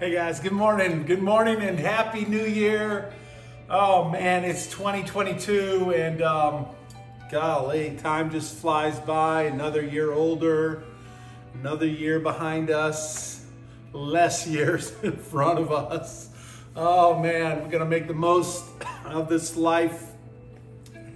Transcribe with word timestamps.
Hey 0.00 0.12
guys, 0.12 0.38
good 0.38 0.52
morning. 0.52 1.02
Good 1.06 1.22
morning 1.22 1.60
and 1.60 1.76
happy 1.76 2.24
new 2.24 2.44
year. 2.44 3.12
Oh 3.68 4.08
man, 4.08 4.44
it's 4.44 4.68
2022 4.68 5.92
and 5.92 6.22
um, 6.22 6.66
golly, 7.32 7.96
time 7.96 8.30
just 8.30 8.54
flies 8.58 9.00
by. 9.00 9.42
Another 9.42 9.82
year 9.82 10.12
older, 10.12 10.84
another 11.54 11.88
year 11.88 12.20
behind 12.20 12.70
us, 12.70 13.44
less 13.92 14.46
years 14.46 14.92
in 15.02 15.16
front 15.16 15.58
of 15.58 15.72
us. 15.72 16.30
Oh 16.76 17.18
man, 17.18 17.64
we're 17.64 17.68
gonna 17.68 17.84
make 17.84 18.06
the 18.06 18.14
most 18.14 18.66
of 19.04 19.28
this 19.28 19.56
life. 19.56 20.12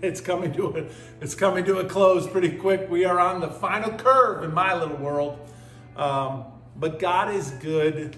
It's 0.03 0.21
coming 0.21 0.53
to 0.55 0.77
a, 0.77 0.87
it's 1.21 1.37
coming 1.37 1.65
to 1.67 1.79
a 1.79 1.85
close 1.85 2.27
pretty 2.27 2.57
quick. 2.57 2.91
We 2.91 3.05
are 3.05 3.21
on 3.21 3.41
the 3.41 3.49
final 3.49 3.93
curve 3.93 4.43
in 4.43 4.53
my 4.53 4.75
little 4.75 4.97
world. 4.97 5.39
Um, 5.95 6.47
but 6.75 6.99
God 6.99 7.33
is 7.33 7.53
good. 7.53 8.17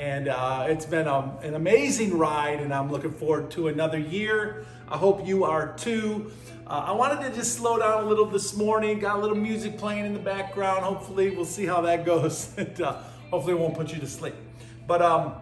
And 0.00 0.28
uh, 0.28 0.64
it's 0.66 0.86
been 0.86 1.06
a, 1.06 1.30
an 1.42 1.56
amazing 1.56 2.16
ride, 2.16 2.60
and 2.60 2.72
I'm 2.72 2.90
looking 2.90 3.12
forward 3.12 3.50
to 3.50 3.68
another 3.68 3.98
year. 3.98 4.64
I 4.88 4.96
hope 4.96 5.26
you 5.26 5.44
are 5.44 5.74
too. 5.76 6.32
Uh, 6.66 6.84
I 6.86 6.92
wanted 6.92 7.22
to 7.28 7.36
just 7.36 7.58
slow 7.58 7.78
down 7.78 8.04
a 8.04 8.06
little 8.08 8.24
this 8.24 8.56
morning. 8.56 8.98
Got 8.98 9.16
a 9.16 9.20
little 9.20 9.36
music 9.36 9.76
playing 9.76 10.06
in 10.06 10.14
the 10.14 10.18
background. 10.18 10.84
Hopefully, 10.84 11.36
we'll 11.36 11.44
see 11.44 11.66
how 11.66 11.82
that 11.82 12.06
goes. 12.06 12.54
and, 12.56 12.80
uh, 12.80 12.96
hopefully, 13.30 13.52
it 13.52 13.58
won't 13.58 13.74
put 13.74 13.92
you 13.92 14.00
to 14.00 14.06
sleep. 14.06 14.34
But 14.86 15.02
um, 15.02 15.34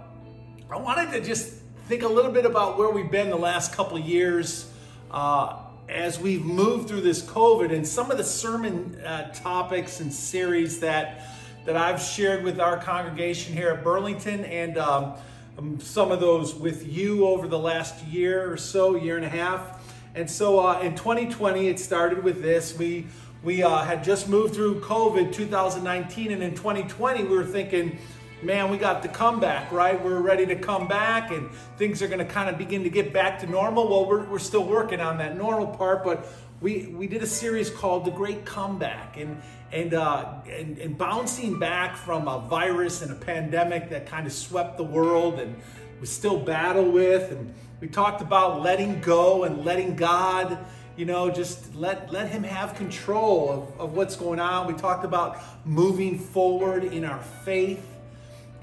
I 0.68 0.76
wanted 0.76 1.12
to 1.12 1.20
just 1.20 1.52
think 1.86 2.02
a 2.02 2.08
little 2.08 2.32
bit 2.32 2.44
about 2.44 2.76
where 2.78 2.90
we've 2.90 3.12
been 3.12 3.30
the 3.30 3.36
last 3.36 3.72
couple 3.72 3.96
years 3.96 4.72
uh, 5.12 5.56
as 5.88 6.18
we've 6.18 6.44
moved 6.44 6.88
through 6.88 7.02
this 7.02 7.22
COVID 7.22 7.72
and 7.72 7.86
some 7.86 8.10
of 8.10 8.18
the 8.18 8.24
sermon 8.24 9.00
uh, 9.02 9.32
topics 9.34 10.00
and 10.00 10.12
series 10.12 10.80
that 10.80 11.37
that 11.68 11.76
I've 11.76 12.00
shared 12.00 12.44
with 12.44 12.60
our 12.60 12.78
congregation 12.78 13.52
here 13.52 13.68
at 13.68 13.84
Burlington 13.84 14.46
and 14.46 14.78
um, 14.78 15.12
um, 15.58 15.78
some 15.78 16.10
of 16.10 16.18
those 16.18 16.54
with 16.54 16.88
you 16.88 17.26
over 17.26 17.46
the 17.46 17.58
last 17.58 18.02
year 18.06 18.50
or 18.50 18.56
so, 18.56 18.96
year 18.96 19.16
and 19.16 19.24
a 19.26 19.28
half. 19.28 19.86
And 20.14 20.30
so 20.30 20.66
uh, 20.66 20.80
in 20.80 20.94
2020, 20.94 21.68
it 21.68 21.78
started 21.78 22.24
with 22.24 22.40
this. 22.40 22.74
We 22.78 23.06
we 23.42 23.62
uh, 23.62 23.84
had 23.84 24.02
just 24.02 24.30
moved 24.30 24.54
through 24.54 24.80
COVID 24.80 25.30
2019, 25.30 26.32
and 26.32 26.42
in 26.42 26.54
2020, 26.54 27.24
we 27.24 27.36
were 27.36 27.44
thinking, 27.44 27.98
man, 28.42 28.70
we 28.70 28.78
got 28.78 29.02
the 29.02 29.08
comeback, 29.08 29.70
right? 29.70 30.02
We're 30.02 30.22
ready 30.22 30.46
to 30.46 30.56
come 30.56 30.88
back, 30.88 31.32
and 31.32 31.50
things 31.76 32.00
are 32.00 32.08
going 32.08 32.18
to 32.18 32.24
kind 32.24 32.48
of 32.48 32.56
begin 32.56 32.82
to 32.84 32.90
get 32.90 33.12
back 33.12 33.40
to 33.40 33.46
normal. 33.46 33.90
Well, 33.90 34.08
we're, 34.08 34.24
we're 34.24 34.38
still 34.38 34.64
working 34.64 35.00
on 35.00 35.18
that 35.18 35.36
normal 35.36 35.66
part, 35.66 36.02
but 36.02 36.26
we, 36.60 36.86
we 36.86 37.06
did 37.06 37.22
a 37.22 37.26
series 37.26 37.70
called 37.70 38.04
The 38.04 38.10
Great 38.10 38.44
Comeback 38.44 39.16
and, 39.16 39.40
and, 39.70 39.94
uh, 39.94 40.40
and, 40.50 40.78
and 40.78 40.98
bouncing 40.98 41.58
back 41.58 41.96
from 41.96 42.26
a 42.26 42.40
virus 42.40 43.00
and 43.00 43.12
a 43.12 43.14
pandemic 43.14 43.90
that 43.90 44.06
kind 44.06 44.26
of 44.26 44.32
swept 44.32 44.76
the 44.76 44.84
world 44.84 45.38
and 45.38 45.54
we 46.00 46.06
still 46.06 46.38
battle 46.38 46.90
with. 46.90 47.30
And 47.30 47.54
we 47.80 47.86
talked 47.86 48.22
about 48.22 48.60
letting 48.60 49.00
go 49.00 49.44
and 49.44 49.64
letting 49.64 49.94
God, 49.94 50.58
you 50.96 51.04
know, 51.04 51.30
just 51.30 51.76
let, 51.76 52.10
let 52.10 52.28
Him 52.28 52.42
have 52.42 52.74
control 52.74 53.50
of, 53.50 53.80
of 53.80 53.92
what's 53.92 54.16
going 54.16 54.40
on. 54.40 54.66
We 54.66 54.74
talked 54.74 55.04
about 55.04 55.38
moving 55.64 56.18
forward 56.18 56.82
in 56.82 57.04
our 57.04 57.22
faith 57.44 57.86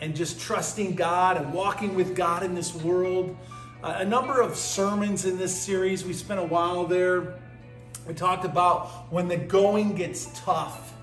and 0.02 0.14
just 0.14 0.42
trusting 0.42 0.96
God 0.96 1.38
and 1.38 1.54
walking 1.54 1.96
with 1.96 2.14
God 2.14 2.44
in 2.44 2.56
this 2.56 2.76
world. 2.76 3.38
Uh, 3.82 3.96
a 4.00 4.06
number 4.06 4.42
of 4.42 4.58
sermons 4.58 5.24
in 5.24 5.38
this 5.38 5.58
series. 5.58 6.04
We 6.04 6.12
spent 6.12 6.42
a 6.42 6.44
while 6.44 6.86
there 6.86 7.36
we 8.08 8.14
talked 8.14 8.46
about 8.46 9.12
when 9.12 9.28
the 9.28 9.38
going 9.38 9.96
gets 9.96 10.28
tough, 10.42 10.94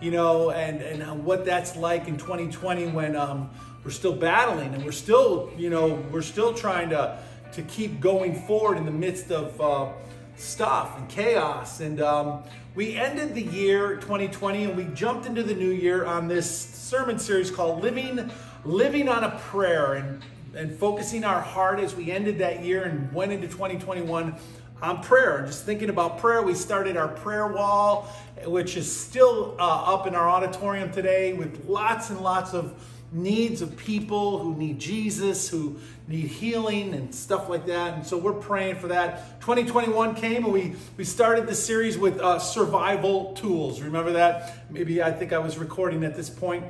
you 0.00 0.10
know, 0.10 0.50
and, 0.50 0.80
and 0.80 1.24
what 1.24 1.44
that's 1.44 1.76
like 1.76 2.08
in 2.08 2.16
2020 2.16 2.88
when 2.88 3.14
um, 3.14 3.50
we're 3.84 3.90
still 3.90 4.14
battling 4.14 4.74
and 4.74 4.84
we're 4.84 4.92
still, 4.92 5.50
you 5.56 5.68
know, 5.68 5.94
we're 6.10 6.22
still 6.22 6.54
trying 6.54 6.88
to, 6.90 7.18
to 7.52 7.62
keep 7.62 8.00
going 8.00 8.34
forward 8.34 8.78
in 8.78 8.86
the 8.86 8.90
midst 8.90 9.30
of 9.30 9.60
uh, 9.60 9.92
stuff 10.36 10.98
and 10.98 11.08
chaos. 11.08 11.80
And 11.80 12.00
um, 12.00 12.42
we 12.74 12.96
ended 12.96 13.34
the 13.34 13.42
year 13.42 13.96
2020 13.96 14.64
and 14.64 14.76
we 14.76 14.84
jumped 14.94 15.26
into 15.26 15.42
the 15.42 15.54
new 15.54 15.70
year 15.70 16.06
on 16.06 16.26
this 16.26 16.48
sermon 16.50 17.18
series 17.18 17.50
called 17.50 17.82
Living, 17.82 18.30
Living 18.64 19.08
on 19.08 19.24
a 19.24 19.38
Prayer 19.38 19.94
and, 19.94 20.22
and 20.54 20.72
focusing 20.72 21.22
our 21.22 21.40
heart 21.40 21.80
as 21.80 21.94
we 21.94 22.10
ended 22.10 22.38
that 22.38 22.64
year 22.64 22.84
and 22.84 23.12
went 23.12 23.30
into 23.30 23.46
2021 23.46 24.34
on 24.82 25.02
prayer. 25.02 25.44
Just 25.46 25.64
thinking 25.64 25.88
about 25.88 26.18
prayer, 26.18 26.42
we 26.42 26.54
started 26.54 26.96
our 26.96 27.08
prayer 27.08 27.46
wall, 27.46 28.12
which 28.44 28.76
is 28.76 28.94
still 28.94 29.56
uh, 29.58 29.94
up 29.94 30.06
in 30.06 30.14
our 30.14 30.28
auditorium 30.28 30.92
today 30.92 31.32
with 31.32 31.66
lots 31.66 32.10
and 32.10 32.20
lots 32.20 32.52
of 32.52 32.74
needs 33.12 33.62
of 33.62 33.76
people 33.76 34.38
who 34.38 34.54
need 34.56 34.78
Jesus, 34.78 35.48
who 35.48 35.78
need 36.08 36.26
healing 36.26 36.92
and 36.94 37.14
stuff 37.14 37.48
like 37.48 37.66
that. 37.66 37.94
And 37.94 38.06
so 38.06 38.18
we're 38.18 38.32
praying 38.32 38.76
for 38.76 38.88
that. 38.88 39.40
2021 39.40 40.14
came 40.14 40.44
and 40.44 40.52
we, 40.52 40.74
we 40.96 41.04
started 41.04 41.46
the 41.46 41.54
series 41.54 41.96
with 41.96 42.18
uh, 42.20 42.38
survival 42.38 43.32
tools. 43.34 43.80
Remember 43.80 44.12
that? 44.12 44.70
Maybe 44.70 45.02
I 45.02 45.12
think 45.12 45.32
I 45.32 45.38
was 45.38 45.56
recording 45.56 46.04
at 46.04 46.14
this 46.14 46.28
point. 46.28 46.64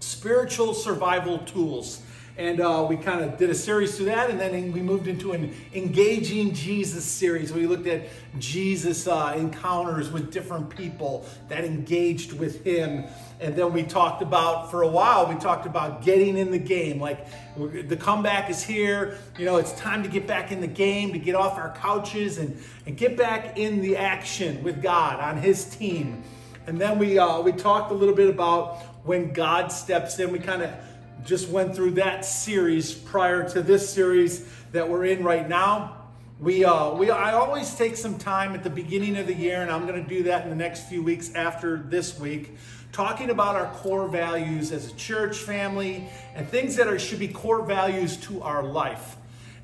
Spiritual 0.00 0.72
survival 0.72 1.38
tools. 1.38 2.00
And 2.38 2.60
uh, 2.60 2.86
we 2.86 2.98
kind 2.98 3.24
of 3.24 3.38
did 3.38 3.48
a 3.48 3.54
series 3.54 3.96
through 3.96 4.06
that, 4.06 4.28
and 4.28 4.38
then 4.38 4.70
we 4.70 4.82
moved 4.82 5.08
into 5.08 5.32
an 5.32 5.54
engaging 5.72 6.52
Jesus 6.52 7.02
series. 7.02 7.50
We 7.50 7.66
looked 7.66 7.86
at 7.86 8.08
Jesus 8.38 9.08
uh, 9.08 9.34
encounters 9.34 10.10
with 10.10 10.30
different 10.30 10.68
people 10.68 11.24
that 11.48 11.64
engaged 11.64 12.34
with 12.34 12.62
him. 12.62 13.04
And 13.40 13.56
then 13.56 13.72
we 13.72 13.84
talked 13.84 14.20
about, 14.20 14.70
for 14.70 14.82
a 14.82 14.88
while, 14.88 15.26
we 15.26 15.34
talked 15.36 15.64
about 15.64 16.04
getting 16.04 16.36
in 16.36 16.50
the 16.50 16.58
game. 16.58 17.00
Like 17.00 17.26
the 17.56 17.96
comeback 17.96 18.50
is 18.50 18.62
here. 18.62 19.16
You 19.38 19.46
know, 19.46 19.56
it's 19.56 19.72
time 19.72 20.02
to 20.02 20.08
get 20.08 20.26
back 20.26 20.52
in 20.52 20.60
the 20.60 20.66
game, 20.66 21.14
to 21.14 21.18
get 21.18 21.34
off 21.34 21.56
our 21.56 21.74
couches 21.76 22.36
and, 22.36 22.62
and 22.84 22.98
get 22.98 23.16
back 23.16 23.58
in 23.58 23.80
the 23.80 23.96
action 23.96 24.62
with 24.62 24.82
God 24.82 25.20
on 25.20 25.38
his 25.38 25.64
team. 25.64 26.22
And 26.66 26.78
then 26.78 26.98
we, 26.98 27.18
uh, 27.18 27.40
we 27.40 27.52
talked 27.52 27.92
a 27.92 27.94
little 27.94 28.14
bit 28.14 28.28
about 28.28 28.82
when 29.04 29.32
God 29.32 29.72
steps 29.72 30.18
in. 30.18 30.32
We 30.32 30.38
kind 30.38 30.62
of 30.62 30.74
just 31.24 31.48
went 31.48 31.74
through 31.74 31.92
that 31.92 32.24
series 32.24 32.92
prior 32.92 33.48
to 33.50 33.62
this 33.62 33.88
series 33.88 34.46
that 34.72 34.88
we're 34.88 35.04
in 35.06 35.24
right 35.24 35.48
now. 35.48 35.96
We, 36.38 36.64
uh, 36.64 36.92
we, 36.92 37.10
I 37.10 37.32
always 37.32 37.74
take 37.74 37.96
some 37.96 38.18
time 38.18 38.54
at 38.54 38.62
the 38.62 38.70
beginning 38.70 39.16
of 39.16 39.26
the 39.26 39.34
year, 39.34 39.62
and 39.62 39.70
I'm 39.70 39.86
going 39.86 40.02
to 40.02 40.08
do 40.08 40.24
that 40.24 40.44
in 40.44 40.50
the 40.50 40.56
next 40.56 40.88
few 40.88 41.02
weeks 41.02 41.34
after 41.34 41.78
this 41.78 42.20
week, 42.20 42.56
talking 42.92 43.30
about 43.30 43.56
our 43.56 43.72
core 43.76 44.06
values 44.06 44.70
as 44.70 44.92
a 44.92 44.94
church 44.96 45.38
family 45.38 46.06
and 46.34 46.46
things 46.46 46.76
that 46.76 46.88
are, 46.88 46.98
should 46.98 47.18
be 47.18 47.28
core 47.28 47.62
values 47.62 48.18
to 48.18 48.42
our 48.42 48.62
life. 48.62 49.16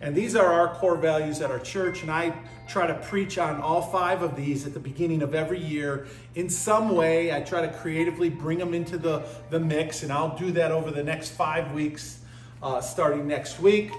And 0.03 0.17
these 0.17 0.35
are 0.35 0.53
our 0.53 0.75
core 0.75 0.97
values 0.97 1.41
at 1.41 1.53
our 1.53 1.61
church. 1.61 2.03
And 2.03 2.11
I 2.11 2.35
try 2.67 2.89
to 2.89 2.95
preach 2.95 3.39
on 3.39 3.61
all 3.61 3.81
five 3.81 4.23
of 4.23 4.35
these 4.35 4.67
at 4.67 4.75
the 4.75 4.81
beginning 4.81 5.23
of 5.23 5.33
every 5.33 5.61
year 5.61 6.09
in 6.35 6.51
some 6.51 6.97
way. 6.97 7.33
I 7.33 7.41
try 7.41 7.65
to 7.65 7.73
creatively 7.73 8.29
bring 8.29 8.59
them 8.59 8.75
into 8.75 8.99
the, 8.99 9.23
the 9.51 9.61
mix. 9.61 10.03
And 10.03 10.13
I'll 10.13 10.37
do 10.37 10.51
that 10.53 10.73
over 10.73 10.91
the 10.91 11.05
next 11.05 11.31
five 11.31 11.71
weeks, 11.73 12.19
uh, 12.65 12.81
starting 12.81 13.29
next 13.29 13.61
week. 13.61 13.93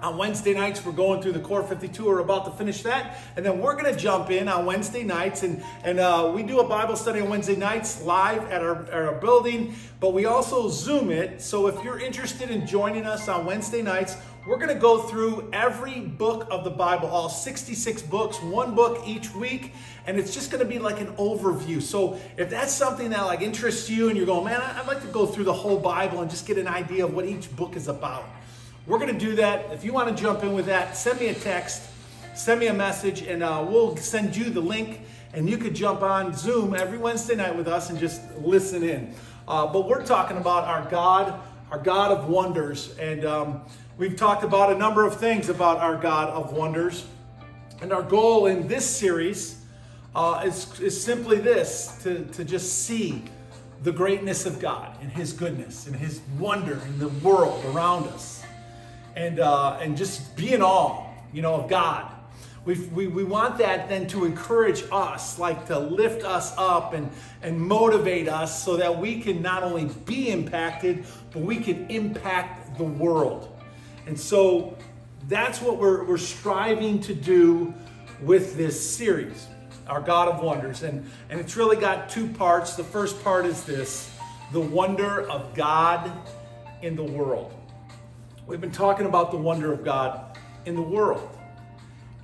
On 0.00 0.16
Wednesday 0.16 0.54
nights, 0.54 0.86
we're 0.86 0.92
going 0.92 1.20
through 1.20 1.32
the 1.32 1.40
Core 1.40 1.64
52. 1.64 2.06
We're 2.06 2.20
about 2.20 2.44
to 2.44 2.52
finish 2.52 2.84
that. 2.84 3.18
And 3.34 3.44
then 3.44 3.60
we're 3.60 3.72
going 3.72 3.92
to 3.92 3.98
jump 3.98 4.30
in 4.30 4.46
on 4.46 4.64
Wednesday 4.64 5.02
nights. 5.02 5.42
And, 5.42 5.60
and 5.82 5.98
uh, 5.98 6.30
we 6.32 6.44
do 6.44 6.60
a 6.60 6.68
Bible 6.68 6.94
study 6.94 7.20
on 7.20 7.28
Wednesday 7.28 7.56
nights 7.56 8.00
live 8.02 8.48
at 8.52 8.62
our, 8.62 8.84
at 8.84 8.94
our 8.94 9.14
building, 9.16 9.74
but 9.98 10.14
we 10.14 10.26
also 10.26 10.68
Zoom 10.68 11.10
it. 11.10 11.42
So 11.42 11.66
if 11.66 11.82
you're 11.82 11.98
interested 11.98 12.50
in 12.50 12.64
joining 12.64 13.06
us 13.06 13.26
on 13.26 13.44
Wednesday 13.44 13.82
nights, 13.82 14.16
we're 14.48 14.56
going 14.56 14.74
to 14.74 14.80
go 14.80 15.02
through 15.02 15.48
every 15.52 16.00
book 16.00 16.48
of 16.50 16.64
the 16.64 16.70
Bible, 16.70 17.08
all 17.08 17.28
66 17.28 18.02
books, 18.02 18.42
one 18.42 18.74
book 18.74 19.02
each 19.06 19.32
week, 19.34 19.74
and 20.06 20.18
it's 20.18 20.34
just 20.34 20.50
going 20.50 20.64
to 20.64 20.68
be 20.68 20.78
like 20.78 21.00
an 21.00 21.14
overview. 21.16 21.80
So 21.80 22.18
if 22.36 22.50
that's 22.50 22.72
something 22.72 23.10
that 23.10 23.22
like 23.22 23.42
interests 23.42 23.88
you 23.88 24.08
and 24.08 24.16
you're 24.16 24.26
going, 24.26 24.46
man, 24.46 24.60
I'd 24.60 24.86
like 24.86 25.02
to 25.02 25.08
go 25.08 25.26
through 25.26 25.44
the 25.44 25.52
whole 25.52 25.78
Bible 25.78 26.22
and 26.22 26.30
just 26.30 26.46
get 26.46 26.58
an 26.58 26.66
idea 26.66 27.04
of 27.04 27.14
what 27.14 27.26
each 27.26 27.54
book 27.54 27.76
is 27.76 27.86
about 27.86 28.24
we're 28.88 28.98
going 28.98 29.12
to 29.12 29.26
do 29.26 29.36
that. 29.36 29.70
If 29.70 29.84
you 29.84 29.92
want 29.92 30.16
to 30.16 30.20
jump 30.20 30.42
in 30.42 30.54
with 30.54 30.64
that, 30.66 30.96
send 30.96 31.20
me 31.20 31.26
a 31.28 31.34
text, 31.34 31.82
send 32.34 32.58
me 32.58 32.68
a 32.68 32.72
message, 32.72 33.20
and 33.20 33.42
uh, 33.42 33.64
we'll 33.68 33.94
send 33.98 34.34
you 34.34 34.48
the 34.48 34.62
link. 34.62 35.02
And 35.34 35.48
you 35.48 35.58
could 35.58 35.74
jump 35.74 36.00
on 36.00 36.34
Zoom 36.34 36.74
every 36.74 36.96
Wednesday 36.96 37.36
night 37.36 37.54
with 37.54 37.68
us 37.68 37.90
and 37.90 37.98
just 37.98 38.22
listen 38.38 38.82
in. 38.82 39.14
Uh, 39.46 39.66
but 39.66 39.86
we're 39.86 40.02
talking 40.02 40.38
about 40.38 40.64
our 40.64 40.90
God, 40.90 41.38
our 41.70 41.78
God 41.78 42.12
of 42.12 42.30
wonders. 42.30 42.96
And 42.96 43.26
um, 43.26 43.60
we've 43.98 44.16
talked 44.16 44.44
about 44.44 44.72
a 44.72 44.78
number 44.78 45.04
of 45.04 45.16
things 45.16 45.48
about 45.48 45.78
our 45.78 45.96
God 45.96 46.30
of 46.30 46.52
wonders. 46.52 47.04
And 47.82 47.92
our 47.92 48.02
goal 48.02 48.46
in 48.46 48.68
this 48.68 48.86
series 48.88 49.60
uh, 50.14 50.42
is, 50.46 50.80
is 50.80 51.02
simply 51.02 51.38
this 51.38 51.98
to, 52.04 52.24
to 52.26 52.44
just 52.44 52.84
see 52.84 53.24
the 53.82 53.92
greatness 53.92 54.46
of 54.46 54.60
God 54.60 54.96
and 55.00 55.10
His 55.10 55.32
goodness 55.32 55.88
and 55.88 55.96
His 55.96 56.20
wonder 56.38 56.80
in 56.86 56.98
the 56.98 57.08
world 57.08 57.64
around 57.66 58.04
us 58.08 58.42
and, 59.16 59.40
uh, 59.40 59.78
and 59.80 59.96
just 59.96 60.36
be 60.36 60.52
in 60.52 60.62
awe, 60.62 61.04
you 61.32 61.42
know, 61.42 61.54
of 61.54 61.68
God. 61.68 62.12
we 62.64 62.74
we, 62.92 63.08
we 63.08 63.24
want 63.24 63.58
that 63.58 63.88
then 63.88 64.06
to 64.08 64.24
encourage 64.24 64.84
us, 64.92 65.40
like 65.40 65.66
to 65.66 65.78
lift 65.78 66.24
us 66.24 66.54
up 66.56 66.94
and, 66.94 67.10
and 67.42 67.60
motivate 67.60 68.28
us 68.28 68.64
so 68.64 68.76
that 68.76 68.96
we 68.96 69.20
can 69.20 69.42
not 69.42 69.64
only 69.64 69.86
be 70.04 70.30
impacted, 70.30 71.04
but 71.32 71.42
we 71.42 71.56
can 71.56 71.88
impact 71.90 72.78
the 72.78 72.84
world. 72.84 73.57
And 74.08 74.18
so 74.18 74.74
that's 75.28 75.60
what 75.60 75.76
we're, 75.76 76.02
we're 76.02 76.16
striving 76.16 76.98
to 77.02 77.14
do 77.14 77.74
with 78.22 78.56
this 78.56 78.96
series, 78.96 79.46
our 79.86 80.00
God 80.00 80.28
of 80.28 80.42
Wonders. 80.42 80.82
And, 80.82 81.08
and 81.28 81.38
it's 81.38 81.56
really 81.56 81.76
got 81.76 82.08
two 82.08 82.26
parts. 82.26 82.74
The 82.74 82.84
first 82.84 83.22
part 83.22 83.44
is 83.44 83.64
this 83.64 84.10
the 84.50 84.60
wonder 84.60 85.28
of 85.28 85.54
God 85.54 86.10
in 86.80 86.96
the 86.96 87.04
world. 87.04 87.52
We've 88.46 88.62
been 88.62 88.72
talking 88.72 89.04
about 89.04 89.30
the 89.30 89.36
wonder 89.36 89.74
of 89.74 89.84
God 89.84 90.38
in 90.64 90.74
the 90.74 90.80
world. 90.80 91.28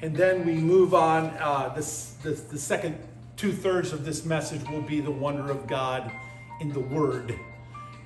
And 0.00 0.16
then 0.16 0.46
we 0.46 0.54
move 0.54 0.94
on. 0.94 1.36
Uh, 1.38 1.70
this, 1.76 2.14
this, 2.22 2.40
the 2.44 2.58
second 2.58 2.96
two 3.36 3.52
thirds 3.52 3.92
of 3.92 4.06
this 4.06 4.24
message 4.24 4.66
will 4.70 4.80
be 4.80 5.02
the 5.02 5.10
wonder 5.10 5.50
of 5.50 5.66
God 5.66 6.10
in 6.62 6.72
the 6.72 6.80
Word. 6.80 7.38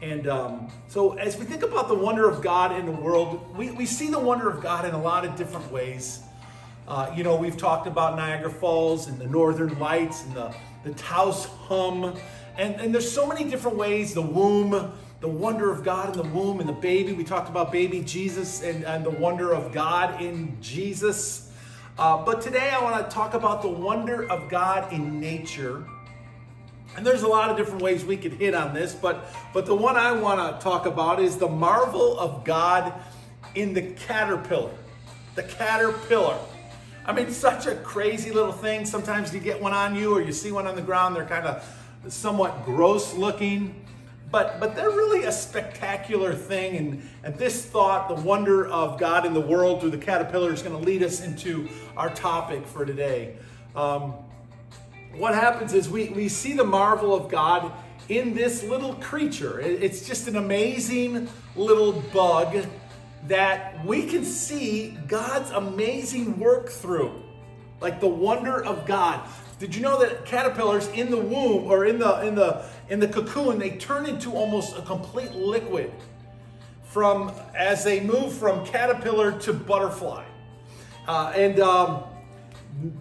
And 0.00 0.28
um, 0.28 0.68
so, 0.86 1.14
as 1.14 1.36
we 1.36 1.44
think 1.44 1.64
about 1.64 1.88
the 1.88 1.94
wonder 1.94 2.28
of 2.28 2.40
God 2.40 2.78
in 2.78 2.86
the 2.86 2.92
world, 2.92 3.56
we, 3.56 3.72
we 3.72 3.84
see 3.84 4.10
the 4.10 4.18
wonder 4.18 4.48
of 4.48 4.62
God 4.62 4.84
in 4.84 4.94
a 4.94 5.02
lot 5.02 5.24
of 5.24 5.34
different 5.34 5.72
ways. 5.72 6.20
Uh, 6.86 7.12
you 7.16 7.24
know, 7.24 7.34
we've 7.34 7.56
talked 7.56 7.88
about 7.88 8.16
Niagara 8.16 8.50
Falls 8.50 9.08
and 9.08 9.18
the 9.18 9.26
Northern 9.26 9.76
Lights 9.80 10.24
and 10.24 10.34
the, 10.34 10.54
the 10.84 10.92
Taos 10.92 11.46
hum. 11.46 12.16
And, 12.56 12.76
and 12.76 12.94
there's 12.94 13.10
so 13.10 13.26
many 13.26 13.50
different 13.50 13.76
ways 13.76 14.14
the 14.14 14.22
womb, 14.22 14.92
the 15.20 15.28
wonder 15.28 15.70
of 15.70 15.82
God 15.82 16.16
in 16.16 16.22
the 16.22 16.28
womb 16.28 16.60
and 16.60 16.68
the 16.68 16.74
baby. 16.74 17.12
We 17.12 17.24
talked 17.24 17.50
about 17.50 17.72
baby 17.72 18.00
Jesus 18.00 18.62
and, 18.62 18.84
and 18.84 19.04
the 19.04 19.10
wonder 19.10 19.52
of 19.52 19.72
God 19.72 20.22
in 20.22 20.56
Jesus. 20.60 21.50
Uh, 21.98 22.24
but 22.24 22.40
today 22.40 22.70
I 22.70 22.80
want 22.80 23.04
to 23.04 23.12
talk 23.12 23.34
about 23.34 23.62
the 23.62 23.68
wonder 23.68 24.30
of 24.30 24.48
God 24.48 24.92
in 24.92 25.18
nature 25.18 25.84
and 26.98 27.06
there's 27.06 27.22
a 27.22 27.28
lot 27.28 27.48
of 27.48 27.56
different 27.56 27.80
ways 27.80 28.04
we 28.04 28.16
could 28.16 28.32
hit 28.32 28.56
on 28.56 28.74
this, 28.74 28.92
but, 28.92 29.32
but 29.54 29.66
the 29.66 29.74
one 29.74 29.96
I 29.96 30.10
want 30.10 30.40
to 30.40 30.60
talk 30.60 30.84
about 30.84 31.20
is 31.20 31.36
the 31.36 31.46
marvel 31.46 32.18
of 32.18 32.42
God 32.42 32.92
in 33.54 33.72
the 33.72 33.82
caterpillar. 33.82 34.72
The 35.36 35.44
caterpillar. 35.44 36.36
I 37.06 37.12
mean, 37.12 37.30
such 37.30 37.66
a 37.66 37.76
crazy 37.76 38.32
little 38.32 38.50
thing. 38.50 38.84
Sometimes 38.84 39.32
you 39.32 39.38
get 39.38 39.62
one 39.62 39.72
on 39.72 39.94
you 39.94 40.12
or 40.12 40.20
you 40.20 40.32
see 40.32 40.50
one 40.50 40.66
on 40.66 40.74
the 40.74 40.82
ground, 40.82 41.14
they're 41.14 41.24
kind 41.24 41.46
of 41.46 41.64
somewhat 42.08 42.64
gross 42.64 43.14
looking. 43.14 43.76
But, 44.32 44.58
but 44.58 44.74
they're 44.74 44.90
really 44.90 45.22
a 45.22 45.32
spectacular 45.32 46.34
thing. 46.34 46.76
And, 46.78 47.08
and 47.22 47.36
this 47.36 47.64
thought, 47.64 48.08
the 48.08 48.16
wonder 48.16 48.66
of 48.66 48.98
God 48.98 49.24
in 49.24 49.34
the 49.34 49.40
world 49.40 49.82
through 49.82 49.90
the 49.90 49.98
caterpillar, 49.98 50.52
is 50.52 50.62
going 50.62 50.76
to 50.76 50.84
lead 50.84 51.04
us 51.04 51.24
into 51.24 51.68
our 51.96 52.10
topic 52.10 52.66
for 52.66 52.84
today. 52.84 53.36
Um, 53.76 54.14
what 55.18 55.34
happens 55.34 55.74
is 55.74 55.88
we, 55.88 56.08
we 56.10 56.28
see 56.28 56.54
the 56.54 56.64
marvel 56.64 57.14
of 57.14 57.30
God 57.30 57.72
in 58.08 58.34
this 58.34 58.62
little 58.62 58.94
creature. 58.94 59.60
It's 59.60 60.06
just 60.06 60.28
an 60.28 60.36
amazing 60.36 61.28
little 61.56 61.92
bug 61.92 62.66
that 63.26 63.84
we 63.84 64.06
can 64.06 64.24
see 64.24 64.96
God's 65.06 65.50
amazing 65.50 66.38
work 66.38 66.68
through. 66.68 67.22
Like 67.80 68.00
the 68.00 68.08
wonder 68.08 68.64
of 68.64 68.86
God. 68.86 69.20
Did 69.58 69.74
you 69.74 69.82
know 69.82 70.00
that 70.00 70.24
caterpillars 70.24 70.88
in 70.88 71.10
the 71.10 71.16
womb 71.16 71.64
or 71.64 71.84
in 71.84 71.98
the 71.98 72.26
in 72.26 72.34
the 72.34 72.64
in 72.88 73.00
the 73.00 73.08
cocoon 73.08 73.58
they 73.58 73.70
turn 73.70 74.06
into 74.06 74.32
almost 74.32 74.76
a 74.76 74.82
complete 74.82 75.32
liquid 75.32 75.92
from 76.84 77.32
as 77.56 77.84
they 77.84 78.00
move 78.00 78.32
from 78.32 78.64
caterpillar 78.66 79.32
to 79.40 79.52
butterfly. 79.52 80.24
Uh, 81.06 81.32
and 81.34 81.60
um, 81.60 82.04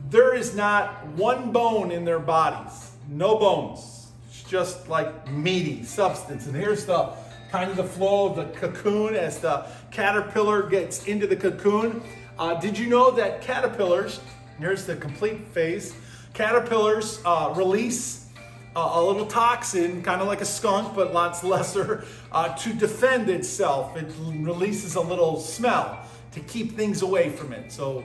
there 0.09 0.33
is 0.33 0.55
not 0.55 1.05
one 1.07 1.51
bone 1.51 1.91
in 1.91 2.05
their 2.05 2.19
bodies, 2.19 2.91
no 3.09 3.37
bones. 3.37 4.07
It's 4.29 4.43
just 4.43 4.89
like 4.89 5.29
meaty 5.31 5.83
substance. 5.83 6.47
And 6.47 6.55
here's 6.55 6.85
the 6.85 7.11
kind 7.51 7.69
of 7.69 7.77
the 7.77 7.83
flow 7.83 8.29
of 8.29 8.35
the 8.35 8.45
cocoon 8.59 9.15
as 9.15 9.39
the 9.39 9.65
caterpillar 9.91 10.63
gets 10.63 11.05
into 11.05 11.27
the 11.27 11.35
cocoon. 11.35 12.01
Uh, 12.37 12.59
did 12.59 12.77
you 12.77 12.87
know 12.87 13.11
that 13.11 13.41
caterpillars, 13.41 14.19
here's 14.59 14.85
the 14.85 14.95
complete 14.95 15.47
phase, 15.47 15.95
caterpillars 16.33 17.21
uh, 17.25 17.53
release 17.55 18.27
uh, 18.75 18.91
a 18.93 19.03
little 19.03 19.25
toxin, 19.25 20.03
kind 20.03 20.21
of 20.21 20.27
like 20.27 20.41
a 20.41 20.45
skunk, 20.45 20.93
but 20.93 21.13
lots 21.13 21.43
lesser, 21.43 22.05
uh, 22.31 22.55
to 22.55 22.73
defend 22.73 23.29
itself. 23.29 23.97
It 23.97 24.11
releases 24.19 24.95
a 24.95 25.01
little 25.01 25.39
smell 25.39 25.99
to 26.33 26.39
keep 26.41 26.75
things 26.75 27.01
away 27.01 27.29
from 27.29 27.53
it. 27.53 27.71
So 27.71 28.03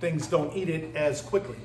things 0.00 0.26
don't 0.26 0.54
eat 0.56 0.68
it 0.68 0.94
as 0.94 1.20
quickly. 1.20 1.56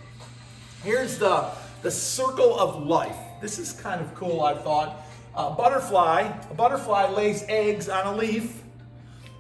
Here's 0.84 1.18
the, 1.18 1.50
the 1.82 1.92
circle 1.92 2.60
of 2.60 2.86
life. 2.86 3.16
This 3.42 3.60
is 3.60 3.74
kind 3.74 4.02
of 4.02 4.14
cool, 4.16 4.42
I 4.42 4.56
thought. 4.56 5.06
Butterfly, 5.36 6.32
a 6.50 6.54
butterfly 6.54 7.10
lays 7.10 7.44
eggs 7.48 7.90
on 7.90 8.06
a 8.14 8.18
leaf, 8.18 8.62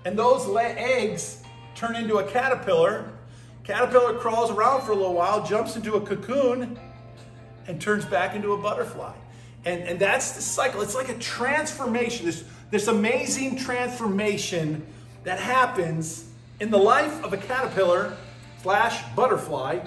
and 0.05 0.17
those 0.17 0.47
eggs 0.57 1.43
turn 1.75 1.95
into 1.95 2.17
a 2.17 2.23
caterpillar. 2.23 3.11
Caterpillar 3.63 4.15
crawls 4.15 4.51
around 4.51 4.81
for 4.81 4.91
a 4.91 4.95
little 4.95 5.13
while, 5.13 5.45
jumps 5.45 5.75
into 5.75 5.95
a 5.95 6.01
cocoon, 6.01 6.79
and 7.67 7.79
turns 7.79 8.05
back 8.05 8.35
into 8.35 8.53
a 8.53 8.57
butterfly. 8.57 9.13
And, 9.65 9.83
and 9.83 9.99
that's 9.99 10.33
the 10.33 10.41
cycle. 10.41 10.81
It's 10.81 10.95
like 10.95 11.09
a 11.09 11.17
transformation, 11.19 12.25
this, 12.25 12.43
this 12.71 12.87
amazing 12.87 13.57
transformation 13.57 14.85
that 15.23 15.39
happens 15.39 16.27
in 16.59 16.69
the 16.69 16.77
life 16.77 17.23
of 17.23 17.31
a 17.31 17.37
caterpillar 17.37 18.17
slash 18.63 19.03
butterfly. 19.15 19.79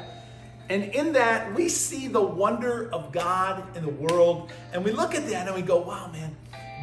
And 0.68 0.84
in 0.84 1.12
that, 1.14 1.54
we 1.54 1.68
see 1.68 2.08
the 2.08 2.20
wonder 2.20 2.92
of 2.92 3.10
God 3.12 3.76
in 3.76 3.84
the 3.84 3.90
world. 3.90 4.52
And 4.72 4.84
we 4.84 4.92
look 4.92 5.14
at 5.14 5.26
that 5.28 5.46
and 5.46 5.56
we 5.56 5.62
go, 5.62 5.80
wow, 5.80 6.10
man, 6.12 6.36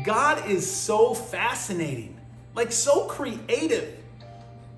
God 0.03 0.49
is 0.49 0.69
so 0.69 1.13
fascinating, 1.13 2.19
like 2.55 2.71
so 2.71 3.05
creative. 3.05 3.97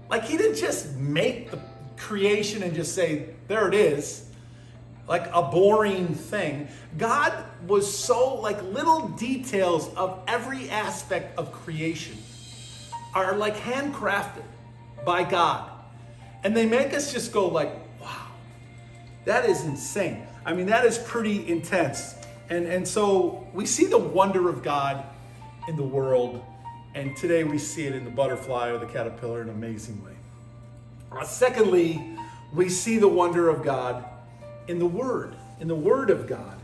Like 0.10 0.26
he 0.26 0.38
didn't 0.38 0.58
just 0.58 0.96
make 0.96 1.52
the 1.52 1.60
creation 1.98 2.64
and 2.64 2.76
just 2.76 2.94
say, 2.94 3.30
there 3.48 3.68
it 3.68 3.74
is, 3.74 4.28
like 5.08 5.28
a 5.32 5.42
boring 5.44 6.14
thing. 6.16 6.68
God 6.98 7.32
was 7.68 7.92
so, 7.92 8.36
like 8.36 8.62
little 8.64 9.08
details 9.10 9.94
of 9.96 10.20
every 10.28 10.70
aspect 10.70 11.38
of 11.38 11.52
creation 11.52 12.18
are 13.14 13.36
like 13.36 13.56
handcrafted 13.56 14.44
by 15.06 15.24
God. 15.24 15.72
And 16.46 16.56
they 16.56 16.68
make 16.68 16.94
us 16.94 17.12
just 17.12 17.34
go 17.34 17.48
like, 17.48 17.74
wow, 18.00 18.28
that 19.26 19.50
is 19.50 19.66
insane. 19.66 20.28
I 20.46 20.54
mean, 20.54 20.68
that 20.68 20.86
is 20.86 21.00
pretty 21.00 21.48
intense. 21.52 22.14
And, 22.52 22.68
and 22.68 22.88
so 22.88 23.48
we 23.52 23.66
see 23.66 23.86
the 23.86 23.98
wonder 23.98 24.48
of 24.48 24.62
God 24.62 25.04
in 25.68 25.75
the 25.75 25.84
world. 25.84 26.46
And 26.94 27.18
today 27.18 27.44
we 27.44 27.58
see 27.58 27.88
it 27.88 27.96
in 27.96 28.06
the 28.06 28.12
butterfly 28.12 28.70
or 28.70 28.78
the 28.78 28.86
caterpillar 28.86 29.42
in 29.42 29.50
an 29.50 29.56
amazing 29.56 30.06
way. 30.06 30.12
Uh, 31.12 31.24
secondly, 31.24 32.16
we 32.54 32.70
see 32.70 33.00
the 33.00 33.08
wonder 33.08 33.50
of 33.50 33.64
God 33.64 34.06
in 34.68 34.78
the 34.78 34.86
Word, 34.86 35.34
in 35.60 35.68
the 35.68 35.74
Word 35.74 36.12
of 36.12 36.28
God. 36.28 36.60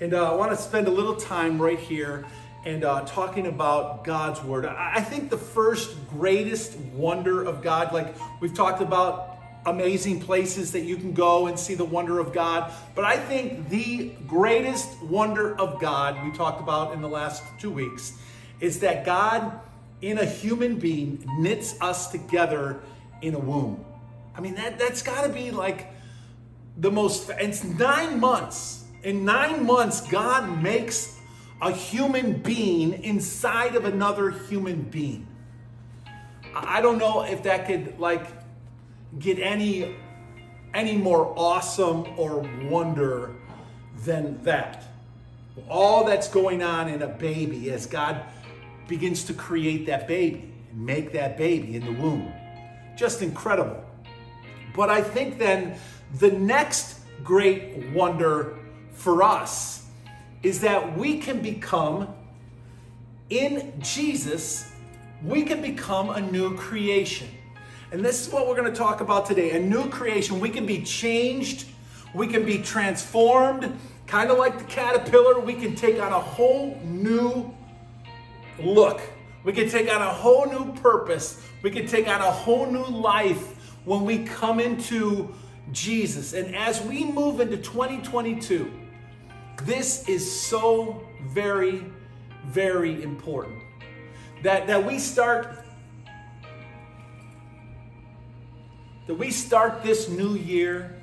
And 0.00 0.14
uh, 0.14 0.32
I 0.32 0.34
want 0.34 0.50
to 0.52 0.56
spend 0.56 0.88
a 0.88 0.90
little 0.90 1.14
time 1.14 1.60
right 1.60 1.78
here 1.78 2.24
and 2.66 2.84
uh, 2.84 3.02
talking 3.02 3.46
about 3.46 4.02
God's 4.02 4.42
Word. 4.42 4.66
I 4.66 5.00
think 5.00 5.30
the 5.30 5.38
first 5.38 5.94
greatest 6.10 6.76
wonder 6.94 7.44
of 7.44 7.62
God, 7.62 7.92
like 7.92 8.12
we've 8.40 8.54
talked 8.54 8.82
about 8.82 9.25
amazing 9.66 10.20
places 10.20 10.72
that 10.72 10.82
you 10.82 10.96
can 10.96 11.12
go 11.12 11.48
and 11.48 11.58
see 11.58 11.74
the 11.74 11.84
wonder 11.84 12.18
of 12.20 12.32
God, 12.32 12.72
but 12.94 13.04
I 13.04 13.16
think 13.16 13.68
the 13.68 14.12
greatest 14.26 15.02
wonder 15.02 15.58
of 15.58 15.80
God, 15.80 16.24
we 16.24 16.30
talked 16.36 16.60
about 16.60 16.92
in 16.92 17.02
the 17.02 17.08
last 17.08 17.42
two 17.58 17.70
weeks, 17.70 18.12
is 18.60 18.80
that 18.80 19.04
God 19.04 19.60
in 20.00 20.18
a 20.18 20.24
human 20.24 20.78
being 20.78 21.24
knits 21.38 21.80
us 21.80 22.10
together 22.10 22.80
in 23.22 23.34
a 23.34 23.38
womb. 23.38 23.84
I 24.36 24.40
mean, 24.40 24.54
that, 24.54 24.78
that's 24.78 25.02
got 25.02 25.22
to 25.22 25.28
be 25.28 25.50
like 25.50 25.88
the 26.76 26.90
most, 26.90 27.30
it's 27.30 27.64
nine 27.64 28.20
months. 28.20 28.84
In 29.02 29.24
nine 29.24 29.64
months, 29.64 30.00
God 30.00 30.62
makes 30.62 31.18
a 31.62 31.72
human 31.72 32.34
being 32.34 33.02
inside 33.02 33.74
of 33.74 33.84
another 33.84 34.30
human 34.30 34.82
being. 34.82 35.26
I 36.54 36.80
don't 36.80 36.98
know 36.98 37.22
if 37.22 37.42
that 37.44 37.66
could 37.66 37.98
like 37.98 38.35
get 39.18 39.38
any 39.38 39.96
any 40.74 40.96
more 40.96 41.32
awesome 41.36 42.04
or 42.18 42.46
wonder 42.68 43.34
than 44.04 44.42
that. 44.42 44.84
All 45.70 46.04
that's 46.04 46.28
going 46.28 46.62
on 46.62 46.88
in 46.88 47.00
a 47.00 47.08
baby 47.08 47.70
as 47.70 47.86
God 47.86 48.22
begins 48.86 49.24
to 49.24 49.34
create 49.34 49.86
that 49.86 50.06
baby 50.06 50.52
and 50.70 50.84
make 50.84 51.12
that 51.12 51.38
baby 51.38 51.76
in 51.76 51.84
the 51.84 52.00
womb. 52.00 52.30
Just 52.94 53.22
incredible. 53.22 53.82
But 54.74 54.90
I 54.90 55.00
think 55.00 55.38
then 55.38 55.78
the 56.18 56.30
next 56.30 57.00
great 57.24 57.86
wonder 57.94 58.58
for 58.92 59.22
us 59.22 59.86
is 60.42 60.60
that 60.60 60.96
we 60.96 61.18
can 61.18 61.40
become, 61.40 62.14
in 63.30 63.72
Jesus, 63.80 64.70
we 65.24 65.42
can 65.42 65.62
become 65.62 66.10
a 66.10 66.20
new 66.20 66.56
creation. 66.56 67.28
And 67.92 68.04
this 68.04 68.26
is 68.26 68.32
what 68.32 68.48
we're 68.48 68.56
going 68.56 68.70
to 68.70 68.76
talk 68.76 69.00
about 69.00 69.26
today 69.26 69.52
a 69.52 69.60
new 69.60 69.88
creation. 69.88 70.40
We 70.40 70.50
can 70.50 70.66
be 70.66 70.82
changed, 70.82 71.66
we 72.14 72.26
can 72.26 72.44
be 72.44 72.58
transformed, 72.58 73.72
kind 74.06 74.30
of 74.30 74.38
like 74.38 74.58
the 74.58 74.64
caterpillar. 74.64 75.40
We 75.40 75.54
can 75.54 75.74
take 75.74 76.00
on 76.00 76.12
a 76.12 76.20
whole 76.20 76.80
new 76.84 77.54
look. 78.58 79.00
We 79.44 79.52
can 79.52 79.68
take 79.68 79.92
on 79.92 80.02
a 80.02 80.12
whole 80.12 80.46
new 80.46 80.72
purpose. 80.80 81.42
We 81.62 81.70
can 81.70 81.86
take 81.86 82.08
on 82.08 82.20
a 82.20 82.30
whole 82.30 82.66
new 82.66 82.84
life 82.84 83.74
when 83.84 84.04
we 84.04 84.24
come 84.24 84.58
into 84.58 85.32
Jesus. 85.72 86.32
And 86.32 86.54
as 86.56 86.82
we 86.82 87.04
move 87.04 87.40
into 87.40 87.56
2022, 87.56 88.70
this 89.62 90.08
is 90.08 90.40
so 90.40 91.06
very, 91.28 91.84
very 92.46 93.02
important. 93.02 93.62
That, 94.42 94.66
that 94.66 94.84
we 94.84 94.98
start 94.98 95.65
that 99.06 99.14
we 99.14 99.30
start 99.30 99.82
this 99.82 100.08
new 100.08 100.34
year 100.34 100.96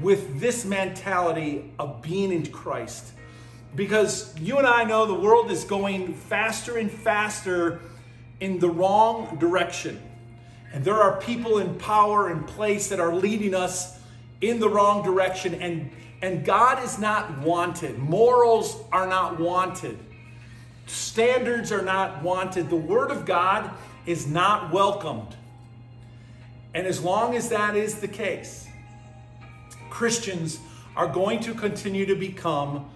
with 0.00 0.40
this 0.40 0.64
mentality 0.64 1.72
of 1.78 2.02
being 2.02 2.32
in 2.32 2.46
Christ. 2.46 3.12
Because 3.74 4.38
you 4.38 4.58
and 4.58 4.66
I 4.66 4.84
know 4.84 5.06
the 5.06 5.14
world 5.14 5.50
is 5.50 5.64
going 5.64 6.14
faster 6.14 6.76
and 6.76 6.90
faster 6.90 7.80
in 8.40 8.58
the 8.58 8.68
wrong 8.68 9.38
direction. 9.38 10.00
And 10.72 10.84
there 10.84 11.00
are 11.00 11.20
people 11.20 11.58
in 11.58 11.74
power 11.76 12.28
and 12.28 12.46
place 12.46 12.88
that 12.88 12.98
are 12.98 13.14
leading 13.14 13.54
us 13.54 13.98
in 14.40 14.58
the 14.58 14.68
wrong 14.68 15.04
direction. 15.04 15.54
And, 15.54 15.90
and 16.22 16.44
God 16.44 16.82
is 16.82 16.98
not 16.98 17.38
wanted. 17.38 17.98
Morals 17.98 18.82
are 18.90 19.06
not 19.06 19.38
wanted. 19.38 19.98
Standards 20.86 21.70
are 21.70 21.82
not 21.82 22.22
wanted. 22.22 22.68
The 22.68 22.76
Word 22.76 23.10
of 23.10 23.24
God 23.24 23.70
is 24.06 24.26
not 24.26 24.72
welcomed. 24.72 25.36
And 26.74 26.86
as 26.86 27.02
long 27.02 27.34
as 27.34 27.48
that 27.50 27.76
is 27.76 27.96
the 27.96 28.08
case, 28.08 28.66
Christians 29.90 30.58
are 30.96 31.06
going 31.06 31.40
to 31.40 31.54
continue 31.54 32.06
to 32.06 32.14
become 32.14 32.90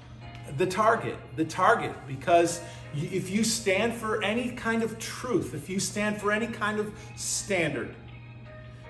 the 0.57 0.67
target, 0.67 1.17
the 1.37 1.45
target, 1.45 1.95
because 2.07 2.61
if 2.95 3.31
you 3.31 3.45
stand 3.45 3.95
for 3.95 4.23
any 4.23 4.51
kind 4.51 4.83
of 4.83 4.99
truth, 4.99 5.55
if 5.55 5.69
you 5.69 5.79
stand 5.79 6.21
for 6.21 6.33
any 6.33 6.47
kind 6.47 6.79
of 6.79 6.93
standard, 7.17 7.95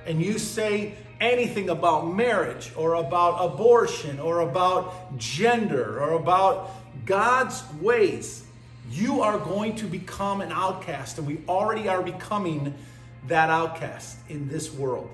and 0.06 0.22
you 0.22 0.38
say 0.38 0.94
anything 1.20 1.68
about 1.68 2.06
marriage 2.06 2.72
or 2.76 2.94
about 2.94 3.44
abortion 3.44 4.20
or 4.20 4.40
about 4.40 5.18
gender 5.18 6.00
or 6.00 6.12
about 6.12 6.70
God's 7.04 7.62
ways, 7.80 8.44
you 8.90 9.22
are 9.22 9.38
going 9.38 9.74
to 9.76 9.86
become 9.86 10.40
an 10.40 10.52
outcast. 10.52 11.18
And 11.18 11.26
we 11.26 11.40
already 11.48 11.88
are 11.88 12.02
becoming 12.02 12.74
that 13.28 13.50
outcast 13.50 14.18
in 14.28 14.48
this 14.48 14.72
world. 14.72 15.10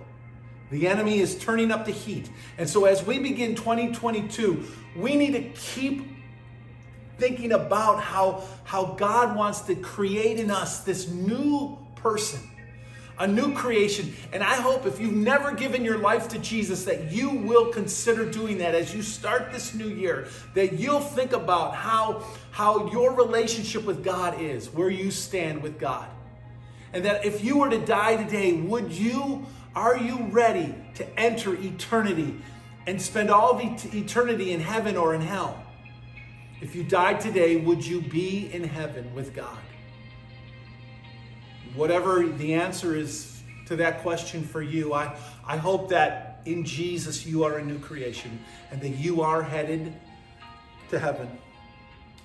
The 0.71 0.89
enemy 0.89 1.21
is 1.21 1.39
turning 1.39 1.71
up 1.71 1.85
the 1.85 1.93
heat. 1.93 2.31
And 2.57 2.69
so 2.69 2.87
as 2.87 3.05
we 3.05 3.19
begin 3.19 3.55
2022, 3.55 4.65
we 4.97 5.17
need 5.17 5.33
to 5.33 5.43
keep 5.51 6.09
thinking 7.19 7.53
about 7.53 8.01
how, 8.01 8.43
how 8.65 8.87
God 8.87 9.37
wants 9.37 9.61
to 9.63 9.75
create 9.75 10.41
in 10.41 10.51
us 10.51 10.81
this 10.81 11.09
new 11.09 11.79
person, 11.95 12.41
a 13.19 13.27
new 13.27 13.55
creation. 13.55 14.15
And 14.33 14.43
I 14.43 14.55
hope 14.55 14.87
if 14.87 14.99
you've 14.99 15.15
never 15.15 15.53
given 15.53 15.85
your 15.85 15.99
life 15.99 16.27
to 16.29 16.39
Jesus, 16.39 16.85
that 16.87 17.13
you 17.13 17.29
will 17.31 17.71
consider 17.71 18.29
doing 18.29 18.59
that 18.59 18.75
as 18.75 18.95
you 18.95 19.03
start 19.03 19.53
this 19.53 19.75
new 19.75 19.89
year, 19.89 20.27
that 20.55 20.73
you'll 20.73 21.01
think 21.01 21.33
about 21.33 21.75
how, 21.75 22.25
how 22.51 22.91
your 22.91 23.13
relationship 23.13 23.85
with 23.85 24.03
God 24.03 24.41
is, 24.41 24.71
where 24.71 24.91
you 24.91 25.11
stand 25.11 25.63
with 25.63 25.79
God. 25.79 26.09
And 26.93 27.05
that 27.05 27.25
if 27.25 27.43
you 27.43 27.59
were 27.59 27.71
to 27.71 27.79
die 27.79 28.23
today, 28.23 28.53
would 28.53 28.93
you, 28.93 29.47
are 29.75 29.97
you 29.97 30.25
ready 30.31 30.75
to 30.95 31.19
enter 31.19 31.55
eternity 31.55 32.37
and 32.87 33.01
spend 33.01 33.31
all 33.31 33.51
of 33.51 33.95
eternity 33.95 34.53
in 34.53 34.61
heaven 34.61 34.97
or 34.97 35.15
in 35.15 35.21
hell? 35.21 35.63
If 36.61 36.75
you 36.75 36.85
died 36.85 37.21
today, 37.21 37.57
would 37.57 37.85
you 37.85 38.01
be 38.01 38.53
in 38.53 38.65
heaven 38.65 39.15
with 39.15 39.35
God? 39.35 39.59
Whatever 41.75 42.29
the 42.29 42.55
answer 42.55 42.95
is 42.95 43.43
to 43.67 43.77
that 43.77 44.03
question 44.03 44.43
for 44.43 44.63
you, 44.63 44.93
I, 44.93 45.17
I 45.47 45.57
hope 45.57 45.89
that 45.89 46.41
in 46.45 46.65
Jesus 46.65 47.25
you 47.25 47.45
are 47.45 47.59
a 47.59 47.65
new 47.65 47.79
creation 47.79 48.39
and 48.71 48.81
that 48.81 48.91
you 48.91 49.23
are 49.23 49.43
headed 49.43 49.93
to 50.91 50.99
heaven. 50.99 51.29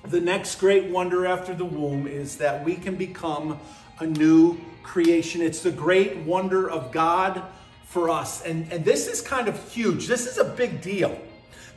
The 0.03 0.19
next 0.19 0.59
great 0.59 0.85
wonder 0.85 1.25
after 1.25 1.53
the 1.53 1.65
womb 1.65 2.07
is 2.07 2.37
that 2.37 2.63
we 2.63 2.75
can 2.75 2.95
become 2.95 3.59
a 3.99 4.05
new 4.05 4.57
creation. 4.83 5.41
It's 5.41 5.61
the 5.61 5.71
great 5.71 6.17
wonder 6.17 6.69
of 6.69 6.91
God 6.91 7.43
for 7.85 8.09
us. 8.09 8.43
And, 8.43 8.71
and 8.71 8.83
this 8.85 9.07
is 9.07 9.21
kind 9.21 9.47
of 9.47 9.71
huge. 9.71 10.07
This 10.07 10.25
is 10.27 10.37
a 10.37 10.43
big 10.43 10.81
deal. 10.81 11.19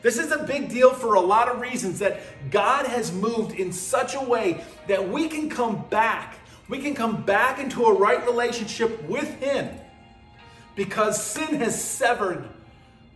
This 0.02 0.18
is 0.18 0.32
a 0.32 0.38
big 0.44 0.70
deal 0.70 0.92
for 0.94 1.14
a 1.14 1.20
lot 1.20 1.48
of 1.48 1.60
reasons 1.60 1.98
that 1.98 2.20
God 2.50 2.86
has 2.86 3.12
moved 3.12 3.58
in 3.58 3.72
such 3.72 4.14
a 4.14 4.20
way 4.20 4.64
that 4.86 5.08
we 5.08 5.28
can 5.28 5.50
come 5.50 5.84
back. 5.90 6.36
We 6.68 6.78
can 6.78 6.94
come 6.94 7.22
back 7.22 7.58
into 7.58 7.84
a 7.84 7.92
right 7.92 8.24
relationship 8.24 9.02
with 9.04 9.28
Him 9.40 9.68
because 10.74 11.22
sin 11.22 11.56
has 11.56 11.82
severed 11.82 12.48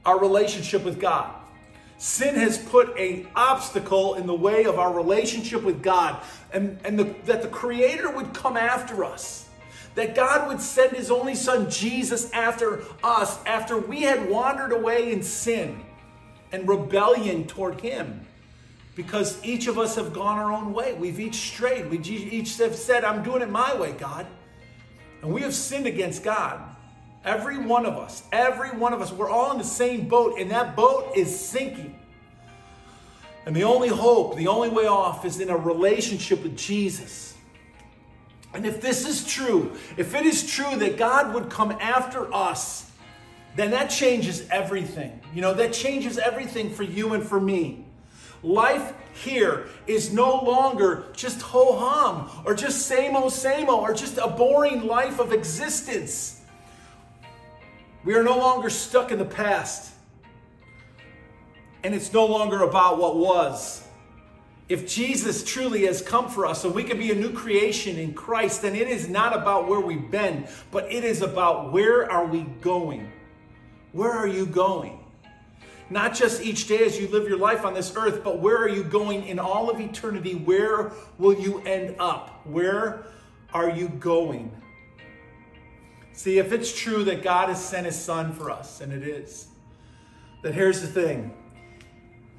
our 0.04 0.18
relationship 0.18 0.84
with 0.84 1.00
God. 1.00 1.34
Sin 2.04 2.34
has 2.34 2.58
put 2.58 2.98
an 2.98 3.26
obstacle 3.34 4.16
in 4.16 4.26
the 4.26 4.34
way 4.34 4.64
of 4.64 4.78
our 4.78 4.92
relationship 4.92 5.62
with 5.62 5.82
God, 5.82 6.22
and, 6.52 6.78
and 6.84 6.98
the, 6.98 7.04
that 7.24 7.40
the 7.40 7.48
Creator 7.48 8.10
would 8.10 8.34
come 8.34 8.58
after 8.58 9.06
us. 9.06 9.48
That 9.94 10.14
God 10.14 10.46
would 10.48 10.60
send 10.60 10.94
His 10.94 11.10
only 11.10 11.34
Son, 11.34 11.70
Jesus, 11.70 12.30
after 12.32 12.82
us, 13.02 13.42
after 13.46 13.78
we 13.78 14.02
had 14.02 14.28
wandered 14.28 14.72
away 14.72 15.12
in 15.12 15.22
sin 15.22 15.82
and 16.52 16.68
rebellion 16.68 17.46
toward 17.46 17.80
Him. 17.80 18.26
Because 18.96 19.42
each 19.42 19.66
of 19.66 19.78
us 19.78 19.96
have 19.96 20.12
gone 20.12 20.36
our 20.36 20.52
own 20.52 20.74
way. 20.74 20.92
We've 20.92 21.18
each 21.18 21.36
strayed. 21.36 21.88
We 21.88 21.98
each 22.00 22.58
have 22.58 22.74
said, 22.74 23.04
I'm 23.04 23.22
doing 23.22 23.40
it 23.40 23.48
my 23.48 23.74
way, 23.76 23.92
God. 23.92 24.26
And 25.22 25.32
we 25.32 25.40
have 25.40 25.54
sinned 25.54 25.86
against 25.86 26.22
God. 26.22 26.73
Every 27.24 27.56
one 27.58 27.86
of 27.86 27.94
us, 27.94 28.22
every 28.32 28.70
one 28.70 28.92
of 28.92 29.00
us, 29.00 29.10
we're 29.10 29.30
all 29.30 29.52
in 29.52 29.58
the 29.58 29.64
same 29.64 30.08
boat, 30.08 30.38
and 30.38 30.50
that 30.50 30.76
boat 30.76 31.12
is 31.16 31.38
sinking. 31.38 31.98
And 33.46 33.56
the 33.56 33.64
only 33.64 33.88
hope, 33.88 34.36
the 34.36 34.48
only 34.48 34.68
way 34.68 34.86
off 34.86 35.24
is 35.24 35.40
in 35.40 35.50
a 35.50 35.56
relationship 35.56 36.42
with 36.42 36.56
Jesus. 36.56 37.34
And 38.52 38.66
if 38.66 38.80
this 38.80 39.06
is 39.06 39.26
true, 39.26 39.72
if 39.96 40.14
it 40.14 40.24
is 40.26 40.48
true 40.48 40.76
that 40.76 40.96
God 40.96 41.34
would 41.34 41.50
come 41.50 41.72
after 41.72 42.32
us, 42.32 42.90
then 43.56 43.70
that 43.70 43.88
changes 43.88 44.46
everything. 44.50 45.20
You 45.34 45.40
know, 45.40 45.54
that 45.54 45.72
changes 45.72 46.18
everything 46.18 46.70
for 46.70 46.82
you 46.82 47.14
and 47.14 47.22
for 47.22 47.40
me. 47.40 47.84
Life 48.42 48.92
here 49.14 49.68
is 49.86 50.12
no 50.12 50.42
longer 50.42 51.06
just 51.14 51.40
ho 51.40 51.78
hum 51.78 52.30
or 52.44 52.54
just 52.54 52.86
same 52.86 53.16
old, 53.16 53.32
same 53.32 53.68
old 53.68 53.88
or 53.88 53.94
just 53.94 54.18
a 54.18 54.28
boring 54.28 54.86
life 54.86 55.18
of 55.18 55.32
existence. 55.32 56.42
We 58.04 58.14
are 58.14 58.22
no 58.22 58.36
longer 58.36 58.68
stuck 58.68 59.10
in 59.10 59.18
the 59.18 59.24
past. 59.24 59.92
And 61.82 61.94
it's 61.94 62.12
no 62.12 62.26
longer 62.26 62.62
about 62.62 62.98
what 62.98 63.16
was. 63.16 63.82
If 64.68 64.88
Jesus 64.88 65.44
truly 65.44 65.84
has 65.86 66.00
come 66.00 66.28
for 66.28 66.46
us 66.46 66.64
and 66.64 66.74
we 66.74 66.84
can 66.84 66.98
be 66.98 67.10
a 67.10 67.14
new 67.14 67.32
creation 67.32 67.98
in 67.98 68.14
Christ, 68.14 68.62
then 68.62 68.74
it 68.74 68.88
is 68.88 69.08
not 69.08 69.36
about 69.36 69.68
where 69.68 69.80
we've 69.80 70.10
been, 70.10 70.46
but 70.70 70.90
it 70.90 71.04
is 71.04 71.20
about 71.20 71.72
where 71.72 72.10
are 72.10 72.26
we 72.26 72.42
going? 72.62 73.10
Where 73.92 74.12
are 74.12 74.26
you 74.26 74.46
going? 74.46 75.00
Not 75.90 76.14
just 76.14 76.42
each 76.42 76.66
day 76.66 76.84
as 76.84 76.98
you 76.98 77.08
live 77.08 77.28
your 77.28 77.38
life 77.38 77.66
on 77.66 77.74
this 77.74 77.94
earth, 77.94 78.24
but 78.24 78.38
where 78.38 78.56
are 78.56 78.68
you 78.68 78.82
going 78.82 79.26
in 79.26 79.38
all 79.38 79.68
of 79.68 79.80
eternity? 79.80 80.34
Where 80.34 80.92
will 81.18 81.38
you 81.38 81.60
end 81.60 81.96
up? 81.98 82.40
Where 82.46 83.04
are 83.52 83.68
you 83.68 83.88
going? 83.88 84.50
See, 86.14 86.38
if 86.38 86.52
it's 86.52 86.72
true 86.72 87.02
that 87.04 87.22
God 87.22 87.48
has 87.48 87.62
sent 87.62 87.86
his 87.86 88.00
son 88.00 88.32
for 88.32 88.50
us, 88.50 88.80
and 88.80 88.92
it 88.92 89.02
is, 89.02 89.48
then 90.42 90.52
here's 90.52 90.80
the 90.80 90.86
thing 90.86 91.34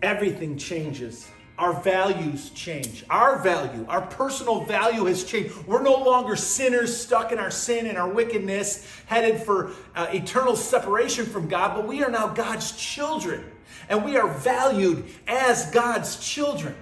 everything 0.02 0.58
changes. 0.58 1.30
Our 1.58 1.72
values 1.72 2.50
change. 2.50 3.06
Our 3.10 3.40
value, 3.40 3.86
our 3.88 4.02
personal 4.02 4.66
value 4.66 5.06
has 5.06 5.24
changed. 5.24 5.56
We're 5.66 5.84
no 5.84 5.96
longer 5.96 6.36
sinners 6.36 6.96
stuck 6.96 7.32
in 7.32 7.40
our 7.40 7.52
sin 7.52 7.86
and 7.88 7.98
our 7.98 8.10
wickedness, 8.10 8.86
headed 9.06 9.42
for 9.42 9.72
uh, 9.96 10.08
eternal 10.12 10.58
separation 10.58 11.26
from 11.26 11.48
God, 11.48 11.76
but 11.76 11.88
we 11.88 12.04
are 12.04 12.12
now 12.12 12.28
God's 12.28 12.74
children. 12.74 13.52
And 13.88 14.04
we 14.04 14.18
are 14.18 14.28
valued 14.28 15.06
as 15.28 15.72
God's 15.72 16.18
children. 16.20 16.76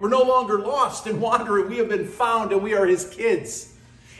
We're 0.00 0.08
no 0.08 0.22
longer 0.22 0.58
lost 0.58 1.06
and 1.06 1.20
wandering. 1.20 1.68
We 1.68 1.78
have 1.78 1.88
been 1.88 2.08
found 2.08 2.50
and 2.50 2.62
we 2.62 2.74
are 2.74 2.86
his 2.86 3.08
kids. 3.08 3.75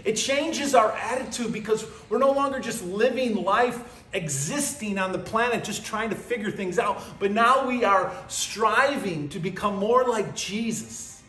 It 0.07 0.15
changes 0.15 0.73
our 0.77 0.93
attitude 0.93 1.53
because 1.53 1.85
we're 2.09 2.19
no 2.19 2.31
longer 2.31 2.61
just 2.61 2.85
living 2.85 3.35
life 3.35 4.05
existing 4.13 4.99
on 4.99 5.11
the 5.11 5.19
planet, 5.19 5.65
just 5.65 5.85
trying 5.85 6.11
to 6.11 6.17
figure 6.17 6.53
things 6.53 6.79
out, 6.79 7.03
but 7.19 7.33
now 7.33 7.67
we 7.67 7.85
are 7.85 8.13
striving 8.29 9.29
to 9.31 9.41
become 9.41 9.77
more 9.77 10.05
like 10.05 10.37
Jesus 10.37 11.23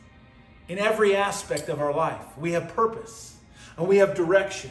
in 0.69 0.77
every 0.77 1.15
aspect 1.15 1.69
of 1.69 1.81
our 1.81 1.91
life. 1.91 2.21
We 2.37 2.51
have 2.51 2.67
purpose 2.75 3.35
and 3.77 3.87
we 3.87 3.97
have 3.97 4.13
direction. 4.13 4.69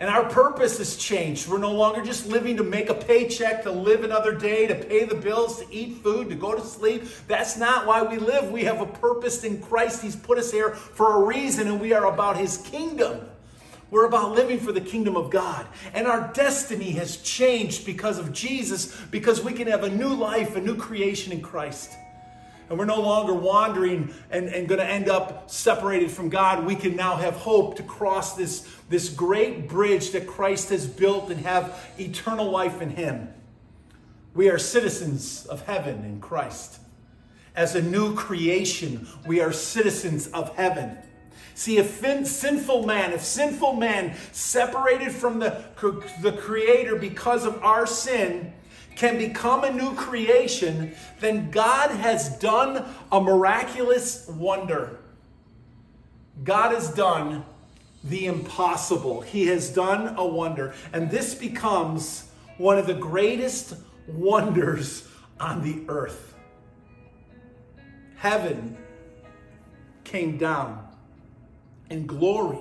And 0.00 0.08
our 0.08 0.24
purpose 0.24 0.78
has 0.78 0.96
changed. 0.96 1.46
We're 1.46 1.58
no 1.58 1.72
longer 1.72 2.02
just 2.02 2.26
living 2.26 2.56
to 2.56 2.64
make 2.64 2.88
a 2.88 2.94
paycheck, 2.94 3.62
to 3.64 3.70
live 3.70 4.02
another 4.02 4.32
day, 4.32 4.66
to 4.66 4.74
pay 4.74 5.04
the 5.04 5.14
bills, 5.14 5.60
to 5.60 5.66
eat 5.70 5.98
food, 5.98 6.30
to 6.30 6.34
go 6.34 6.54
to 6.54 6.64
sleep. 6.64 7.04
That's 7.28 7.58
not 7.58 7.86
why 7.86 8.02
we 8.02 8.16
live. 8.16 8.50
We 8.50 8.64
have 8.64 8.80
a 8.80 8.86
purpose 8.86 9.44
in 9.44 9.60
Christ. 9.60 10.00
He's 10.00 10.16
put 10.16 10.38
us 10.38 10.50
here 10.50 10.70
for 10.70 11.22
a 11.22 11.26
reason, 11.26 11.68
and 11.68 11.78
we 11.78 11.92
are 11.92 12.06
about 12.06 12.38
His 12.38 12.56
kingdom. 12.56 13.28
We're 13.90 14.06
about 14.06 14.32
living 14.32 14.58
for 14.58 14.72
the 14.72 14.80
kingdom 14.80 15.18
of 15.18 15.30
God. 15.30 15.66
And 15.92 16.06
our 16.06 16.32
destiny 16.32 16.92
has 16.92 17.18
changed 17.18 17.84
because 17.84 18.18
of 18.18 18.32
Jesus, 18.32 18.98
because 19.10 19.44
we 19.44 19.52
can 19.52 19.66
have 19.66 19.84
a 19.84 19.90
new 19.90 20.14
life, 20.14 20.56
a 20.56 20.62
new 20.62 20.76
creation 20.76 21.30
in 21.30 21.42
Christ 21.42 21.94
and 22.70 22.78
we're 22.78 22.84
no 22.84 23.00
longer 23.00 23.34
wandering 23.34 24.14
and, 24.30 24.48
and 24.48 24.68
going 24.68 24.78
to 24.78 24.86
end 24.86 25.08
up 25.08 25.50
separated 25.50 26.08
from 26.08 26.28
God, 26.28 26.64
we 26.64 26.76
can 26.76 26.94
now 26.94 27.16
have 27.16 27.34
hope 27.34 27.76
to 27.76 27.82
cross 27.82 28.36
this, 28.36 28.66
this 28.88 29.08
great 29.08 29.68
bridge 29.68 30.12
that 30.12 30.28
Christ 30.28 30.70
has 30.70 30.86
built 30.86 31.30
and 31.30 31.40
have 31.44 31.92
eternal 31.98 32.48
life 32.48 32.80
in 32.80 32.90
Him. 32.90 33.34
We 34.34 34.48
are 34.50 34.58
citizens 34.58 35.46
of 35.46 35.66
heaven 35.66 36.04
in 36.04 36.20
Christ. 36.20 36.78
As 37.56 37.74
a 37.74 37.82
new 37.82 38.14
creation, 38.14 39.08
we 39.26 39.40
are 39.40 39.52
citizens 39.52 40.28
of 40.28 40.54
heaven. 40.54 40.96
See, 41.56 41.78
if 41.78 42.00
sinful 42.26 42.86
man, 42.86 43.12
if 43.12 43.24
sinful 43.24 43.74
man 43.74 44.14
separated 44.30 45.10
from 45.10 45.40
the, 45.40 45.64
the 46.22 46.32
Creator 46.32 46.96
because 46.96 47.44
of 47.44 47.60
our 47.64 47.84
sin, 47.84 48.52
can 49.00 49.16
become 49.16 49.64
a 49.64 49.72
new 49.72 49.94
creation, 49.94 50.92
then 51.20 51.50
God 51.50 51.90
has 51.90 52.38
done 52.38 52.84
a 53.10 53.18
miraculous 53.18 54.28
wonder. 54.28 54.98
God 56.44 56.74
has 56.74 56.92
done 56.92 57.46
the 58.04 58.26
impossible. 58.26 59.22
He 59.22 59.46
has 59.46 59.70
done 59.70 60.16
a 60.18 60.26
wonder. 60.26 60.74
And 60.92 61.10
this 61.10 61.34
becomes 61.34 62.28
one 62.58 62.76
of 62.76 62.86
the 62.86 62.92
greatest 62.92 63.72
wonders 64.06 65.08
on 65.40 65.62
the 65.62 65.82
earth. 65.88 66.34
Heaven 68.16 68.76
came 70.04 70.36
down, 70.36 70.86
and 71.88 72.06
glory 72.06 72.58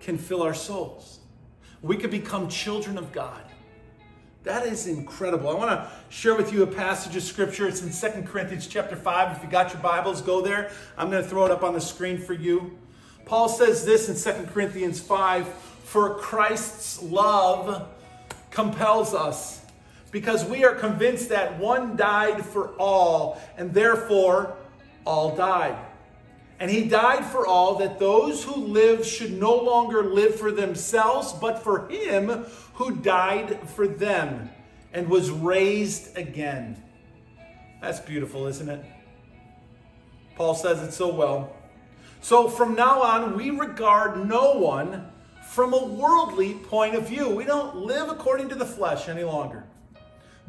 can 0.00 0.16
fill 0.16 0.42
our 0.42 0.54
souls. 0.54 1.20
We 1.82 1.98
could 1.98 2.10
become 2.10 2.48
children 2.48 2.96
of 2.96 3.12
God. 3.12 3.45
That 4.46 4.64
is 4.64 4.86
incredible. 4.86 5.50
I 5.50 5.54
want 5.54 5.70
to 5.70 5.90
share 6.08 6.36
with 6.36 6.52
you 6.52 6.62
a 6.62 6.68
passage 6.68 7.16
of 7.16 7.24
scripture. 7.24 7.66
It's 7.66 7.82
in 7.82 7.90
Second 7.90 8.28
Corinthians 8.28 8.68
chapter 8.68 8.94
5. 8.94 9.38
If 9.38 9.42
you 9.42 9.50
got 9.50 9.72
your 9.72 9.82
Bibles, 9.82 10.22
go 10.22 10.40
there. 10.40 10.70
I'm 10.96 11.10
going 11.10 11.20
to 11.20 11.28
throw 11.28 11.46
it 11.46 11.50
up 11.50 11.64
on 11.64 11.74
the 11.74 11.80
screen 11.80 12.16
for 12.16 12.32
you. 12.32 12.78
Paul 13.24 13.48
says 13.48 13.84
this 13.84 14.08
in 14.08 14.14
Second 14.14 14.46
Corinthians 14.50 15.00
5 15.00 15.48
For 15.48 16.14
Christ's 16.14 17.02
love 17.02 17.88
compels 18.52 19.14
us, 19.14 19.62
because 20.12 20.44
we 20.44 20.64
are 20.64 20.76
convinced 20.76 21.28
that 21.30 21.58
one 21.58 21.96
died 21.96 22.46
for 22.46 22.68
all, 22.78 23.42
and 23.58 23.74
therefore 23.74 24.56
all 25.04 25.34
died. 25.34 25.76
And 26.58 26.70
he 26.70 26.88
died 26.88 27.24
for 27.24 27.46
all 27.46 27.76
that 27.76 27.98
those 27.98 28.42
who 28.42 28.54
live 28.54 29.04
should 29.04 29.38
no 29.38 29.54
longer 29.54 30.04
live 30.04 30.36
for 30.36 30.50
themselves, 30.50 31.32
but 31.34 31.62
for 31.62 31.86
him 31.88 32.46
who 32.74 32.96
died 32.96 33.68
for 33.70 33.86
them 33.86 34.48
and 34.92 35.08
was 35.08 35.30
raised 35.30 36.16
again. 36.16 36.82
That's 37.82 38.00
beautiful, 38.00 38.46
isn't 38.46 38.68
it? 38.68 38.84
Paul 40.34 40.54
says 40.54 40.82
it 40.82 40.92
so 40.92 41.14
well. 41.14 41.54
So 42.20 42.48
from 42.48 42.74
now 42.74 43.02
on, 43.02 43.36
we 43.36 43.50
regard 43.50 44.26
no 44.26 44.54
one 44.54 45.10
from 45.50 45.74
a 45.74 45.84
worldly 45.84 46.54
point 46.54 46.94
of 46.94 47.06
view. 47.06 47.28
We 47.28 47.44
don't 47.44 47.76
live 47.76 48.08
according 48.08 48.48
to 48.48 48.54
the 48.54 48.66
flesh 48.66 49.08
any 49.08 49.24
longer. 49.24 49.64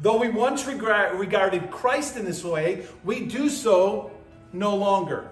Though 0.00 0.18
we 0.18 0.30
once 0.30 0.66
regarded 0.66 1.70
Christ 1.70 2.16
in 2.16 2.24
this 2.24 2.42
way, 2.44 2.86
we 3.04 3.26
do 3.26 3.48
so 3.48 4.10
no 4.52 4.74
longer. 4.76 5.30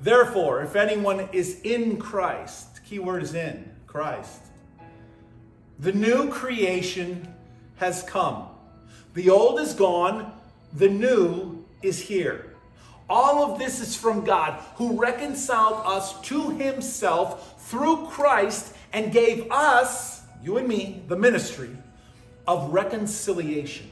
Therefore, 0.00 0.62
if 0.62 0.76
anyone 0.76 1.28
is 1.32 1.60
in 1.62 1.96
Christ, 1.96 2.80
key 2.84 2.98
word 2.98 3.22
is 3.22 3.34
in 3.34 3.70
Christ, 3.86 4.40
the 5.78 5.92
new 5.92 6.30
creation 6.30 7.34
has 7.76 8.02
come. 8.02 8.48
The 9.14 9.30
old 9.30 9.60
is 9.60 9.74
gone, 9.74 10.32
the 10.72 10.88
new 10.88 11.64
is 11.82 12.00
here. 12.00 12.54
All 13.08 13.50
of 13.50 13.58
this 13.58 13.80
is 13.80 13.96
from 13.96 14.24
God, 14.24 14.60
who 14.74 15.00
reconciled 15.00 15.82
us 15.86 16.20
to 16.22 16.50
himself 16.50 17.68
through 17.70 18.08
Christ 18.08 18.74
and 18.92 19.12
gave 19.12 19.50
us, 19.50 20.22
you 20.42 20.58
and 20.58 20.66
me, 20.66 21.02
the 21.08 21.16
ministry 21.16 21.70
of 22.46 22.72
reconciliation. 22.72 23.90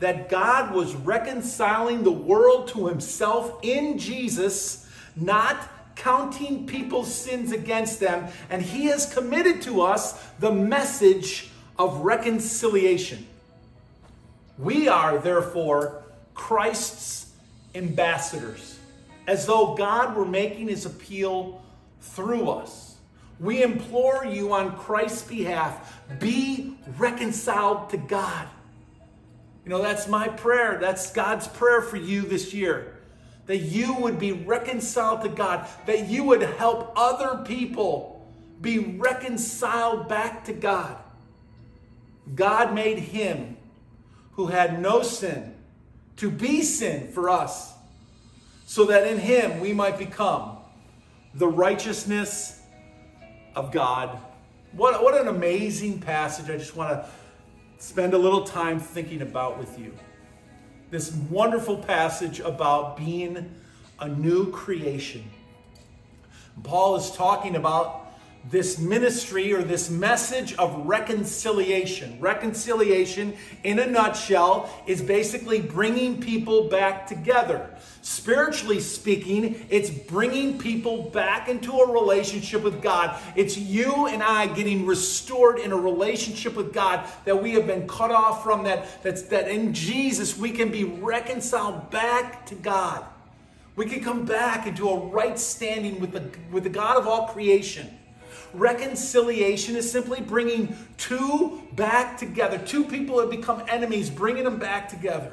That 0.00 0.28
God 0.28 0.74
was 0.74 0.94
reconciling 0.94 2.02
the 2.02 2.12
world 2.12 2.68
to 2.68 2.86
himself 2.86 3.58
in 3.62 3.98
Jesus, 3.98 4.83
not 5.16 5.68
counting 5.96 6.66
people's 6.66 7.12
sins 7.12 7.52
against 7.52 8.00
them, 8.00 8.28
and 8.50 8.62
He 8.62 8.86
has 8.86 9.12
committed 9.12 9.62
to 9.62 9.82
us 9.82 10.20
the 10.38 10.52
message 10.52 11.50
of 11.78 12.00
reconciliation. 12.00 13.26
We 14.58 14.88
are, 14.88 15.18
therefore, 15.18 16.02
Christ's 16.34 17.32
ambassadors, 17.74 18.78
as 19.26 19.46
though 19.46 19.74
God 19.74 20.16
were 20.16 20.26
making 20.26 20.68
His 20.68 20.86
appeal 20.86 21.62
through 22.00 22.50
us. 22.50 22.96
We 23.40 23.62
implore 23.62 24.24
you 24.24 24.52
on 24.52 24.76
Christ's 24.76 25.22
behalf 25.22 26.00
be 26.20 26.76
reconciled 26.98 27.90
to 27.90 27.96
God. 27.96 28.48
You 29.64 29.70
know, 29.70 29.82
that's 29.82 30.06
my 30.06 30.28
prayer. 30.28 30.78
That's 30.80 31.10
God's 31.10 31.48
prayer 31.48 31.80
for 31.80 31.96
you 31.96 32.22
this 32.22 32.52
year 32.52 32.93
that 33.46 33.58
you 33.58 33.94
would 33.94 34.18
be 34.18 34.32
reconciled 34.32 35.22
to 35.22 35.28
God, 35.28 35.68
that 35.86 36.08
you 36.08 36.24
would 36.24 36.42
help 36.42 36.92
other 36.96 37.42
people 37.44 38.26
be 38.60 38.78
reconciled 38.78 40.08
back 40.08 40.44
to 40.44 40.52
God. 40.52 40.96
God 42.34 42.74
made 42.74 42.98
him 42.98 43.56
who 44.32 44.46
had 44.46 44.80
no 44.80 45.02
sin 45.02 45.54
to 46.16 46.30
be 46.30 46.62
sin 46.62 47.08
for 47.08 47.28
us, 47.28 47.72
so 48.66 48.86
that 48.86 49.06
in 49.06 49.18
him 49.18 49.60
we 49.60 49.72
might 49.72 49.98
become 49.98 50.56
the 51.34 51.46
righteousness 51.46 52.60
of 53.54 53.72
God. 53.72 54.18
What, 54.72 55.02
what 55.02 55.20
an 55.20 55.28
amazing 55.28 56.00
passage. 56.00 56.50
I 56.50 56.56
just 56.56 56.74
want 56.74 56.90
to 56.90 57.08
spend 57.78 58.14
a 58.14 58.18
little 58.18 58.44
time 58.44 58.80
thinking 58.80 59.22
about 59.22 59.58
with 59.58 59.78
you 59.78 59.92
this 60.94 61.10
wonderful 61.28 61.76
passage 61.76 62.38
about 62.38 62.96
being 62.96 63.52
a 63.98 64.08
new 64.08 64.52
creation. 64.52 65.28
Paul 66.62 66.94
is 66.94 67.10
talking 67.10 67.56
about 67.56 68.03
this 68.50 68.78
ministry 68.78 69.52
or 69.52 69.62
this 69.62 69.88
message 69.88 70.54
of 70.54 70.86
reconciliation. 70.86 72.18
Reconciliation, 72.20 73.34
in 73.62 73.78
a 73.78 73.86
nutshell, 73.86 74.68
is 74.86 75.00
basically 75.00 75.60
bringing 75.60 76.20
people 76.20 76.68
back 76.68 77.06
together. 77.06 77.70
Spiritually 78.02 78.80
speaking, 78.80 79.64
it's 79.70 79.88
bringing 79.88 80.58
people 80.58 81.04
back 81.04 81.48
into 81.48 81.72
a 81.72 81.90
relationship 81.90 82.62
with 82.62 82.82
God. 82.82 83.18
It's 83.34 83.56
you 83.56 84.08
and 84.08 84.22
I 84.22 84.46
getting 84.48 84.84
restored 84.84 85.58
in 85.58 85.72
a 85.72 85.76
relationship 85.76 86.54
with 86.54 86.74
God 86.74 87.08
that 87.24 87.42
we 87.42 87.52
have 87.52 87.66
been 87.66 87.88
cut 87.88 88.10
off 88.10 88.42
from, 88.42 88.64
that, 88.64 89.02
that's, 89.02 89.22
that 89.22 89.48
in 89.48 89.72
Jesus 89.72 90.36
we 90.36 90.50
can 90.50 90.70
be 90.70 90.84
reconciled 90.84 91.90
back 91.90 92.44
to 92.46 92.54
God. 92.54 93.06
We 93.74 93.86
can 93.86 94.04
come 94.04 94.26
back 94.26 94.66
into 94.66 94.88
a 94.90 94.98
right 95.08 95.38
standing 95.38 95.98
with 95.98 96.12
the, 96.12 96.30
with 96.52 96.64
the 96.64 96.70
God 96.70 96.98
of 96.98 97.08
all 97.08 97.28
creation. 97.28 97.90
Reconciliation 98.54 99.74
is 99.76 99.90
simply 99.90 100.20
bringing 100.20 100.76
two 100.96 101.62
back 101.72 102.16
together. 102.16 102.58
Two 102.58 102.84
people 102.84 103.18
have 103.20 103.30
become 103.30 103.62
enemies, 103.68 104.10
bringing 104.10 104.44
them 104.44 104.58
back 104.58 104.88
together. 104.88 105.32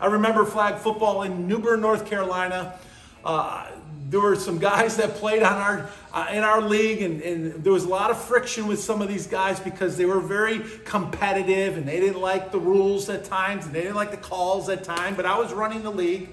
I 0.00 0.06
remember 0.06 0.44
flag 0.44 0.76
football 0.76 1.24
in 1.24 1.48
New 1.48 1.58
Bern, 1.58 1.80
North 1.80 2.08
Carolina. 2.08 2.78
Uh, 3.24 3.66
there 4.08 4.20
were 4.20 4.36
some 4.36 4.58
guys 4.58 4.96
that 4.96 5.14
played 5.14 5.42
on 5.42 5.52
our 5.52 5.90
uh, 6.14 6.28
in 6.32 6.42
our 6.44 6.60
league, 6.62 7.02
and, 7.02 7.20
and, 7.20 7.64
there 7.64 7.72
was 7.72 7.84
a 7.84 7.88
lot 7.88 8.10
of 8.10 8.18
friction 8.18 8.66
with 8.66 8.80
some 8.80 9.02
of 9.02 9.08
these 9.08 9.26
guys 9.26 9.60
because 9.60 9.96
they 9.96 10.06
were 10.06 10.20
very 10.20 10.60
competitive 10.84 11.76
and 11.76 11.86
they 11.86 12.00
didn't 12.00 12.20
like 12.20 12.50
the 12.50 12.58
rules 12.58 13.10
at 13.10 13.24
times 13.24 13.66
and 13.66 13.74
they 13.74 13.82
didn't 13.82 13.96
like 13.96 14.10
the 14.10 14.16
calls 14.16 14.68
at 14.68 14.84
times. 14.84 15.16
But 15.16 15.26
I 15.26 15.38
was 15.38 15.52
running 15.52 15.82
the 15.82 15.90
league, 15.90 16.30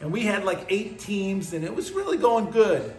and 0.00 0.12
we 0.12 0.22
had 0.22 0.44
like 0.44 0.66
eight 0.68 0.98
teams, 0.98 1.52
and 1.54 1.64
it 1.64 1.74
was 1.74 1.90
really 1.92 2.18
going 2.18 2.50
good. 2.50 2.94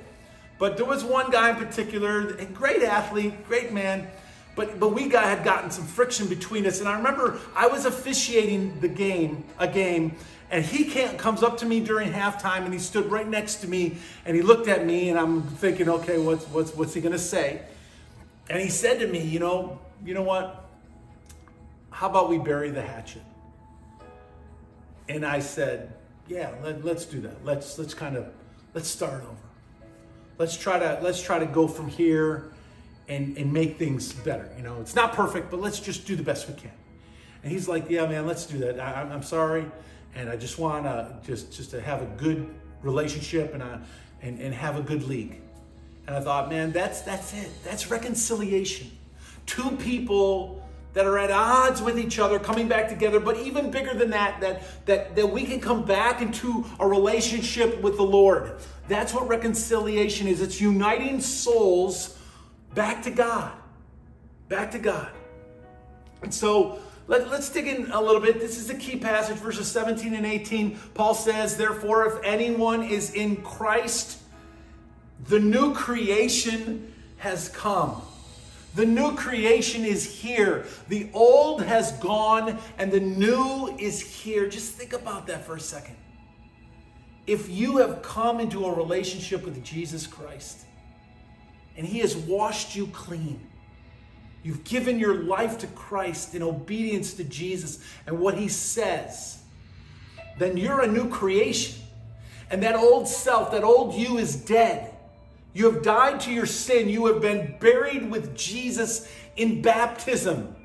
But 0.60 0.78
there 0.78 0.86
was 0.86 1.04
one 1.04 1.30
guy 1.30 1.52
in 1.52 1.56
particular, 1.56 2.30
a 2.36 2.46
great 2.46 2.82
athlete, 2.82 3.48
great 3.48 3.72
man, 3.72 4.08
but 4.56 4.80
but 4.80 4.90
we 4.90 5.08
got, 5.08 5.26
had 5.26 5.44
gotten 5.44 5.70
some 5.70 5.86
friction 5.86 6.28
between 6.28 6.66
us. 6.66 6.80
And 6.80 6.90
I 6.90 6.98
remember 6.98 7.40
I 7.56 7.68
was 7.68 7.86
officiating 7.86 8.80
the 8.80 8.88
game, 8.88 9.44
a 9.60 9.68
game, 9.68 10.16
and 10.50 10.64
he 10.64 10.86
can't, 10.86 11.18
comes 11.18 11.44
up 11.44 11.58
to 11.58 11.66
me 11.66 11.80
during 11.82 12.12
halftime 12.12 12.64
and 12.64 12.74
he 12.74 12.80
stood 12.80 13.12
right 13.12 13.28
next 13.28 13.56
to 13.58 13.68
me 13.68 13.98
and 14.26 14.36
he 14.36 14.42
looked 14.42 14.68
at 14.68 14.86
me 14.86 15.10
and 15.10 15.20
I'm 15.20 15.44
thinking, 15.44 15.90
okay, 15.90 16.18
what's 16.18 16.46
what's 16.46 16.74
what's 16.74 16.94
he 16.94 17.02
gonna 17.02 17.20
say? 17.20 17.62
And 18.50 18.62
he 18.62 18.70
said 18.70 19.00
to 19.00 19.08
me, 19.08 19.22
you 19.22 19.40
know, 19.40 19.80
you 20.06 20.14
know 20.14 20.24
what? 20.24 20.70
How 21.92 22.10
about 22.10 22.30
we 22.30 22.38
bury 22.38 22.70
the 22.70 22.82
hatchet? 22.82 23.24
And 25.10 25.26
I 25.26 25.40
said, 25.40 25.94
yeah, 26.28 26.52
let, 26.64 26.84
let's 26.84 27.06
do 27.06 27.22
that. 27.22 27.44
Let's 27.46 27.78
let's 27.78 27.94
kind 27.94 28.16
of 28.16 28.28
let's 28.74 28.88
start 28.88 29.24
over. 29.24 29.47
Let's 30.38 30.56
try 30.58 30.80
to 30.80 31.00
let's 31.02 31.22
try 31.22 31.40
to 31.40 31.46
go 31.46 31.68
from 31.68 31.88
here 31.88 32.52
and, 33.08 33.38
and 33.38 33.52
make 33.52 33.78
things 33.78 34.14
better. 34.14 34.50
You 34.58 34.64
know, 34.64 34.80
it's 34.82 34.96
not 34.96 35.14
perfect, 35.14 35.50
but 35.50 35.60
let's 35.60 35.80
just 35.80 36.06
do 36.06 36.16
the 36.16 36.24
best 36.24 36.48
we 36.48 36.54
can. 36.56 36.72
And 37.44 37.52
he's 37.52 37.68
like, 37.68 37.90
yeah, 37.90 38.06
man, 38.06 38.28
let's 38.28 38.46
do 38.46 38.58
that. 38.60 38.80
I, 38.80 39.02
I'm 39.02 39.24
sorry 39.24 39.66
and 40.18 40.30
I 40.30 40.36
just 40.36 40.58
want 40.58 40.86
to 40.86 41.16
just 41.24 41.54
just 41.54 41.72
to 41.72 41.82
have 41.82 42.02
a 42.02 42.06
good 42.18 42.50
relationship 42.82 43.54
and 43.54 43.64
I 43.64 43.80
and 44.22 44.40
and 44.40 44.54
have 44.54 44.78
a 44.78 44.82
good 44.82 45.04
league. 45.04 45.42
And 46.08 46.16
I 46.16 46.20
thought, 46.20 46.50
man, 46.50 46.72
that's 46.72 47.02
that's 47.02 47.34
it. 47.34 47.50
That's 47.64 47.92
reconciliation. 47.92 48.92
Two 49.46 49.72
people 49.78 50.57
that 50.98 51.06
are 51.06 51.20
at 51.20 51.30
odds 51.30 51.80
with 51.80 52.00
each 52.00 52.18
other 52.18 52.40
coming 52.40 52.68
back 52.68 52.90
together, 52.90 53.20
but 53.20 53.38
even 53.38 53.70
bigger 53.70 53.94
than 53.94 54.10
that, 54.10 54.42
that 54.42 54.64
that 54.88 55.16
that 55.16 55.28
we 55.28 55.44
can 55.44 55.62
come 55.62 55.86
back 55.86 56.24
into 56.24 56.66
a 56.80 56.88
relationship 56.88 57.80
with 57.84 57.98
the 57.98 58.04
Lord. 58.04 58.60
That's 58.88 59.14
what 59.14 59.28
reconciliation 59.28 60.26
is. 60.26 60.42
It's 60.42 60.60
uniting 60.60 61.22
souls 61.22 62.18
back 62.74 63.04
to 63.04 63.12
God. 63.12 63.52
Back 64.50 64.72
to 64.72 64.80
God. 64.80 65.12
And 66.24 66.34
so 66.34 66.80
let, 67.06 67.22
us 67.28 67.48
dig 67.52 67.68
in 67.68 67.92
a 67.92 68.02
little 68.02 68.20
bit. 68.20 68.40
This 68.40 68.58
is 68.58 68.66
the 68.66 68.74
key 68.74 68.98
passage, 68.98 69.38
verses 69.38 69.70
17 69.70 70.16
and 70.16 70.26
18. 70.26 70.80
Paul 70.96 71.14
says, 71.14 71.58
Therefore, 71.58 72.08
if 72.08 72.24
anyone 72.24 72.82
is 72.82 73.12
in 73.14 73.44
Christ, 73.44 74.20
the 75.28 75.40
new 75.40 75.76
creation 75.76 76.92
has 77.18 77.50
come. 77.50 78.02
The 78.78 78.86
new 78.86 79.16
creation 79.16 79.84
is 79.84 80.06
here. 80.06 80.68
The 80.88 81.10
old 81.12 81.64
has 81.64 81.94
gone 81.94 82.60
and 82.78 82.92
the 82.92 83.00
new 83.00 83.76
is 83.80 84.00
here. 84.00 84.48
Just 84.48 84.74
think 84.74 84.94
about 84.94 85.26
that 85.28 85.46
for 85.48 85.56
a 85.56 85.60
second. 85.60 85.96
If 87.26 87.50
you 87.50 87.78
have 87.78 88.04
come 88.04 88.40
into 88.40 88.66
a 88.66 88.74
relationship 88.74 89.44
with 89.44 89.64
Jesus 89.64 90.06
Christ 90.06 90.60
and 91.76 91.88
he 91.88 92.00
has 92.00 92.16
washed 92.16 92.76
you 92.76 92.86
clean, 92.88 93.42
You've 94.44 94.64
given 94.64 95.00
your 95.00 95.24
life 95.24 95.58
to 95.58 95.68
Christ 95.68 96.36
in 96.36 96.44
obedience 96.44 97.16
to 97.16 97.24
Jesus 97.24 97.84
and 98.06 98.20
what 98.20 98.38
He 98.38 98.48
says. 98.48 99.40
Then 100.38 100.56
you're 100.56 100.82
a 100.82 100.88
new 100.88 101.10
creation. 101.10 101.82
And 102.50 102.64
that 102.64 102.76
old 102.76 103.10
self, 103.10 103.52
that 103.52 103.66
old 103.66 103.96
you 103.96 104.20
is 104.20 104.36
dead. 104.38 104.97
You 105.58 105.72
have 105.72 105.82
died 105.82 106.20
to 106.22 106.32
your 106.32 106.46
sin. 106.46 106.88
You 106.88 107.08
have 107.08 107.20
been 107.20 107.56
buried 107.60 108.12
with 108.12 108.38
Jesus 108.38 109.12
in 109.36 109.64
baptism. 109.64 110.56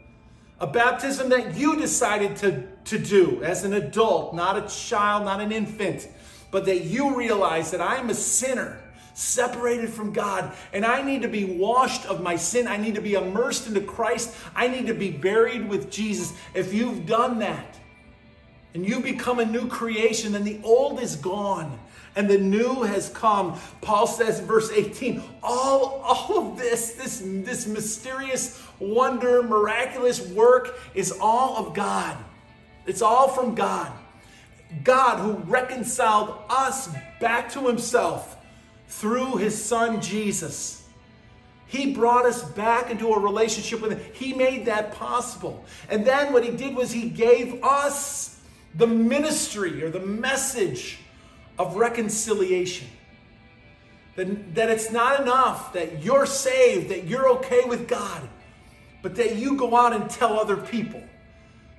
A 0.61 0.67
baptism 0.67 1.31
that 1.31 1.57
you 1.57 1.79
decided 1.79 2.37
to, 2.37 2.69
to 2.85 2.99
do 2.99 3.43
as 3.43 3.65
an 3.65 3.73
adult, 3.73 4.35
not 4.35 4.59
a 4.59 4.69
child, 4.69 5.25
not 5.25 5.41
an 5.41 5.51
infant, 5.51 6.07
but 6.51 6.67
that 6.67 6.85
you 6.85 7.17
realize 7.17 7.71
that 7.71 7.81
I'm 7.81 8.11
a 8.11 8.15
sinner 8.15 8.83
separated 9.15 9.89
from 9.89 10.13
God, 10.13 10.53
and 10.75 10.85
I 10.85 11.01
need 11.01 11.23
to 11.23 11.29
be 11.29 11.47
washed 11.47 12.05
of 12.05 12.23
my 12.23 12.37
sin. 12.37 12.69
I 12.69 12.77
need 12.77 12.97
to 12.97 13.01
be 13.01 13.15
immersed 13.15 13.69
into 13.69 13.81
Christ. 13.81 14.37
I 14.55 14.69
need 14.69 14.89
to 14.89 14.95
be 14.95 15.11
buried 15.11 15.71
with 15.71 15.91
Jesus. 15.91 16.35
If 16.53 16.75
you've 16.75 17.07
done 17.07 17.39
that 17.39 17.81
and 18.75 18.87
you 18.87 19.01
become 19.01 19.39
a 19.39 19.47
new 19.47 19.69
creation, 19.69 20.33
then 20.33 20.45
the 20.45 20.61
old 20.63 21.01
is 21.01 21.17
gone 21.17 21.79
and 22.15 22.29
the 22.29 22.39
new 22.39 22.83
has 22.83 23.09
come. 23.09 23.59
Paul 23.81 24.07
says 24.07 24.41
in 24.41 24.47
verse 24.47 24.71
18, 24.71 25.23
all, 25.43 26.03
all 26.05 26.39
of 26.39 26.59
this, 26.59 26.93
this, 26.93 27.23
this 27.25 27.67
mysterious 27.67 28.63
wonder, 28.79 29.43
miraculous 29.43 30.27
work 30.29 30.79
is 30.95 31.13
all 31.21 31.57
of 31.57 31.75
God. 31.75 32.17
It's 32.87 33.03
all 33.03 33.29
from 33.29 33.55
God. 33.55 33.91
God 34.85 35.21
who 35.21 35.33
reconciled 35.51 36.37
us 36.49 36.89
back 37.21 37.53
to 37.53 37.67
himself 37.67 38.37
through 38.89 39.37
his 39.37 39.63
son 39.63 40.01
Jesus. 40.01 40.83
He 41.67 41.95
brought 41.95 42.27
us 42.27 42.43
back 42.43 42.91
into 42.91 43.13
a 43.15 43.19
relationship 43.19 43.81
with 43.81 43.93
him. 43.93 44.01
He 44.13 44.35
made 44.35 44.67
that 44.67 44.93
possible. 44.95 45.65
And 45.89 46.05
then 46.05 46.33
what 46.33 46.45
he 46.45 46.51
did 46.51 46.75
was 46.77 46.93
he 46.93 47.09
gave 47.09 47.63
us 47.65 48.39
the 48.75 48.87
ministry 48.87 49.83
or 49.83 49.91
the 49.91 50.01
message 50.01 50.99
of 51.59 51.77
reconciliation. 51.77 52.89
That, 54.17 54.55
that 54.55 54.69
it's 54.69 54.91
not 54.91 55.21
enough 55.21 55.73
that 55.73 56.03
you're 56.03 56.27
saved, 56.27 56.91
that 56.91 57.05
you're 57.05 57.29
okay 57.31 57.65
with 57.65 57.89
God, 57.89 58.29
but 59.03 59.15
that 59.17 59.37
you 59.37 59.57
go 59.57 59.75
out 59.75 59.95
and 59.95 60.09
tell 60.11 60.39
other 60.39 60.57
people 60.57 61.03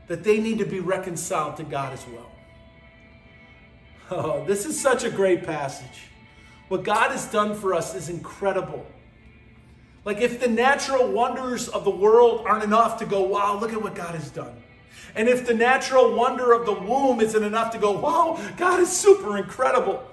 that 0.08 0.24
they 0.24 0.40
need 0.40 0.58
to 0.58 0.66
be 0.66 0.80
reconciled 0.80 1.58
to 1.58 1.64
God 1.64 1.94
as 1.94 2.06
well. 2.08 2.32
Oh, 4.12 4.46
this 4.46 4.66
is 4.66 4.80
such 4.80 5.04
a 5.04 5.10
great 5.10 5.44
passage. 5.44 6.10
What 6.70 6.84
God 6.84 7.12
has 7.12 7.26
done 7.28 7.56
for 7.56 7.74
us 7.74 7.94
is 7.94 8.10
incredible. 8.10 8.86
Like, 10.06 10.18
if 10.20 10.40
the 10.40 10.50
natural 10.50 11.08
wonders 11.12 11.70
of 11.70 11.84
the 11.84 11.92
world 11.92 12.46
aren't 12.46 12.64
enough 12.64 13.00
to 13.00 13.06
go, 13.06 13.22
wow, 13.22 13.60
look 13.60 13.72
at 13.72 13.82
what 13.82 13.96
God 13.96 14.16
has 14.16 14.30
done. 14.30 14.62
And 15.15 15.30
if 15.30 15.45
the 15.45 15.54
natural 15.54 16.15
wonder 16.15 16.54
of 16.54 16.65
the 16.65 16.73
womb 16.73 17.21
isn't 17.21 17.43
enough 17.43 17.71
to 17.73 17.78
go, 17.78 17.91
wow, 17.91 18.39
God 18.58 18.80
is 18.80 18.89
super 18.89 19.38
incredible. 19.38 20.04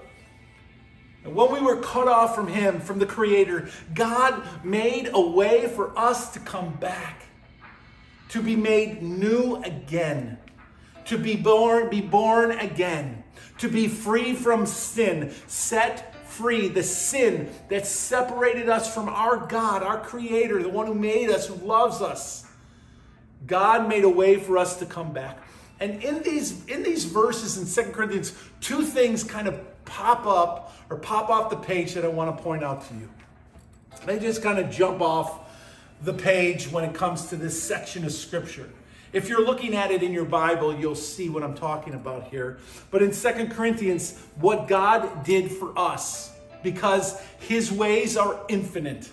And 1.23 1.35
when 1.35 1.51
we 1.51 1.59
were 1.59 1.77
cut 1.77 2.07
off 2.07 2.35
from 2.35 2.47
Him, 2.47 2.79
from 2.79 2.99
the 2.99 3.05
Creator, 3.05 3.69
God 3.93 4.43
made 4.63 5.09
a 5.13 5.21
way 5.21 5.67
for 5.67 5.97
us 5.97 6.33
to 6.33 6.39
come 6.39 6.73
back, 6.75 7.23
to 8.29 8.41
be 8.41 8.55
made 8.55 9.01
new 9.01 9.61
again, 9.63 10.37
to 11.05 11.17
be 11.17 11.35
born, 11.35 11.89
be 11.89 12.01
born 12.01 12.51
again, 12.51 13.23
to 13.59 13.67
be 13.67 13.87
free 13.87 14.33
from 14.33 14.65
sin, 14.65 15.31
set 15.47 16.15
free 16.25 16.67
the 16.67 16.81
sin 16.81 17.49
that 17.69 17.85
separated 17.85 18.69
us 18.69 18.91
from 18.93 19.09
our 19.09 19.37
God, 19.37 19.83
our 19.83 19.99
Creator, 19.99 20.63
the 20.63 20.69
one 20.69 20.87
who 20.87 20.95
made 20.95 21.29
us, 21.29 21.47
who 21.47 21.55
loves 21.55 22.01
us. 22.01 22.45
God 23.47 23.89
made 23.89 24.03
a 24.03 24.09
way 24.09 24.37
for 24.37 24.57
us 24.57 24.77
to 24.77 24.85
come 24.85 25.13
back. 25.13 25.37
And 25.79 26.03
in 26.03 26.21
these, 26.21 26.65
in 26.67 26.83
these 26.83 27.05
verses 27.05 27.57
in 27.57 27.65
Second 27.65 27.93
Corinthians, 27.93 28.33
two 28.59 28.83
things 28.83 29.23
kind 29.23 29.47
of 29.47 29.59
pop 29.85 30.27
up 30.27 30.73
or 30.89 30.97
pop 30.97 31.29
off 31.29 31.49
the 31.49 31.57
page 31.57 31.93
that 31.95 32.05
I 32.05 32.07
want 32.07 32.35
to 32.35 32.43
point 32.43 32.63
out 32.63 32.87
to 32.89 32.93
you. 32.93 33.09
They 34.05 34.19
just 34.19 34.43
kind 34.43 34.59
of 34.59 34.69
jump 34.69 35.01
off 35.01 35.39
the 36.03 36.13
page 36.13 36.71
when 36.71 36.83
it 36.83 36.93
comes 36.93 37.27
to 37.27 37.35
this 37.35 37.61
section 37.61 38.05
of 38.05 38.11
Scripture. 38.11 38.69
If 39.13 39.27
you're 39.27 39.45
looking 39.45 39.75
at 39.75 39.91
it 39.91 40.03
in 40.03 40.13
your 40.13 40.25
Bible, 40.25 40.73
you'll 40.73 40.95
see 40.95 41.29
what 41.29 41.43
I'm 41.43 41.53
talking 41.53 41.93
about 41.93 42.27
here. 42.27 42.59
But 42.91 43.01
in 43.01 43.11
Second 43.11 43.51
Corinthians, 43.51 44.17
what 44.35 44.67
God 44.67 45.23
did 45.23 45.51
for 45.51 45.77
us, 45.77 46.31
because 46.63 47.19
his 47.39 47.71
ways 47.71 48.15
are 48.15 48.39
infinite, 48.47 49.09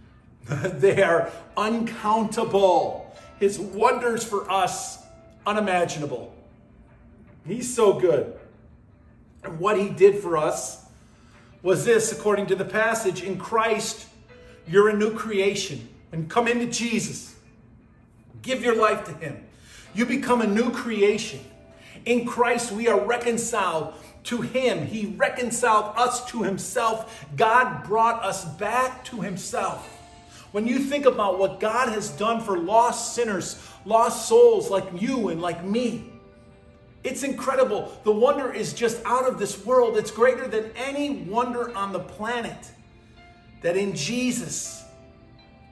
they 0.48 1.02
are 1.02 1.30
uncountable. 1.56 3.16
His 3.38 3.58
wonders 3.58 4.24
for 4.24 4.50
us, 4.50 5.04
unimaginable. 5.46 6.34
He's 7.46 7.72
so 7.74 7.94
good. 7.94 8.36
And 9.44 9.58
what 9.58 9.78
he 9.78 9.88
did 9.88 10.18
for 10.18 10.36
us 10.36 10.84
was 11.62 11.84
this, 11.84 12.12
according 12.12 12.46
to 12.46 12.56
the 12.56 12.64
passage 12.64 13.22
in 13.22 13.38
Christ, 13.38 14.08
you're 14.66 14.88
a 14.88 14.96
new 14.96 15.14
creation. 15.14 15.88
And 16.12 16.28
come 16.28 16.48
into 16.48 16.66
Jesus. 16.66 17.36
Give 18.42 18.62
your 18.62 18.76
life 18.76 19.04
to 19.04 19.12
Him. 19.12 19.44
You 19.94 20.06
become 20.06 20.40
a 20.40 20.46
new 20.46 20.70
creation. 20.70 21.40
In 22.04 22.26
Christ, 22.26 22.72
we 22.72 22.88
are 22.88 22.98
reconciled 22.98 23.94
to 24.24 24.40
Him. 24.40 24.86
He 24.86 25.06
reconciled 25.06 25.96
us 25.96 26.24
to 26.30 26.42
Himself. 26.42 27.26
God 27.36 27.84
brought 27.84 28.22
us 28.24 28.44
back 28.44 29.04
to 29.06 29.20
Himself. 29.20 29.97
When 30.52 30.66
you 30.66 30.78
think 30.78 31.04
about 31.04 31.38
what 31.38 31.60
God 31.60 31.90
has 31.90 32.08
done 32.10 32.40
for 32.40 32.58
lost 32.58 33.14
sinners, 33.14 33.62
lost 33.84 34.28
souls 34.28 34.70
like 34.70 34.86
you 35.00 35.28
and 35.28 35.40
like 35.40 35.64
me, 35.64 36.10
it's 37.04 37.22
incredible. 37.22 37.92
The 38.04 38.12
wonder 38.12 38.52
is 38.52 38.72
just 38.72 39.00
out 39.04 39.26
of 39.26 39.38
this 39.38 39.64
world. 39.64 39.96
It's 39.96 40.10
greater 40.10 40.48
than 40.48 40.70
any 40.76 41.10
wonder 41.10 41.74
on 41.76 41.92
the 41.92 42.00
planet. 42.00 42.70
That 43.62 43.76
in 43.76 43.94
Jesus, 43.94 44.84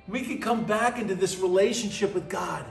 we 0.08 0.22
could 0.22 0.42
come 0.42 0.64
back 0.64 0.98
into 0.98 1.14
this 1.14 1.38
relationship 1.38 2.14
with 2.14 2.28
God. 2.28 2.64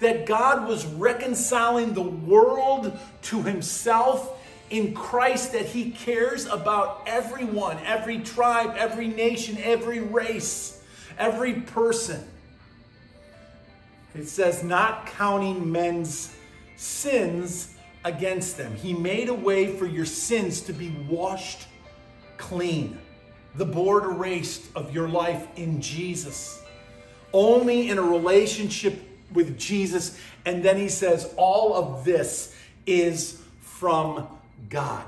That 0.00 0.26
God 0.26 0.68
was 0.68 0.86
reconciling 0.86 1.94
the 1.94 2.02
world 2.02 2.96
to 3.22 3.42
himself 3.42 4.34
in 4.70 4.94
Christ, 4.94 5.52
that 5.52 5.66
he 5.66 5.90
cares 5.90 6.46
about 6.46 7.02
everyone, 7.06 7.78
every 7.84 8.18
tribe, 8.18 8.74
every 8.76 9.08
nation, 9.08 9.56
every 9.62 10.00
race, 10.00 10.77
every 11.18 11.54
person. 11.54 12.26
It 14.14 14.26
says, 14.26 14.64
not 14.64 15.06
counting 15.06 15.70
men's 15.70 16.34
sins 16.76 17.74
against 18.04 18.56
them. 18.56 18.74
He 18.74 18.94
made 18.94 19.28
a 19.28 19.34
way 19.34 19.76
for 19.76 19.86
your 19.86 20.06
sins 20.06 20.62
to 20.62 20.72
be 20.72 20.90
washed 21.08 21.66
clean, 22.36 22.98
the 23.56 23.66
board 23.66 24.04
erased 24.04 24.62
of 24.74 24.94
your 24.94 25.08
life 25.08 25.46
in 25.56 25.80
Jesus. 25.80 26.62
Only 27.32 27.90
in 27.90 27.98
a 27.98 28.02
relationship 28.02 29.02
with 29.32 29.58
Jesus. 29.58 30.18
And 30.46 30.64
then 30.64 30.78
he 30.78 30.88
says, 30.88 31.32
all 31.36 31.74
of 31.74 32.04
this 32.04 32.54
is 32.86 33.42
from 33.60 34.26
God. 34.70 35.04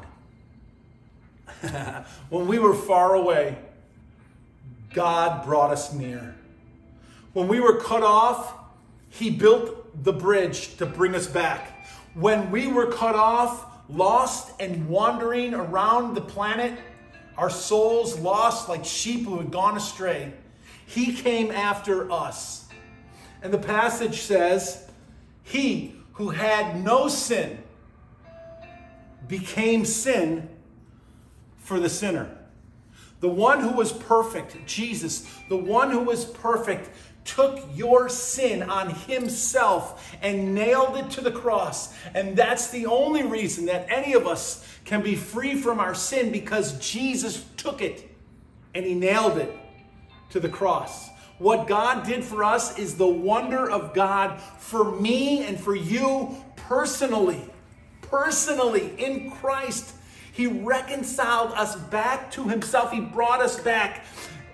when 2.29 2.46
we 2.46 2.59
were 2.59 2.75
far 2.75 3.14
away, 3.14 3.57
God 4.92 5.44
brought 5.44 5.70
us 5.70 5.92
near. 5.92 6.35
When 7.33 7.48
we 7.48 7.61
were 7.61 7.81
cut 7.81 8.03
off, 8.03 8.55
He 9.09 9.31
built 9.31 10.05
the 10.05 10.12
bridge 10.12 10.76
to 10.79 10.87
bring 10.87 11.14
us 11.14 11.26
back. 11.26 11.87
When 12.14 12.50
we 12.50 12.66
were 12.66 12.87
cut 12.87 13.14
off, 13.14 13.66
lost 13.88 14.53
and 14.61 14.88
wandering 14.88 15.55
around 15.55 16.14
the 16.14 16.20
planet, 16.20 16.79
our 17.37 17.50
souls 17.50 18.18
lost 18.18 18.68
like 18.68 18.85
sheep 18.85 19.24
who 19.26 19.38
had 19.38 19.50
gone 19.50 19.76
astray, 19.76 20.33
He 20.87 21.14
came 21.14 21.50
after 21.50 22.11
us. 22.11 22.68
And 23.42 23.53
the 23.53 23.59
passage 23.59 24.20
says, 24.22 24.88
He 25.42 25.94
who 26.14 26.31
had 26.31 26.83
no 26.83 27.09
sin 27.09 27.62
became 29.29 29.85
sin 29.85 30.48
for 31.57 31.79
the 31.79 31.88
sinner. 31.88 32.37
The 33.20 33.28
one 33.28 33.61
who 33.61 33.72
was 33.72 33.92
perfect, 33.92 34.56
Jesus, 34.66 35.26
the 35.48 35.56
one 35.56 35.90
who 35.90 36.00
was 36.00 36.24
perfect, 36.24 36.90
took 37.24 37.61
your 37.74 38.09
sin 38.09 38.62
on 38.62 38.90
himself 38.90 40.16
and 40.22 40.54
nailed 40.54 40.96
it 40.96 41.11
to 41.11 41.20
the 41.20 41.30
cross. 41.30 41.94
And 42.14 42.37
that's 42.37 42.70
the 42.70 42.87
only 42.87 43.22
reason 43.22 43.66
that 43.66 43.87
any 43.88 44.14
of 44.14 44.26
us 44.26 44.66
can 44.85 45.02
be 45.02 45.14
free 45.14 45.54
from 45.54 45.78
our 45.80 45.94
sin 45.94 46.33
because 46.33 46.78
Jesus 46.78 47.44
took 47.56 47.83
it 47.83 48.11
and 48.74 48.87
he 48.87 48.94
nailed 48.94 49.37
it 49.37 49.54
to 50.30 50.40
the 50.40 50.48
cross. 50.48 51.11
What 51.38 51.66
God 51.66 52.06
did 52.06 52.24
for 52.24 52.42
us 52.44 52.78
is 52.78 52.96
the 52.96 53.06
wonder 53.06 53.70
of 53.70 53.94
God 53.94 54.40
for 54.59 54.98
me 54.98 55.44
and 55.44 55.59
for 55.59 55.74
you 55.74 56.37
personally. 56.56 57.40
Personally, 58.02 58.94
in 58.98 59.30
Christ. 59.30 59.94
He 60.40 60.46
reconciled 60.46 61.53
us 61.53 61.76
back 61.76 62.31
to 62.31 62.48
Himself. 62.48 62.92
He 62.92 63.00
brought 63.00 63.42
us 63.42 63.61
back. 63.61 64.07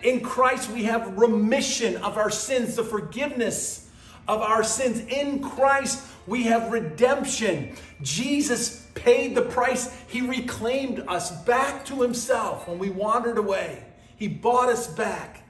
In 0.02 0.18
Christ, 0.18 0.68
we 0.68 0.82
have 0.82 1.16
remission 1.16 1.96
of 1.98 2.18
our 2.18 2.28
sins, 2.28 2.74
the 2.74 2.82
forgiveness 2.82 3.88
of 4.26 4.40
our 4.40 4.64
sins. 4.64 4.98
In 4.98 5.40
Christ, 5.40 6.04
we 6.26 6.42
have 6.42 6.72
redemption. 6.72 7.76
Jesus 8.02 8.84
paid 8.96 9.36
the 9.36 9.42
price. 9.42 9.96
He 10.08 10.22
reclaimed 10.22 11.04
us 11.06 11.30
back 11.44 11.84
to 11.84 12.02
Himself 12.02 12.66
when 12.66 12.80
we 12.80 12.90
wandered 12.90 13.38
away. 13.38 13.84
He 14.16 14.26
bought 14.26 14.68
us 14.68 14.88
back. 14.88 15.44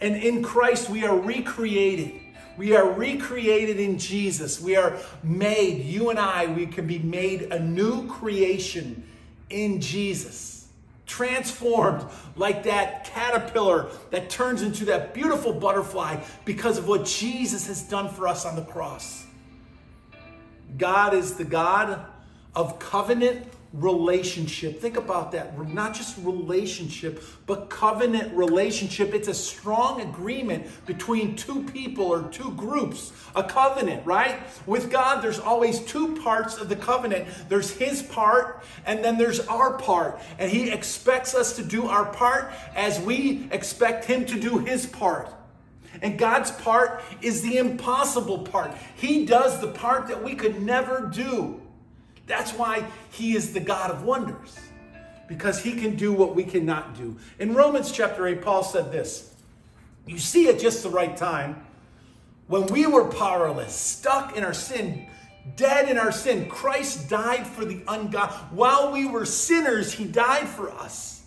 And 0.00 0.16
in 0.16 0.42
Christ, 0.42 0.88
we 0.88 1.04
are 1.04 1.14
recreated. 1.14 2.18
We 2.56 2.74
are 2.74 2.90
recreated 2.90 3.78
in 3.78 3.98
Jesus. 3.98 4.62
We 4.62 4.76
are 4.76 4.96
made, 5.22 5.84
you 5.84 6.08
and 6.08 6.18
I, 6.18 6.46
we 6.46 6.64
can 6.64 6.86
be 6.86 7.00
made 7.00 7.52
a 7.52 7.60
new 7.60 8.08
creation 8.08 9.04
in 9.50 9.80
Jesus. 9.80 10.68
Transformed 11.06 12.04
like 12.36 12.64
that 12.64 13.04
caterpillar 13.04 13.88
that 14.10 14.28
turns 14.28 14.62
into 14.62 14.84
that 14.86 15.14
beautiful 15.14 15.52
butterfly 15.52 16.20
because 16.44 16.76
of 16.76 16.86
what 16.86 17.06
Jesus 17.06 17.66
has 17.66 17.82
done 17.82 18.08
for 18.10 18.28
us 18.28 18.44
on 18.44 18.56
the 18.56 18.64
cross. 18.64 19.24
God 20.76 21.14
is 21.14 21.34
the 21.34 21.44
God 21.44 22.04
of 22.54 22.78
covenant 22.78 23.46
relationship. 23.72 24.80
Think 24.80 24.96
about 24.96 25.32
that. 25.32 25.68
Not 25.68 25.94
just 25.94 26.16
relationship, 26.18 27.22
but 27.46 27.68
covenant 27.68 28.34
relationship. 28.34 29.12
It's 29.12 29.28
a 29.28 29.34
strong 29.34 30.00
agreement 30.00 30.66
between 30.86 31.36
two 31.36 31.64
people 31.64 32.06
or 32.06 32.28
two 32.30 32.52
groups. 32.52 33.12
A 33.36 33.42
covenant, 33.42 34.06
right? 34.06 34.40
With 34.66 34.90
God, 34.90 35.22
there's 35.22 35.38
always 35.38 35.80
two 35.80 36.16
parts 36.22 36.56
of 36.56 36.68
the 36.68 36.76
covenant 36.76 37.28
there's 37.48 37.70
His 37.70 38.02
part, 38.02 38.64
and 38.86 39.04
then 39.04 39.18
there's 39.18 39.40
our 39.40 39.76
part. 39.76 40.18
And 40.38 40.50
He 40.50 40.70
expects 40.70 41.34
us 41.34 41.54
to 41.56 41.62
do 41.62 41.88
our 41.88 42.06
part 42.06 42.52
as 42.74 42.98
we 43.00 43.48
expect 43.50 44.06
Him 44.06 44.24
to 44.26 44.40
do 44.40 44.58
His 44.58 44.86
part. 44.86 45.28
And 46.00 46.18
God's 46.18 46.50
part 46.52 47.02
is 47.20 47.42
the 47.42 47.58
impossible 47.58 48.38
part. 48.40 48.72
He 48.96 49.26
does 49.26 49.60
the 49.60 49.68
part 49.68 50.08
that 50.08 50.22
we 50.22 50.34
could 50.34 50.62
never 50.62 51.10
do. 51.12 51.60
That's 52.28 52.52
why 52.52 52.84
he 53.10 53.34
is 53.34 53.52
the 53.52 53.60
God 53.60 53.90
of 53.90 54.04
wonders, 54.04 54.58
because 55.26 55.60
he 55.60 55.72
can 55.72 55.96
do 55.96 56.12
what 56.12 56.36
we 56.36 56.44
cannot 56.44 56.96
do. 56.96 57.16
In 57.38 57.54
Romans 57.54 57.90
chapter 57.90 58.26
8, 58.26 58.42
Paul 58.42 58.62
said 58.62 58.92
this 58.92 59.34
You 60.06 60.18
see, 60.18 60.48
at 60.48 60.60
just 60.60 60.82
the 60.82 60.90
right 60.90 61.16
time, 61.16 61.64
when 62.46 62.66
we 62.66 62.86
were 62.86 63.06
powerless, 63.06 63.74
stuck 63.74 64.36
in 64.36 64.44
our 64.44 64.54
sin, 64.54 65.06
dead 65.56 65.88
in 65.88 65.98
our 65.98 66.12
sin, 66.12 66.48
Christ 66.48 67.08
died 67.08 67.46
for 67.46 67.64
the 67.64 67.82
ungodly. 67.88 68.36
While 68.50 68.92
we 68.92 69.06
were 69.06 69.24
sinners, 69.24 69.92
he 69.92 70.04
died 70.04 70.48
for 70.48 70.70
us. 70.70 71.22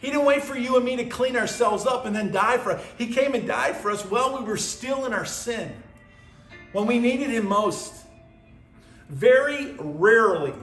He 0.00 0.08
didn't 0.08 0.24
wait 0.24 0.42
for 0.42 0.56
you 0.56 0.76
and 0.76 0.84
me 0.84 0.96
to 0.96 1.04
clean 1.04 1.36
ourselves 1.36 1.86
up 1.86 2.06
and 2.06 2.14
then 2.16 2.32
die 2.32 2.58
for 2.58 2.72
us. 2.72 2.84
He 2.98 3.06
came 3.12 3.34
and 3.34 3.46
died 3.46 3.76
for 3.76 3.90
us 3.90 4.02
while 4.04 4.36
we 4.36 4.44
were 4.44 4.56
still 4.56 5.06
in 5.06 5.12
our 5.12 5.24
sin, 5.24 5.72
when 6.72 6.86
we 6.86 6.98
needed 6.98 7.30
him 7.30 7.46
most. 7.46 8.01
Very 9.12 9.74
rarely 9.78 10.54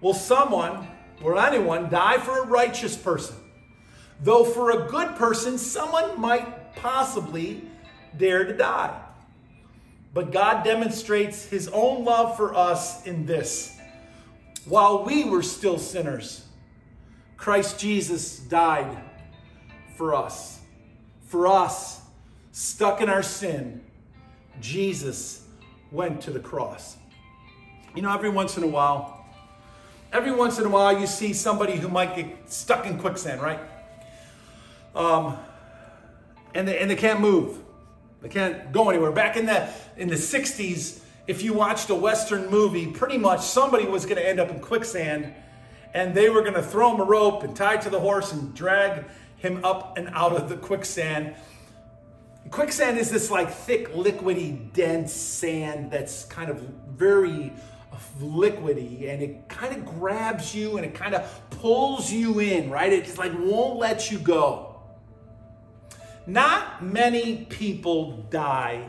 will 0.00 0.14
someone 0.14 0.86
or 1.20 1.36
anyone 1.36 1.90
die 1.90 2.18
for 2.18 2.38
a 2.38 2.46
righteous 2.46 2.96
person. 2.96 3.34
Though 4.22 4.44
for 4.44 4.70
a 4.70 4.88
good 4.88 5.16
person, 5.16 5.58
someone 5.58 6.20
might 6.20 6.76
possibly 6.76 7.68
dare 8.16 8.44
to 8.44 8.56
die. 8.56 8.96
But 10.14 10.30
God 10.30 10.62
demonstrates 10.62 11.44
his 11.44 11.66
own 11.72 12.04
love 12.04 12.36
for 12.36 12.54
us 12.54 13.04
in 13.04 13.26
this. 13.26 13.76
While 14.64 15.04
we 15.04 15.24
were 15.24 15.42
still 15.42 15.78
sinners, 15.78 16.44
Christ 17.36 17.80
Jesus 17.80 18.38
died 18.38 18.96
for 19.96 20.14
us. 20.14 20.60
For 21.26 21.48
us, 21.48 22.00
stuck 22.52 23.00
in 23.00 23.08
our 23.08 23.24
sin, 23.24 23.84
Jesus 24.60 25.46
went 25.90 26.20
to 26.20 26.30
the 26.30 26.38
cross. 26.38 26.96
You 27.94 28.02
know, 28.02 28.14
every 28.14 28.30
once 28.30 28.56
in 28.56 28.62
a 28.62 28.68
while, 28.68 29.26
every 30.12 30.30
once 30.32 30.58
in 30.58 30.66
a 30.66 30.68
while, 30.68 30.98
you 30.98 31.06
see 31.06 31.32
somebody 31.32 31.76
who 31.76 31.88
might 31.88 32.14
get 32.14 32.50
stuck 32.50 32.86
in 32.86 32.98
quicksand, 32.98 33.42
right? 33.42 33.58
Um, 34.94 35.36
and 36.54 36.68
they, 36.68 36.78
and 36.78 36.90
they 36.90 36.96
can't 36.96 37.20
move. 37.20 37.58
They 38.22 38.28
can't 38.28 38.70
go 38.70 38.90
anywhere. 38.90 39.10
Back 39.10 39.36
in 39.36 39.46
the 39.46 39.68
in 39.96 40.08
the 40.08 40.14
60s, 40.14 41.00
if 41.26 41.42
you 41.42 41.52
watched 41.52 41.90
a 41.90 41.94
Western 41.94 42.48
movie, 42.48 42.86
pretty 42.86 43.18
much 43.18 43.40
somebody 43.40 43.86
was 43.86 44.04
going 44.04 44.16
to 44.16 44.28
end 44.28 44.38
up 44.38 44.50
in 44.50 44.60
quicksand, 44.60 45.32
and 45.92 46.14
they 46.14 46.28
were 46.28 46.42
going 46.42 46.54
to 46.54 46.62
throw 46.62 46.94
him 46.94 47.00
a 47.00 47.04
rope 47.04 47.42
and 47.42 47.56
tie 47.56 47.74
it 47.74 47.82
to 47.82 47.90
the 47.90 48.00
horse 48.00 48.32
and 48.32 48.54
drag 48.54 49.04
him 49.36 49.64
up 49.64 49.98
and 49.98 50.08
out 50.10 50.32
of 50.32 50.48
the 50.48 50.56
quicksand. 50.56 51.34
Quicksand 52.50 52.98
is 52.98 53.10
this 53.10 53.30
like 53.30 53.50
thick, 53.50 53.92
liquidy, 53.94 54.72
dense 54.72 55.12
sand 55.12 55.90
that's 55.90 56.24
kind 56.24 56.50
of 56.50 56.60
very 56.96 57.52
liquidy 58.20 59.08
and 59.08 59.22
it 59.22 59.48
kind 59.48 59.76
of 59.76 59.84
grabs 59.98 60.54
you 60.54 60.76
and 60.76 60.86
it 60.86 60.94
kind 60.94 61.14
of 61.14 61.50
pulls 61.50 62.12
you 62.12 62.40
in, 62.40 62.70
right? 62.70 62.92
It 62.92 63.04
just 63.04 63.18
like 63.18 63.32
won't 63.38 63.78
let 63.78 64.10
you 64.10 64.18
go. 64.18 64.66
Not 66.26 66.84
many 66.84 67.46
people 67.48 68.26
die 68.30 68.86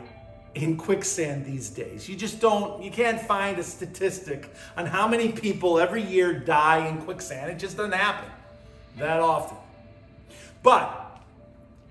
in 0.54 0.76
quicksand 0.76 1.46
these 1.46 1.70
days. 1.70 2.08
You 2.08 2.16
just 2.16 2.40
don't, 2.40 2.82
you 2.82 2.90
can't 2.90 3.20
find 3.20 3.58
a 3.58 3.62
statistic 3.62 4.54
on 4.76 4.86
how 4.86 5.08
many 5.08 5.32
people 5.32 5.80
every 5.80 6.02
year 6.02 6.32
die 6.32 6.86
in 6.88 6.98
quicksand. 6.98 7.50
It 7.50 7.58
just 7.58 7.76
doesn't 7.76 7.92
happen 7.92 8.30
that 8.98 9.20
often. 9.20 9.56
But 10.62 11.01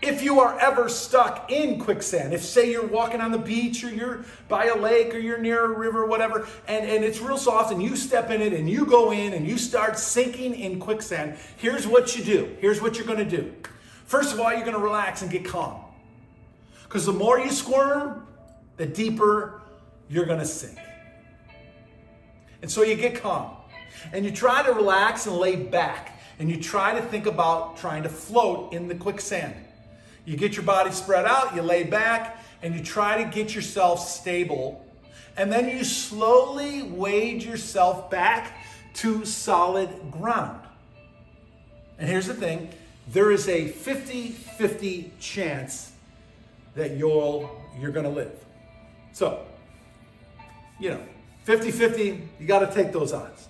if 0.01 0.23
you 0.23 0.39
are 0.39 0.59
ever 0.59 0.89
stuck 0.89 1.51
in 1.51 1.79
quicksand, 1.79 2.33
if 2.33 2.43
say 2.43 2.71
you're 2.71 2.85
walking 2.85 3.21
on 3.21 3.31
the 3.31 3.37
beach 3.37 3.83
or 3.83 3.89
you're 3.89 4.25
by 4.47 4.65
a 4.65 4.75
lake 4.75 5.13
or 5.13 5.19
you're 5.19 5.37
near 5.37 5.65
a 5.65 5.77
river, 5.77 6.05
whatever, 6.05 6.47
and, 6.67 6.89
and 6.89 7.03
it's 7.03 7.19
real 7.19 7.37
soft 7.37 7.71
and 7.71 7.83
you 7.83 7.95
step 7.95 8.31
in 8.31 8.41
it 8.41 8.53
and 8.53 8.67
you 8.67 8.85
go 8.85 9.11
in 9.11 9.33
and 9.33 9.47
you 9.47 9.57
start 9.57 9.99
sinking 9.99 10.55
in 10.55 10.79
quicksand, 10.79 11.37
here's 11.57 11.85
what 11.85 12.17
you 12.17 12.23
do. 12.23 12.55
Here's 12.59 12.81
what 12.81 12.97
you're 12.97 13.05
going 13.05 13.19
to 13.19 13.37
do. 13.37 13.53
First 14.05 14.33
of 14.33 14.39
all, 14.39 14.51
you're 14.51 14.61
going 14.65 14.73
to 14.73 14.79
relax 14.79 15.21
and 15.21 15.29
get 15.29 15.45
calm. 15.45 15.79
Because 16.83 17.05
the 17.05 17.13
more 17.13 17.39
you 17.39 17.51
squirm, 17.51 18.25
the 18.77 18.85
deeper 18.87 19.61
you're 20.09 20.25
going 20.25 20.39
to 20.39 20.45
sink. 20.45 20.77
And 22.63 22.69
so 22.69 22.81
you 22.81 22.95
get 22.95 23.21
calm 23.21 23.55
and 24.11 24.25
you 24.25 24.31
try 24.31 24.63
to 24.63 24.73
relax 24.73 25.27
and 25.27 25.35
lay 25.37 25.55
back 25.55 26.19
and 26.39 26.49
you 26.49 26.59
try 26.59 26.93
to 26.93 27.01
think 27.01 27.27
about 27.27 27.77
trying 27.77 28.01
to 28.03 28.09
float 28.09 28.73
in 28.73 28.87
the 28.87 28.95
quicksand. 28.95 29.53
You 30.25 30.37
get 30.37 30.55
your 30.55 30.63
body 30.63 30.91
spread 30.91 31.25
out, 31.25 31.55
you 31.55 31.61
lay 31.61 31.83
back, 31.83 32.43
and 32.61 32.75
you 32.75 32.83
try 32.83 33.23
to 33.23 33.29
get 33.29 33.55
yourself 33.55 34.07
stable, 34.07 34.85
and 35.35 35.51
then 35.51 35.69
you 35.69 35.83
slowly 35.83 36.83
wade 36.83 37.41
yourself 37.43 38.09
back 38.11 38.53
to 38.95 39.25
solid 39.25 39.89
ground. 40.11 40.59
And 41.97 42.09
here's 42.09 42.27
the 42.27 42.33
thing 42.33 42.69
there 43.07 43.31
is 43.31 43.47
a 43.47 43.67
50 43.67 44.29
50 44.29 45.13
chance 45.19 45.91
that 46.75 46.91
you'll, 46.91 47.49
you're 47.79 47.91
going 47.91 48.05
to 48.05 48.11
live. 48.11 48.33
So, 49.13 49.45
you 50.79 50.91
know, 50.91 51.01
50 51.43 51.71
50, 51.71 52.29
you 52.39 52.47
got 52.47 52.59
to 52.59 52.73
take 52.73 52.91
those 52.91 53.13
odds. 53.13 53.47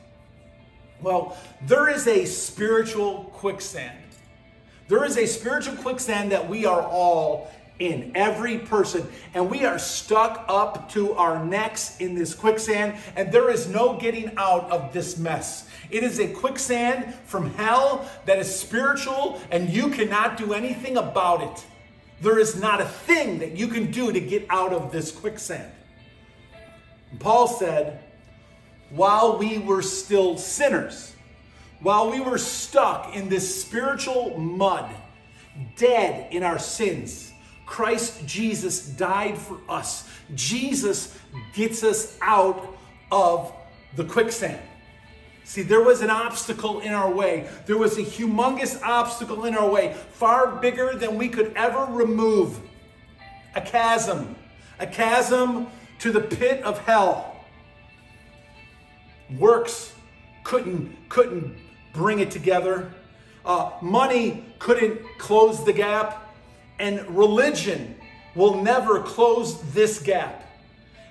Well, 1.02 1.38
there 1.64 1.90
is 1.90 2.08
a 2.08 2.26
spiritual 2.26 3.26
quicksand. 3.34 3.98
There 4.92 5.06
is 5.06 5.18
a 5.18 5.26
spiritual 5.26 5.78
quicksand 5.78 6.34
that 6.34 6.50
we 6.50 6.66
are 6.66 6.82
all 6.82 7.50
in, 7.80 8.12
every 8.14 8.58
person, 8.58 9.08
and 9.34 9.50
we 9.50 9.64
are 9.64 9.80
stuck 9.80 10.44
up 10.50 10.92
to 10.92 11.14
our 11.14 11.46
necks 11.46 11.96
in 12.02 12.14
this 12.14 12.36
quicksand, 12.36 12.98
and 13.16 13.32
there 13.32 13.50
is 13.50 13.70
no 13.70 13.98
getting 13.98 14.34
out 14.36 14.70
of 14.70 14.92
this 14.92 15.18
mess. 15.18 15.70
It 15.92 16.04
is 16.04 16.20
a 16.20 16.28
quicksand 16.28 17.16
from 17.24 17.54
hell 17.54 18.06
that 18.26 18.38
is 18.38 18.54
spiritual, 18.54 19.40
and 19.50 19.70
you 19.70 19.92
cannot 19.92 20.36
do 20.36 20.54
anything 20.54 20.98
about 20.98 21.42
it. 21.42 21.66
There 22.20 22.38
is 22.38 22.60
not 22.60 22.82
a 22.82 22.86
thing 22.86 23.40
that 23.40 23.56
you 23.56 23.70
can 23.70 23.92
do 23.92 24.12
to 24.12 24.20
get 24.20 24.46
out 24.50 24.74
of 24.74 24.92
this 24.92 25.10
quicksand. 25.10 25.72
And 27.12 27.20
Paul 27.22 27.48
said, 27.48 28.04
while 28.90 29.38
we 29.38 29.58
were 29.58 29.84
still 29.84 30.38
sinners, 30.38 31.11
while 31.82 32.12
we 32.12 32.20
were 32.20 32.38
stuck 32.38 33.16
in 33.16 33.30
this 33.30 33.62
spiritual 33.62 34.38
mud, 34.38 34.94
dead 35.76 36.32
in 36.32 36.44
our 36.44 36.60
sins, 36.60 37.32
Christ 37.66 38.26
Jesus 38.26 38.86
died 38.86 39.38
for 39.38 39.58
us. 39.68 40.08
Jesus 40.36 41.18
gets 41.54 41.84
us 41.84 42.18
out 42.22 42.78
of 43.12 43.54
the 43.96 44.04
quicksand. 44.04 44.62
See, 45.44 45.64
there 45.64 45.84
was 45.84 46.02
an 46.02 46.10
obstacle 46.10 46.82
in 46.82 46.94
our 46.94 47.12
way. 47.12 47.50
There 47.66 47.78
was 47.78 47.98
a 47.98 48.04
humongous 48.04 48.82
obstacle 48.84 49.46
in 49.46 49.56
our 49.56 49.70
way, 49.70 49.94
far 50.12 50.48
bigger 50.48 50.96
than 50.96 51.18
we 51.18 51.30
could 51.30 51.52
ever 51.56 51.86
remove. 51.92 52.60
A 53.56 53.62
chasm, 53.62 54.36
a 54.80 54.88
chasm 54.88 55.68
to 56.00 56.12
the 56.12 56.22
pit 56.22 56.64
of 56.64 56.80
hell. 56.80 57.44
Works 59.38 59.94
couldn't 60.44 61.10
couldn't 61.10 61.56
bring 61.94 62.20
it 62.20 62.32
together. 62.32 62.92
Uh, 63.46 63.72
money 63.82 64.46
couldn't 64.60 65.02
close 65.18 65.64
the 65.64 65.74
gap. 65.74 66.36
And 66.80 67.16
religion 67.16 67.96
will 68.36 68.62
never 68.62 69.02
close 69.02 69.62
this 69.74 70.00
gap. 70.00 70.48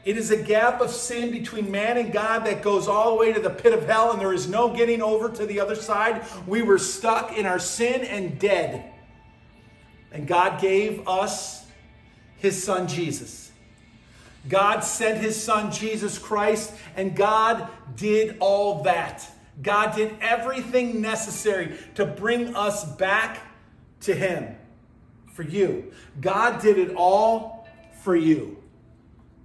It 0.05 0.17
is 0.17 0.31
a 0.31 0.37
gap 0.37 0.81
of 0.81 0.91
sin 0.91 1.31
between 1.31 1.71
man 1.71 1.99
and 1.99 2.13
God 2.13 2.47
that 2.47 2.63
goes 2.63 2.89
all 2.89 3.11
the 3.11 3.17
way 3.17 3.33
to 3.33 3.41
the 3.41 3.51
pit 3.51 3.75
of 3.75 3.85
hell, 3.85 4.13
and 4.13 4.21
there 4.21 4.33
is 4.33 4.49
no 4.49 4.75
getting 4.75 5.03
over 5.03 5.29
to 5.29 5.47
the 5.47 5.61
other 5.61 5.75
side. 5.75 6.25
We 6.47 6.63
were 6.63 6.79
stuck 6.79 7.37
in 7.37 7.45
our 7.45 7.59
sin 7.59 8.03
and 8.03 8.39
dead. 8.39 8.91
And 10.11 10.27
God 10.27 10.61
gave 10.61 11.07
us 11.07 11.67
his 12.39 12.63
son 12.63 12.89
Jesus. 12.89 13.53
God 14.49 14.81
sent 14.81 15.19
his 15.19 15.41
son 15.41 15.71
Jesus 15.71 16.19
Christ, 16.19 16.73
and 16.97 17.15
God 17.15 17.69
did 17.95 18.39
all 18.41 18.83
that. 18.85 19.31
God 19.63 19.95
did 19.95 20.15
everything 20.21 21.01
necessary 21.01 21.77
to 21.95 22.07
bring 22.07 22.55
us 22.57 22.85
back 22.85 23.41
to 24.01 24.15
him 24.15 24.57
for 25.33 25.43
you. 25.43 25.93
God 26.21 26.61
did 26.61 26.79
it 26.79 26.95
all 26.97 27.69
for 28.03 28.17
you. 28.17 28.63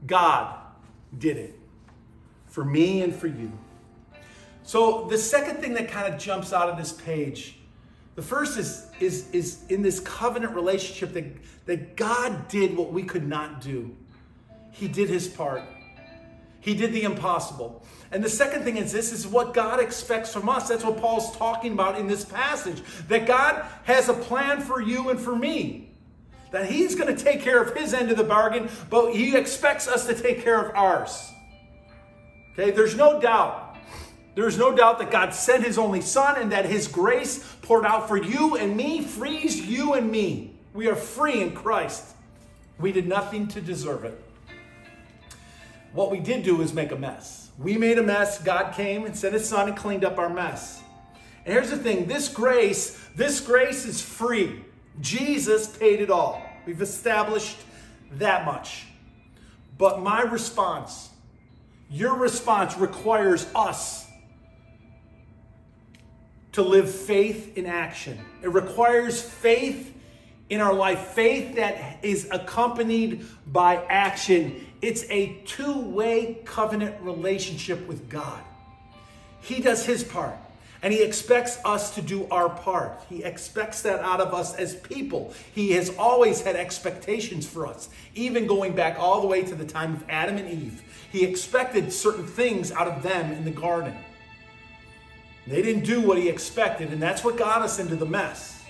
God 0.06 0.56
did 1.18 1.38
it 1.38 1.60
for 2.48 2.64
me 2.64 3.02
and 3.02 3.14
for 3.16 3.28
you. 3.28 3.52
So 4.64 5.08
the 5.10 5.18
second 5.18 5.58
thing 5.58 5.74
that 5.74 5.90
kind 5.90 6.12
of 6.12 6.20
jumps 6.20 6.54
out 6.54 6.70
of 6.70 6.78
this 6.78 6.94
page, 6.94 7.58
the 8.16 8.22
first 8.22 8.58
is, 8.58 8.88
is, 9.00 9.30
is 9.32 9.64
in 9.70 9.82
this 9.82 10.00
covenant 10.00 10.56
relationship 10.56 11.14
that, 11.14 11.26
that 11.66 11.96
God 11.96 12.48
did 12.48 12.76
what 12.76 12.92
we 12.92 13.04
could 13.04 13.28
not 13.28 13.62
do. 13.62 13.96
He 14.72 14.88
did 14.88 15.10
his 15.10 15.28
part. 15.28 15.64
He 16.66 16.74
did 16.74 16.94
the 16.94 17.04
impossible. 17.04 17.86
And 18.12 18.24
the 18.24 18.30
second 18.30 18.64
thing 18.64 18.78
is 18.78 18.92
this 18.92 19.14
is 19.14 19.28
what 19.28 19.54
God 19.54 19.80
expects 19.80 20.34
from 20.34 20.50
us. 20.50 20.68
That's 20.68 20.84
what 20.84 20.98
Paul's 20.98 21.38
talking 21.38 21.74
about 21.74 22.00
in 22.00 22.08
this 22.08 22.26
passage. 22.26 22.82
That 23.08 23.28
God 23.28 23.64
has 23.84 24.10
a 24.10 24.16
plan 24.16 24.62
for 24.62 24.82
you 24.82 25.12
and 25.12 25.20
for 25.20 25.36
me. 25.36 25.92
That 26.50 26.66
he's 26.66 26.96
going 26.96 27.16
to 27.16 27.24
take 27.24 27.42
care 27.42 27.62
of 27.62 27.76
his 27.76 27.94
end 27.94 28.10
of 28.10 28.18
the 28.18 28.24
bargain, 28.24 28.68
but 28.90 29.14
he 29.14 29.38
expects 29.38 29.88
us 29.88 30.08
to 30.08 30.16
take 30.16 30.44
care 30.44 30.60
of 30.60 30.76
ours. 30.76 31.30
Okay, 32.54 32.72
there's 32.72 32.96
no 32.96 33.22
doubt. 33.22 33.78
There's 34.34 34.58
no 34.58 34.76
doubt 34.76 34.98
that 34.98 35.12
God 35.12 35.36
sent 35.36 35.64
his 35.64 35.78
only 35.78 36.02
son 36.02 36.42
and 36.42 36.52
that 36.52 36.66
his 36.66 36.88
grace 36.88 37.46
poured 37.62 37.86
out 37.86 38.08
for 38.08 38.18
you 38.18 38.58
and 38.58 38.76
me 38.76 39.04
frees 39.04 39.64
you 39.68 39.94
and 39.94 40.12
me. 40.12 40.56
We 40.74 40.88
are 40.88 40.96
free 40.96 41.44
in 41.44 41.52
Christ. 41.52 42.16
We 42.80 42.92
did 42.92 43.08
nothing 43.08 43.50
to 43.50 43.62
deserve 43.62 44.04
it. 44.04 44.25
What 45.96 46.12
we 46.12 46.20
did 46.20 46.44
do 46.44 46.62
is 46.62 46.74
make 46.74 46.92
a 46.92 46.98
mess. 46.98 47.50
We 47.58 47.78
made 47.78 47.98
a 47.98 48.04
mess. 48.04 48.44
God 48.44 48.74
came 48.74 49.06
and 49.06 49.16
sent 49.16 49.34
his 49.34 49.48
son 49.48 49.70
and 49.70 49.78
cleaned 49.78 50.04
up 50.04 50.18
our 50.20 50.30
mess. 50.30 50.82
And 51.46 51.54
here's 51.54 51.70
the 51.70 51.78
thing 51.78 52.06
this 52.06 52.28
grace, 52.28 53.00
this 53.16 53.40
grace 53.40 53.86
is 53.86 54.02
free. 54.02 54.66
Jesus 55.00 55.68
paid 55.68 56.02
it 56.02 56.10
all. 56.10 56.46
We've 56.66 56.82
established 56.82 57.58
that 58.14 58.46
much. 58.46 58.88
But 59.78 60.02
my 60.02 60.22
response, 60.22 61.10
your 61.90 62.16
response 62.16 62.78
requires 62.78 63.48
us 63.56 64.06
to 66.54 66.62
live 66.62 66.94
faith 66.94 67.58
in 67.58 67.66
action. 67.66 68.20
It 68.42 68.50
requires 68.50 69.22
faith 69.22 69.94
in 70.50 70.62
our 70.62 70.74
life, 70.74 71.00
faith 71.10 71.56
that 71.56 72.04
is 72.04 72.28
accompanied 72.32 73.26
by 73.48 73.78
action. 73.86 74.66
It's 74.86 75.04
a 75.10 75.42
two 75.46 75.80
way 75.80 76.38
covenant 76.46 77.02
relationship 77.02 77.88
with 77.88 78.08
God. 78.08 78.40
He 79.42 79.60
does 79.60 79.84
his 79.84 80.04
part. 80.04 80.38
And 80.84 80.94
he 80.94 81.02
expects 81.02 81.58
us 81.66 81.96
to 81.96 82.04
do 82.04 82.28
our 82.30 82.50
part. 82.50 83.02
He 83.10 83.24
expects 83.24 83.82
that 83.82 84.02
out 84.02 84.22
of 84.22 84.36
us 84.36 84.54
as 84.54 84.76
people. 84.76 85.34
He 85.56 85.72
has 85.72 85.90
always 85.98 86.42
had 86.42 86.56
expectations 86.56 87.48
for 87.48 87.66
us, 87.66 87.90
even 88.14 88.46
going 88.46 88.74
back 88.74 89.00
all 89.00 89.22
the 89.22 89.28
way 89.28 89.42
to 89.42 89.56
the 89.56 89.66
time 89.66 89.96
of 89.96 90.06
Adam 90.08 90.38
and 90.38 90.48
Eve. 90.48 90.84
He 91.12 91.26
expected 91.26 91.92
certain 91.92 92.28
things 92.28 92.72
out 92.72 92.88
of 92.88 93.02
them 93.02 93.32
in 93.32 93.44
the 93.44 93.50
garden. 93.50 93.96
They 95.48 95.64
didn't 95.64 95.86
do 95.86 96.02
what 96.02 96.20
he 96.20 96.30
expected, 96.30 96.92
and 96.92 97.02
that's 97.02 97.24
what 97.24 97.38
got 97.38 97.64
us 97.64 97.80
into 97.80 97.96
the 97.96 98.06
mess. 98.06 98.62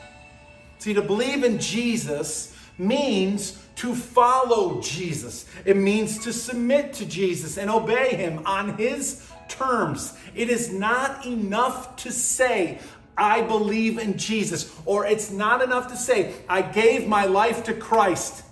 See, 0.80 0.93
to 0.93 1.01
believe 1.01 1.43
in 1.43 1.60
Jesus 1.60 2.54
means 2.77 3.61
to 3.77 3.95
follow 3.95 4.81
Jesus. 4.81 5.45
It 5.65 5.77
means 5.77 6.19
to 6.19 6.33
submit 6.33 6.93
to 6.93 7.05
Jesus 7.05 7.57
and 7.57 7.69
obey 7.69 8.15
him 8.15 8.41
on 8.45 8.77
his 8.77 9.27
terms. 9.47 10.17
It 10.33 10.49
is 10.49 10.71
not 10.71 11.25
enough 11.25 11.95
to 11.97 12.11
say, 12.11 12.79
I 13.17 13.41
believe 13.41 13.97
in 13.97 14.17
Jesus, 14.17 14.73
or 14.85 15.05
it's 15.05 15.31
not 15.31 15.61
enough 15.61 15.88
to 15.88 15.97
say, 15.97 16.33
I 16.49 16.61
gave 16.61 17.07
my 17.07 17.25
life 17.25 17.63
to 17.65 17.73
Christ. 17.73 18.43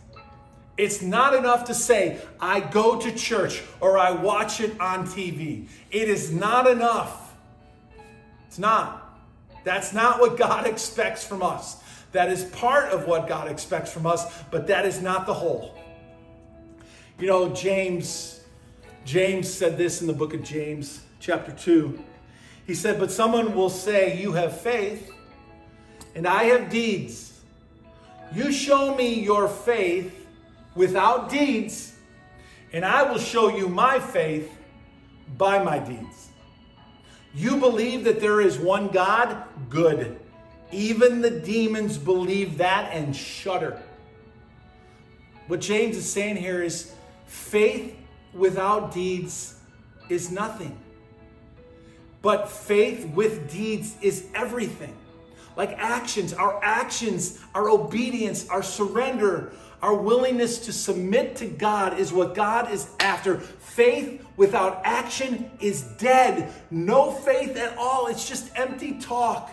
It's 0.78 1.02
not 1.02 1.36
enough 1.36 1.66
to 1.66 1.74
say, 1.74 2.20
I 2.40 2.60
go 2.60 3.00
to 3.00 3.12
church 3.12 3.62
or 3.80 3.98
I 3.98 4.12
watch 4.12 4.60
it 4.60 4.80
on 4.80 5.06
TV. 5.06 5.68
It 5.92 6.10
is 6.10 6.32
not 6.32 6.68
enough. 6.68 7.36
It's 8.48 8.58
not. 8.58 9.00
That's 9.64 9.94
not 9.94 10.20
what 10.20 10.38
God 10.38 10.66
expects 10.74 11.26
from 11.26 11.44
us. 11.44 11.83
That 12.14 12.30
is 12.30 12.46
part 12.46 12.92
of 12.92 13.06
what 13.06 13.28
God 13.28 13.52
expects 13.52 13.92
from 13.92 14.06
us, 14.06 14.44
but 14.52 14.68
that 14.68 14.86
is 14.86 15.02
not 15.02 15.26
the 15.26 15.34
whole. 15.34 15.78
You 17.20 17.28
know, 17.28 17.54
James 17.54 18.34
James 19.06 19.54
said 19.54 19.78
this 19.78 20.00
in 20.00 20.08
the 20.08 20.14
book 20.14 20.34
of 20.34 20.44
James, 20.44 21.02
chapter 21.20 21.52
2. 21.52 22.02
He 22.66 22.74
said, 22.74 23.00
But 23.00 23.12
someone 23.12 23.54
will 23.54 23.70
say, 23.70 24.20
You 24.20 24.32
have 24.34 24.60
faith, 24.60 25.12
and 26.16 26.26
I 26.26 26.46
have 26.46 26.70
deeds. 26.70 27.42
You 28.34 28.52
show 28.52 28.96
me 28.96 29.22
your 29.22 29.50
faith 29.50 30.26
without 30.74 31.30
deeds, 31.30 31.96
and 32.72 32.86
I 32.86 33.04
will 33.04 33.20
show 33.20 33.56
you 33.56 33.68
my 33.68 34.00
faith 34.00 34.58
by 35.38 35.62
my 35.62 35.80
deeds. 35.80 36.30
You 37.36 37.58
believe 37.58 38.06
that 38.06 38.22
there 38.22 38.40
is 38.40 38.58
one 38.58 38.88
God? 38.88 39.44
Good. 39.70 40.20
Even 40.74 41.22
the 41.22 41.30
demons 41.30 41.98
believe 41.98 42.58
that 42.58 42.92
and 42.94 43.16
shudder. 43.16 43.82
What 45.48 45.62
James 45.62 45.98
is 45.98 46.12
saying 46.12 46.38
here 46.38 46.64
is 46.64 46.94
faith 47.26 47.96
without 48.34 48.94
deeds 48.94 49.56
is 50.10 50.32
nothing. 50.32 50.78
But 52.22 52.50
faith 52.50 53.06
with 53.08 53.52
deeds 53.52 53.96
is 54.02 54.28
everything. 54.34 54.96
like 55.56 55.74
actions. 55.78 56.34
Our 56.34 56.60
actions, 56.64 57.40
our 57.54 57.70
obedience, 57.70 58.48
our 58.50 58.64
surrender, 58.64 59.52
our 59.82 59.94
willingness 59.96 60.60
to 60.66 60.74
submit 60.74 61.36
to 61.38 61.46
God 61.46 62.00
is 62.00 62.14
what 62.14 62.36
God 62.36 62.72
is 62.72 62.90
after. 63.00 63.40
Faith 63.40 64.26
without 64.38 64.82
action 64.84 65.52
is 65.60 65.84
dead. 65.98 66.52
No 66.72 67.12
faith 67.12 67.58
at 67.58 67.78
all. 67.78 68.08
It's 68.08 68.28
just 68.28 68.52
empty 68.56 68.94
talk. 69.00 69.52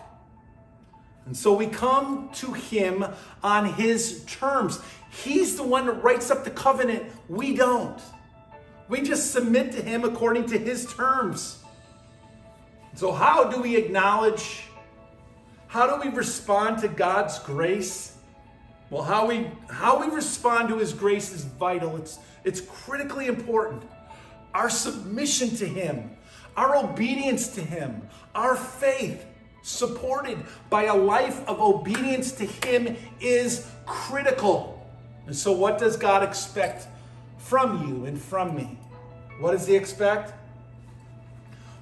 And 1.30 1.36
so 1.36 1.52
we 1.52 1.68
come 1.68 2.28
to 2.32 2.52
Him 2.54 3.04
on 3.40 3.74
His 3.74 4.24
terms. 4.24 4.80
He's 5.12 5.56
the 5.56 5.62
one 5.62 5.86
that 5.86 6.02
writes 6.02 6.28
up 6.28 6.42
the 6.42 6.50
covenant. 6.50 7.04
We 7.28 7.54
don't. 7.54 8.00
We 8.88 9.02
just 9.02 9.30
submit 9.30 9.70
to 9.74 9.80
Him 9.80 10.02
according 10.02 10.46
to 10.46 10.58
His 10.58 10.92
terms. 10.92 11.62
So, 12.96 13.12
how 13.12 13.44
do 13.44 13.62
we 13.62 13.76
acknowledge? 13.76 14.64
How 15.68 15.86
do 15.86 16.04
we 16.04 16.12
respond 16.12 16.78
to 16.78 16.88
God's 16.88 17.38
grace? 17.38 18.16
Well, 18.90 19.04
how 19.04 19.26
we 19.28 19.52
how 19.68 20.00
we 20.00 20.12
respond 20.12 20.68
to 20.70 20.78
His 20.78 20.92
grace 20.92 21.32
is 21.32 21.44
vital. 21.44 21.96
It's 21.96 22.18
it's 22.42 22.60
critically 22.60 23.28
important. 23.28 23.84
Our 24.52 24.68
submission 24.68 25.54
to 25.58 25.64
Him, 25.64 26.10
our 26.56 26.74
obedience 26.74 27.54
to 27.54 27.60
Him, 27.60 28.08
our 28.34 28.56
faith, 28.56 29.24
supported 29.62 30.38
by 30.68 30.84
a 30.84 30.94
life 30.94 31.46
of 31.48 31.60
obedience 31.60 32.32
to 32.32 32.46
Him, 32.46 32.96
is 33.20 33.70
critical. 33.86 34.76
And 35.26 35.36
so, 35.36 35.52
what 35.52 35.78
does 35.78 35.96
God 35.96 36.22
expect 36.22 36.86
from 37.38 37.88
you 37.88 38.04
and 38.06 38.20
from 38.20 38.54
me? 38.54 38.78
What 39.38 39.52
does 39.52 39.66
He 39.66 39.76
expect? 39.76 40.32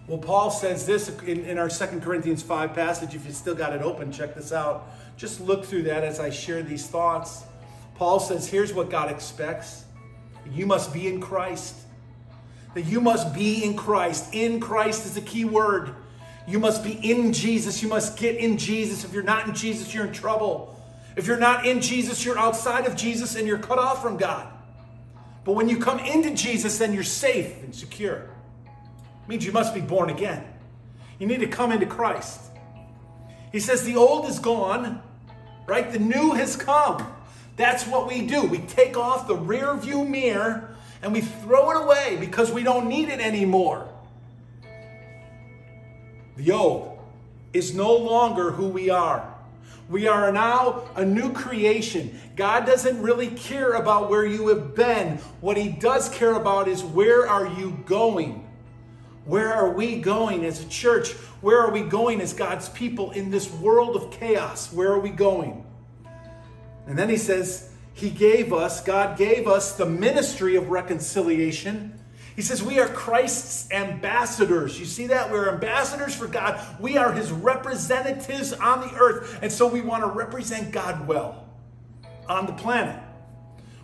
Well, 0.06 0.18
Paul 0.18 0.50
says 0.50 0.86
this 0.86 1.10
in, 1.20 1.44
in 1.44 1.58
our 1.58 1.68
Second 1.68 2.02
Corinthians 2.02 2.42
5 2.42 2.72
passage. 2.74 3.14
If 3.14 3.26
you 3.26 3.32
still 3.32 3.54
got 3.54 3.74
it 3.74 3.82
open, 3.82 4.10
check 4.10 4.34
this 4.34 4.52
out. 4.52 4.90
Just 5.18 5.40
look 5.40 5.66
through 5.66 5.82
that 5.82 6.02
as 6.02 6.18
I 6.18 6.30
share 6.30 6.62
these 6.62 6.86
thoughts. 6.86 7.42
Paul 7.96 8.18
says, 8.18 8.46
here's 8.48 8.72
what 8.72 8.88
God 8.88 9.10
expects 9.10 9.84
you 10.50 10.64
must 10.64 10.94
be 10.94 11.08
in 11.08 11.20
Christ. 11.20 11.74
That 12.74 12.82
you 12.82 13.00
must 13.00 13.34
be 13.34 13.64
in 13.64 13.76
Christ. 13.76 14.32
In 14.32 14.60
Christ 14.60 15.04
is 15.04 15.14
the 15.14 15.20
key 15.20 15.44
word. 15.44 15.94
You 16.48 16.58
must 16.58 16.82
be 16.82 16.92
in 16.92 17.34
Jesus. 17.34 17.82
You 17.82 17.90
must 17.90 18.16
get 18.16 18.36
in 18.36 18.56
Jesus. 18.56 19.04
If 19.04 19.12
you're 19.12 19.22
not 19.22 19.46
in 19.46 19.54
Jesus, 19.54 19.92
you're 19.92 20.06
in 20.06 20.14
trouble. 20.14 20.74
If 21.14 21.26
you're 21.26 21.36
not 21.38 21.66
in 21.66 21.82
Jesus, 21.82 22.24
you're 22.24 22.38
outside 22.38 22.86
of 22.86 22.96
Jesus 22.96 23.36
and 23.36 23.46
you're 23.46 23.58
cut 23.58 23.78
off 23.78 24.00
from 24.00 24.16
God. 24.16 24.50
But 25.44 25.52
when 25.52 25.68
you 25.68 25.78
come 25.78 25.98
into 25.98 26.34
Jesus, 26.34 26.78
then 26.78 26.94
you're 26.94 27.02
safe 27.02 27.62
and 27.62 27.74
secure. 27.74 28.30
It 28.64 29.28
means 29.28 29.44
you 29.44 29.52
must 29.52 29.74
be 29.74 29.82
born 29.82 30.08
again. 30.08 30.42
You 31.18 31.26
need 31.26 31.40
to 31.40 31.48
come 31.48 31.70
into 31.70 31.84
Christ. 31.84 32.40
He 33.52 33.60
says 33.60 33.82
the 33.84 33.96
old 33.96 34.26
is 34.26 34.38
gone, 34.38 35.02
right? 35.66 35.92
The 35.92 35.98
new 35.98 36.32
has 36.32 36.56
come. 36.56 37.12
That's 37.56 37.86
what 37.86 38.08
we 38.08 38.26
do. 38.26 38.44
We 38.44 38.58
take 38.60 38.96
off 38.96 39.28
the 39.28 39.36
rear 39.36 39.74
view 39.74 40.02
mirror 40.02 40.74
and 41.02 41.12
we 41.12 41.20
throw 41.20 41.70
it 41.72 41.84
away 41.84 42.16
because 42.18 42.50
we 42.50 42.62
don't 42.62 42.88
need 42.88 43.10
it 43.10 43.20
anymore. 43.20 43.86
The 46.38 46.52
old 46.52 46.96
is 47.52 47.74
no 47.74 47.96
longer 47.96 48.52
who 48.52 48.68
we 48.68 48.90
are. 48.90 49.34
We 49.90 50.06
are 50.06 50.30
now 50.30 50.88
a 50.94 51.04
new 51.04 51.32
creation. 51.32 52.16
God 52.36 52.64
doesn't 52.64 53.02
really 53.02 53.26
care 53.26 53.72
about 53.72 54.08
where 54.08 54.24
you 54.24 54.46
have 54.48 54.76
been. 54.76 55.16
What 55.40 55.56
He 55.56 55.68
does 55.68 56.08
care 56.10 56.34
about 56.34 56.68
is 56.68 56.84
where 56.84 57.28
are 57.28 57.46
you 57.46 57.82
going? 57.86 58.46
Where 59.24 59.52
are 59.52 59.72
we 59.72 60.00
going 60.00 60.44
as 60.44 60.64
a 60.64 60.68
church? 60.68 61.10
Where 61.40 61.58
are 61.58 61.72
we 61.72 61.82
going 61.82 62.20
as 62.20 62.32
God's 62.32 62.68
people 62.68 63.10
in 63.10 63.30
this 63.30 63.50
world 63.50 63.96
of 63.96 64.12
chaos? 64.12 64.72
Where 64.72 64.92
are 64.92 65.00
we 65.00 65.10
going? 65.10 65.64
And 66.86 66.96
then 66.96 67.08
He 67.08 67.16
says, 67.16 67.72
He 67.94 68.10
gave 68.10 68.52
us, 68.52 68.80
God 68.80 69.18
gave 69.18 69.48
us 69.48 69.72
the 69.72 69.86
ministry 69.86 70.54
of 70.54 70.70
reconciliation 70.70 71.97
he 72.38 72.42
says, 72.42 72.62
We 72.62 72.78
are 72.78 72.86
Christ's 72.86 73.68
ambassadors. 73.72 74.78
You 74.78 74.86
see 74.86 75.08
that? 75.08 75.32
We're 75.32 75.52
ambassadors 75.52 76.14
for 76.14 76.28
God. 76.28 76.64
We 76.78 76.96
are 76.96 77.12
his 77.12 77.32
representatives 77.32 78.52
on 78.52 78.82
the 78.82 78.94
earth. 78.94 79.40
And 79.42 79.50
so 79.50 79.66
we 79.66 79.80
want 79.80 80.04
to 80.04 80.08
represent 80.08 80.70
God 80.70 81.08
well 81.08 81.48
on 82.28 82.46
the 82.46 82.52
planet. 82.52 82.94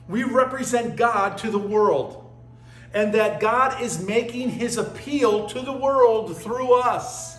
We 0.08 0.22
represent 0.22 0.94
God 0.94 1.36
to 1.38 1.50
the 1.50 1.58
world. 1.58 2.30
And 2.92 3.12
that 3.14 3.40
God 3.40 3.82
is 3.82 4.06
making 4.06 4.50
his 4.50 4.78
appeal 4.78 5.48
to 5.48 5.60
the 5.60 5.72
world 5.72 6.38
through 6.40 6.74
us. 6.74 7.33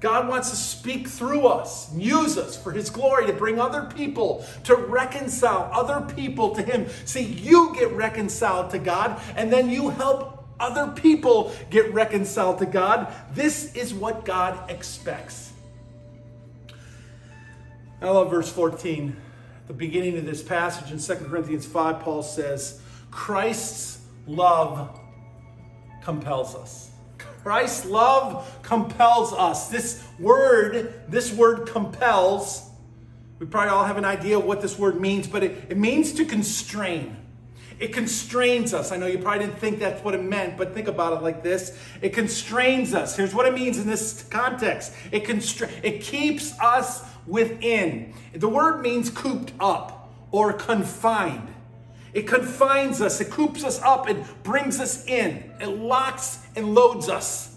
God 0.00 0.28
wants 0.28 0.48
to 0.50 0.56
speak 0.56 1.06
through 1.06 1.46
us, 1.46 1.92
use 1.94 2.38
us 2.38 2.56
for 2.56 2.72
His 2.72 2.88
glory 2.88 3.26
to 3.26 3.34
bring 3.34 3.60
other 3.60 3.82
people, 3.94 4.44
to 4.64 4.74
reconcile 4.74 5.70
other 5.72 6.12
people 6.14 6.54
to 6.54 6.62
Him. 6.62 6.86
See, 7.04 7.22
you 7.22 7.74
get 7.74 7.92
reconciled 7.92 8.70
to 8.70 8.78
God, 8.78 9.20
and 9.36 9.52
then 9.52 9.68
you 9.68 9.90
help 9.90 10.48
other 10.58 10.92
people 10.92 11.52
get 11.68 11.92
reconciled 11.92 12.58
to 12.58 12.66
God. 12.66 13.12
This 13.32 13.74
is 13.74 13.92
what 13.92 14.24
God 14.24 14.70
expects. 14.70 15.52
I 18.00 18.08
love 18.08 18.30
verse 18.30 18.50
14. 18.50 19.14
At 19.60 19.68
the 19.68 19.74
beginning 19.74 20.16
of 20.16 20.24
this 20.24 20.42
passage 20.42 20.90
in 20.90 20.98
2 20.98 21.24
Corinthians 21.26 21.66
5, 21.66 22.00
Paul 22.00 22.22
says, 22.22 22.80
Christ's 23.10 24.00
love 24.26 24.98
compels 26.02 26.54
us. 26.54 26.89
Christ's 27.42 27.86
love 27.86 28.58
compels 28.62 29.32
us. 29.32 29.68
This 29.68 30.04
word, 30.18 30.94
this 31.08 31.32
word 31.32 31.68
compels, 31.68 32.68
we 33.38 33.46
probably 33.46 33.70
all 33.70 33.84
have 33.84 33.96
an 33.96 34.04
idea 34.04 34.38
of 34.38 34.44
what 34.44 34.60
this 34.60 34.78
word 34.78 35.00
means, 35.00 35.26
but 35.26 35.42
it, 35.42 35.66
it 35.70 35.78
means 35.78 36.12
to 36.14 36.24
constrain. 36.24 37.16
It 37.78 37.94
constrains 37.94 38.74
us. 38.74 38.92
I 38.92 38.98
know 38.98 39.06
you 39.06 39.18
probably 39.18 39.46
didn't 39.46 39.58
think 39.58 39.78
that's 39.78 40.04
what 40.04 40.14
it 40.14 40.22
meant, 40.22 40.58
but 40.58 40.74
think 40.74 40.86
about 40.86 41.14
it 41.14 41.22
like 41.22 41.42
this. 41.42 41.78
It 42.02 42.10
constrains 42.10 42.92
us. 42.92 43.16
Here's 43.16 43.34
what 43.34 43.46
it 43.46 43.54
means 43.54 43.78
in 43.78 43.86
this 43.86 44.22
context. 44.24 44.92
It 45.10 45.24
constra- 45.24 45.70
it 45.82 46.02
keeps 46.02 46.58
us 46.60 47.02
within. 47.26 48.12
The 48.34 48.50
word 48.50 48.82
means 48.82 49.08
cooped 49.08 49.52
up 49.58 50.12
or 50.30 50.52
confined. 50.52 51.48
It 52.12 52.26
confines 52.26 53.00
us, 53.00 53.20
it 53.20 53.30
coops 53.30 53.64
us 53.64 53.80
up, 53.82 54.08
it 54.08 54.16
brings 54.42 54.80
us 54.80 55.06
in, 55.06 55.52
it 55.60 55.68
locks 55.68 56.44
and 56.56 56.74
loads 56.74 57.08
us. 57.08 57.50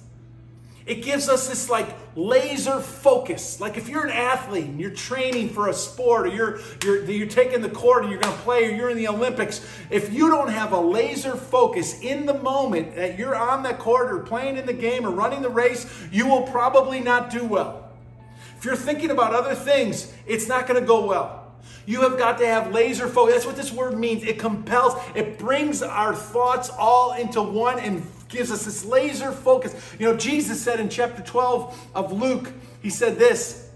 It 0.85 1.01
gives 1.01 1.29
us 1.29 1.47
this 1.47 1.69
like 1.69 1.87
laser 2.15 2.79
focus. 2.81 3.61
Like 3.61 3.77
if 3.77 3.87
you're 3.87 4.05
an 4.05 4.11
athlete 4.11 4.65
and 4.65 4.81
you're 4.81 4.91
training 4.91 5.49
for 5.49 5.69
a 5.69 5.73
sport 5.73 6.27
or 6.27 6.29
you're, 6.29 6.59
you're, 6.83 7.09
you're 7.09 7.27
taking 7.27 7.61
the 7.61 7.69
court 7.69 8.03
and 8.03 8.11
you're 8.11 8.19
going 8.19 8.35
to 8.35 8.41
play 8.41 8.65
or 8.65 8.75
you're 8.75 8.89
in 8.89 8.97
the 8.97 9.07
Olympics, 9.07 9.65
if 9.89 10.11
you 10.11 10.29
don't 10.29 10.49
have 10.49 10.73
a 10.73 10.79
laser 10.79 11.35
focus 11.35 12.01
in 12.01 12.25
the 12.25 12.33
moment 12.33 12.95
that 12.95 13.17
you're 13.17 13.35
on 13.35 13.63
that 13.63 13.79
court 13.79 14.11
or 14.11 14.19
playing 14.19 14.57
in 14.57 14.65
the 14.65 14.73
game 14.73 15.05
or 15.05 15.11
running 15.11 15.41
the 15.41 15.49
race, 15.49 15.87
you 16.11 16.27
will 16.27 16.43
probably 16.43 16.99
not 16.99 17.29
do 17.29 17.45
well. 17.45 17.89
If 18.57 18.65
you're 18.65 18.75
thinking 18.75 19.09
about 19.09 19.33
other 19.33 19.55
things, 19.55 20.13
it's 20.27 20.49
not 20.49 20.67
going 20.67 20.79
to 20.79 20.85
go 20.85 21.05
well. 21.05 21.42
You 21.86 22.01
have 22.01 22.18
got 22.18 22.38
to 22.38 22.47
have 22.47 22.72
laser 22.72 23.07
focus. 23.07 23.36
That's 23.36 23.45
what 23.45 23.55
this 23.55 23.72
word 23.72 23.97
means. 23.97 24.24
It 24.24 24.39
compels, 24.39 24.93
it 25.16 25.38
brings 25.38 25.82
our 25.82 26.16
thoughts 26.16 26.70
all 26.70 27.14
into 27.14 27.41
one 27.41 27.80
and 27.80 28.05
gives 28.30 28.51
us 28.51 28.66
this 28.66 28.86
laser 28.86 29.32
focus. 29.32 29.76
You 29.99 30.11
know, 30.11 30.18
Jesus 30.18 30.61
said 30.61 30.80
in 30.80 30.89
chapter 30.89 31.22
12 31.22 31.89
of 31.95 32.14
Luke, 32.14 32.51
he 32.82 32.89
said 32.89 33.18
this 33.18 33.70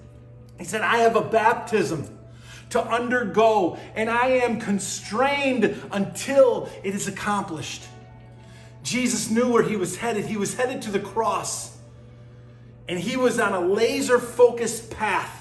He 0.58 0.64
said, 0.64 0.82
I 0.82 0.98
have 0.98 1.16
a 1.16 1.22
baptism 1.22 2.18
to 2.70 2.82
undergo, 2.82 3.78
and 3.96 4.10
I 4.10 4.28
am 4.28 4.60
constrained 4.60 5.76
until 5.92 6.70
it 6.84 6.96
is 6.96 7.08
accomplished. 7.08 7.84
Jesus 8.84 9.30
knew 9.30 9.52
where 9.52 9.64
he 9.64 9.76
was 9.76 9.98
headed. 9.98 10.26
He 10.26 10.38
was 10.38 10.56
headed 10.56 10.82
to 10.84 10.92
the 10.92 11.00
cross, 11.00 11.78
and 12.88 12.98
he 12.98 13.18
was 13.18 13.40
on 13.40 13.54
a 13.54 13.60
laser 13.60 14.18
focused 14.18 14.92
path 14.92 15.37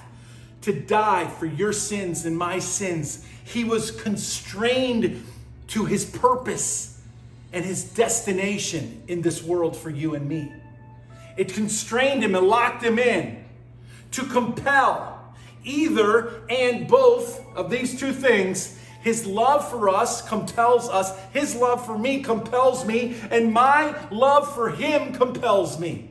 to 0.66 0.72
die 0.72 1.28
for 1.28 1.46
your 1.46 1.72
sins 1.72 2.26
and 2.26 2.36
my 2.36 2.58
sins. 2.58 3.24
He 3.44 3.62
was 3.62 3.92
constrained 3.92 5.24
to 5.68 5.84
his 5.84 6.04
purpose 6.04 7.00
and 7.52 7.64
his 7.64 7.84
destination 7.84 9.00
in 9.06 9.22
this 9.22 9.44
world 9.44 9.76
for 9.76 9.90
you 9.90 10.16
and 10.16 10.28
me. 10.28 10.52
It 11.36 11.54
constrained 11.54 12.24
him 12.24 12.34
and 12.34 12.48
locked 12.48 12.82
him 12.82 12.98
in 12.98 13.44
to 14.10 14.24
compel 14.24 15.32
either 15.62 16.42
and 16.50 16.88
both 16.88 17.40
of 17.54 17.70
these 17.70 18.00
two 18.00 18.12
things. 18.12 18.76
His 19.02 19.24
love 19.24 19.70
for 19.70 19.88
us 19.88 20.20
compels 20.20 20.88
us, 20.88 21.16
his 21.32 21.54
love 21.54 21.86
for 21.86 21.96
me 21.96 22.24
compels 22.24 22.84
me, 22.84 23.14
and 23.30 23.52
my 23.52 23.96
love 24.10 24.52
for 24.52 24.70
him 24.70 25.12
compels 25.12 25.78
me. 25.78 26.10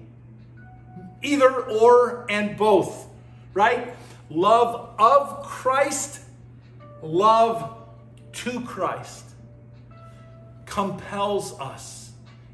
Either 1.22 1.52
or 1.52 2.26
and 2.30 2.56
both, 2.56 3.06
right? 3.54 3.94
Love 4.30 4.92
of 5.00 5.44
Christ, 5.44 6.22
love 7.02 7.78
to 8.34 8.62
Christ 8.62 9.26
compels 10.66 11.58
us. 11.60 12.12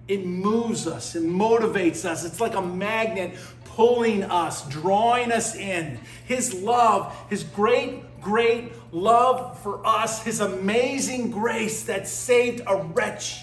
It 0.08 0.26
moves 0.26 0.88
us, 0.88 1.16
it 1.16 1.24
motivates 1.24 2.06
us. 2.06 2.26
It's 2.26 2.40
like 2.40 2.56
a 2.56 2.62
magnet 2.62 3.36
pulling 3.66 4.24
us, 4.24 4.68
drawing 4.68 5.32
us 5.32 5.56
in. 5.56 6.00
His 6.26 6.54
love, 6.54 7.16
His 7.30 7.44
great, 7.44 8.22
great 8.22 8.74
love 8.92 9.58
for 9.60 9.86
us, 9.86 10.24
His 10.24 10.40
amazing 10.40 11.32
grace 11.32 11.84
that 11.86 12.08
saved 12.08 12.62
a 12.68 12.76
wretch 12.78 13.42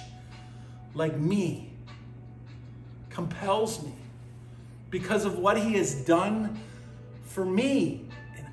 like 0.95 1.17
me 1.17 1.73
compels 3.11 3.83
me 3.83 3.93
because 4.91 5.25
of 5.25 5.39
what 5.39 5.59
He 5.59 5.75
has 5.75 5.95
done 5.95 6.61
for 7.25 7.45
me. 7.45 8.08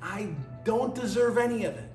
I 0.06 0.28
don't 0.64 0.94
deserve 0.94 1.36
any 1.36 1.64
of 1.64 1.74
it. 1.74 1.90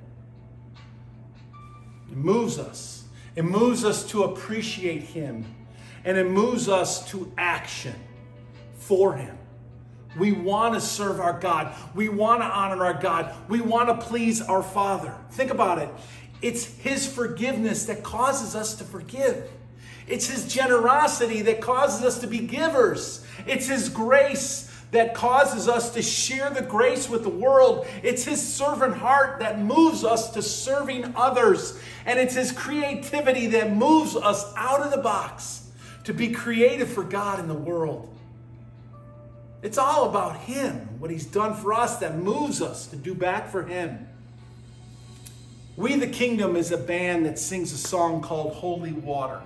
It 2.12 2.18
moves 2.18 2.60
us. 2.60 3.06
It 3.36 3.46
moves 3.46 3.86
us 3.86 4.06
to 4.10 4.24
appreciate 4.24 5.04
Him. 5.04 5.46
And 6.04 6.18
it 6.18 6.28
moves 6.28 6.68
us 6.68 7.10
to 7.12 7.32
action 7.38 7.96
for 8.74 9.14
Him. 9.14 9.38
We 10.20 10.34
want 10.34 10.74
to 10.74 10.82
serve 10.82 11.22
our 11.22 11.40
God. 11.40 11.74
We 11.96 12.10
want 12.10 12.42
to 12.42 12.46
honor 12.46 12.86
our 12.86 13.02
God. 13.02 13.34
We 13.48 13.62
want 13.62 13.88
to 13.88 14.06
please 14.06 14.42
our 14.42 14.62
Father. 14.62 15.16
Think 15.32 15.52
about 15.52 15.80
it. 15.80 15.90
It's 16.42 16.66
His 16.66 17.08
forgiveness 17.08 17.86
that 17.86 18.04
causes 18.04 18.56
us 18.56 18.76
to 18.76 18.84
forgive. 18.84 19.50
It's 20.08 20.28
His 20.28 20.54
generosity 20.54 21.44
that 21.44 21.62
causes 21.62 22.04
us 22.04 22.20
to 22.20 22.28
be 22.28 22.40
givers. 22.40 23.26
It's 23.48 23.68
His 23.68 23.88
grace 23.88 24.71
that 24.92 25.14
causes 25.14 25.68
us 25.68 25.94
to 25.94 26.02
share 26.02 26.50
the 26.50 26.62
grace 26.62 27.10
with 27.10 27.24
the 27.24 27.30
world. 27.30 27.88
It's 28.04 28.26
His 28.26 28.42
servant 28.42 28.96
heart 28.96 29.40
that 29.40 29.60
moves 29.60 30.04
us 30.04 30.32
to 30.32 30.42
serving 30.42 31.14
others. 31.16 31.80
And 32.06 32.20
it's 32.20 32.36
His 32.36 32.52
creativity 32.52 33.48
that 33.48 33.74
moves 33.74 34.16
us 34.16 34.54
out 34.56 34.82
of 34.82 34.92
the 34.92 34.98
box 34.98 35.70
to 36.04 36.14
be 36.14 36.30
creative 36.30 36.90
for 36.90 37.04
God 37.04 37.40
in 37.40 37.48
the 37.48 37.54
world. 37.54 38.14
It's 39.62 39.78
all 39.78 40.10
about 40.10 40.38
Him, 40.38 40.76
what 41.00 41.10
He's 41.12 41.26
done 41.26 41.54
for 41.54 41.74
us 41.74 41.98
that 42.00 42.18
moves 42.18 42.62
us 42.62 42.88
to 42.88 42.96
do 42.96 43.14
back 43.14 43.50
for 43.50 43.64
Him. 43.64 44.08
We 45.78 45.96
the 45.96 46.08
Kingdom 46.08 46.58
is 46.58 46.72
a 46.72 46.78
band 46.78 47.26
that 47.26 47.40
sings 47.40 47.72
a 47.72 47.78
song 47.78 48.22
called 48.22 48.56
Holy 48.56 48.92
Water. 48.92 49.42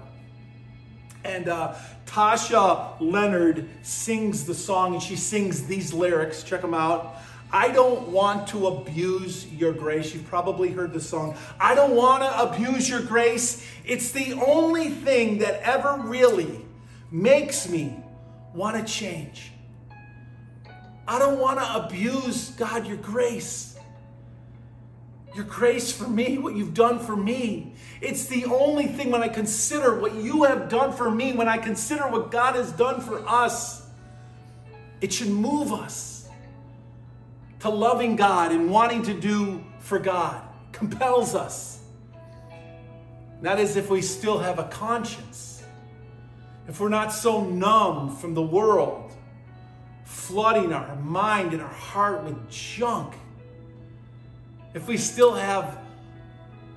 And 1.25 1.49
uh, 1.49 1.75
Tasha 2.05 2.95
Leonard 2.99 3.67
sings 3.81 4.45
the 4.45 4.53
song, 4.53 4.93
and 4.93 5.01
she 5.01 5.15
sings 5.15 5.65
these 5.65 5.93
lyrics. 5.93 6.43
Check 6.43 6.61
them 6.61 6.73
out. 6.73 7.17
I 7.51 7.71
don't 7.71 8.09
want 8.09 8.47
to 8.49 8.67
abuse 8.67 9.51
your 9.51 9.73
grace. 9.73 10.13
You've 10.13 10.27
probably 10.27 10.69
heard 10.69 10.93
the 10.93 11.01
song. 11.01 11.35
I 11.59 11.73
don't 11.73 11.95
want 11.95 12.23
to 12.23 12.41
abuse 12.41 12.89
your 12.89 13.01
grace. 13.01 13.65
It's 13.85 14.11
the 14.11 14.33
only 14.33 14.89
thing 14.89 15.39
that 15.39 15.61
ever 15.61 16.01
really 16.03 16.65
makes 17.11 17.67
me 17.69 17.95
want 18.53 18.77
to 18.77 18.91
change. 18.91 19.51
I 21.07 21.19
don't 21.19 21.39
want 21.39 21.59
to 21.59 21.85
abuse, 21.85 22.49
God, 22.51 22.87
your 22.87 22.97
grace. 22.97 23.74
Your 25.35 25.43
grace 25.43 25.91
for 25.91 26.07
me, 26.07 26.37
what 26.37 26.55
you've 26.55 26.73
done 26.73 26.97
for 26.97 27.13
me. 27.13 27.73
It's 27.99 28.27
the 28.27 28.45
only 28.45 28.87
thing 28.87 29.11
when 29.11 29.21
I 29.21 29.27
consider 29.27 29.99
what 29.99 30.15
you 30.15 30.43
have 30.43 30.69
done 30.69 30.93
for 30.93 31.11
me, 31.11 31.33
when 31.33 31.49
I 31.49 31.57
consider 31.57 32.09
what 32.09 32.31
God 32.31 32.55
has 32.55 32.71
done 32.71 33.01
for 33.01 33.21
us, 33.27 33.85
it 35.01 35.11
should 35.11 35.29
move 35.29 35.73
us 35.73 36.29
to 37.59 37.69
loving 37.69 38.15
God 38.15 38.53
and 38.53 38.71
wanting 38.71 39.03
to 39.03 39.13
do 39.13 39.61
for 39.79 39.99
God. 39.99 40.41
Compels 40.71 41.35
us. 41.35 41.83
That 43.41 43.59
is, 43.59 43.75
if 43.75 43.89
we 43.89 44.01
still 44.01 44.39
have 44.39 44.57
a 44.57 44.63
conscience, 44.63 45.63
if 46.69 46.79
we're 46.79 46.87
not 46.87 47.11
so 47.11 47.43
numb 47.43 48.15
from 48.15 48.33
the 48.33 48.41
world 48.41 49.11
flooding 50.05 50.71
our 50.71 50.95
mind 50.95 51.51
and 51.51 51.61
our 51.61 51.67
heart 51.67 52.23
with 52.23 52.49
junk, 52.49 53.15
if 54.75 54.87
we 54.87 54.97
still 54.97 55.33
have 55.33 55.79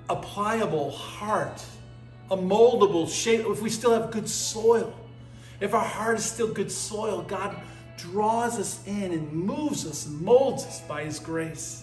a 0.08 0.16
pliable 0.16 0.92
heart, 0.92 1.62
a 2.30 2.36
moldable 2.36 3.10
shape, 3.10 3.44
if 3.46 3.60
we 3.60 3.68
still 3.68 3.92
have 3.92 4.10
good 4.12 4.28
soil, 4.28 4.94
if 5.60 5.74
our 5.74 5.84
heart 5.84 6.16
is 6.16 6.24
still 6.24 6.46
good 6.46 6.70
soil, 6.70 7.22
God 7.22 7.56
draws 7.98 8.58
us 8.58 8.86
in 8.86 9.12
and 9.12 9.32
moves 9.32 9.84
us 9.84 10.06
and 10.06 10.20
molds 10.20 10.64
us 10.64 10.80
by 10.82 11.04
His 11.04 11.18
grace. 11.18 11.82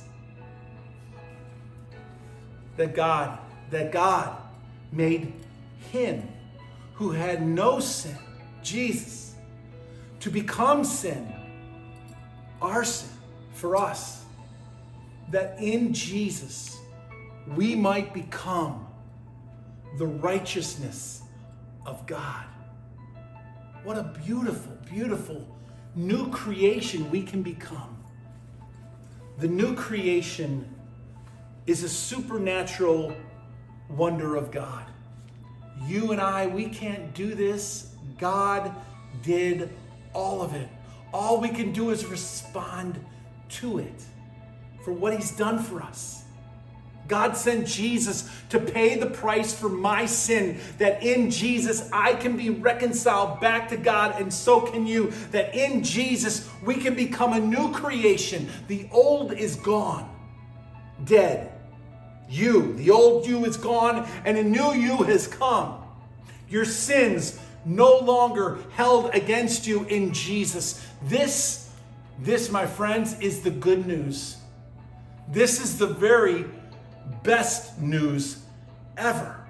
That 2.78 2.96
God, 2.96 3.38
that 3.70 3.92
God 3.92 4.38
made 4.94 5.34
Him 5.92 6.28
who 6.94 7.12
had 7.12 7.46
no 7.46 7.82
sin, 7.82 8.18
Jesus, 8.64 9.36
to 10.22 10.32
become 10.32 10.86
sin 10.86 11.32
our 12.62 12.86
sin 12.86 13.10
for 13.54 13.76
us, 13.76 14.25
that 15.30 15.58
in 15.60 15.94
Jesus 15.94 16.78
we 17.56 17.76
might 17.76 18.14
become 18.14 18.88
the 19.98 20.06
righteousness 20.06 21.22
of 21.86 22.06
God. 22.06 22.46
What 23.84 23.98
a 23.98 24.04
beautiful, 24.26 24.78
beautiful 24.92 25.48
new 25.96 26.30
creation 26.30 27.10
we 27.12 27.22
can 27.24 27.42
become. 27.44 27.98
The 29.38 29.48
new 29.48 29.76
creation 29.76 30.74
is 31.68 31.84
a 31.84 31.90
supernatural 31.90 33.16
wonder 33.90 34.36
of 34.36 34.52
God. 34.52 34.86
You 35.88 36.12
and 36.12 36.22
I, 36.22 36.48
we 36.48 36.68
can't 36.68 37.14
do 37.14 37.36
this. 37.36 37.96
God 38.18 38.74
did 39.22 39.70
all 40.14 40.42
of 40.42 40.54
it. 40.54 40.70
All 41.14 41.40
we 41.40 41.50
can 41.50 41.72
do 41.72 41.92
is 41.92 42.06
respond 42.06 43.04
to 43.50 43.80
it 43.80 44.04
for 44.86 44.94
what 44.94 45.14
He's 45.14 45.32
done 45.32 45.60
for 45.62 45.82
us. 45.82 46.24
God 47.08 47.38
sent 47.38 47.68
Jesus 47.68 48.30
to 48.50 48.60
pay 48.60 48.96
the 48.98 49.06
price 49.08 49.54
for 49.54 49.70
my 49.70 50.06
sin, 50.06 50.60
that 50.78 51.04
in 51.04 51.30
Jesus 51.30 51.90
I 51.92 52.14
can 52.14 52.38
be 52.38 52.50
reconciled 52.50 53.40
back 53.40 53.70
to 53.70 53.78
God, 53.78 54.20
and 54.20 54.34
so 54.34 54.62
can 54.62 54.88
you. 54.88 55.12
That 55.32 55.54
in 55.54 55.84
Jesus 55.84 56.50
we 56.64 56.76
can 56.76 56.96
become 56.96 57.34
a 57.34 57.40
new 57.40 57.72
creation. 57.74 58.50
The 58.68 58.88
old 58.92 59.34
is 59.34 59.56
gone, 59.56 60.10
dead. 61.04 61.52
You, 62.28 62.74
the 62.74 62.90
old 62.90 63.28
you 63.28 63.46
is 63.46 63.58
gone, 63.58 64.08
and 64.24 64.38
a 64.38 64.44
new 64.44 64.74
you 64.74 65.04
has 65.04 65.28
come. 65.28 65.84
Your 66.50 66.66
sins 66.66 67.40
no 67.66 68.00
longer 68.00 68.60
held 68.72 69.14
against 69.14 69.68
you 69.68 69.84
in 69.86 70.12
Jesus. 70.12 70.86
This, 71.04 71.70
this, 72.20 72.52
my 72.52 72.66
friends, 72.66 73.20
is 73.20 73.42
the 73.42 73.52
good 73.52 73.86
news. 73.86 74.38
This 75.28 75.62
is 75.62 75.78
the 75.78 75.88
very 75.88 76.46
best 77.24 77.80
news 77.80 78.44
ever. 78.98 79.42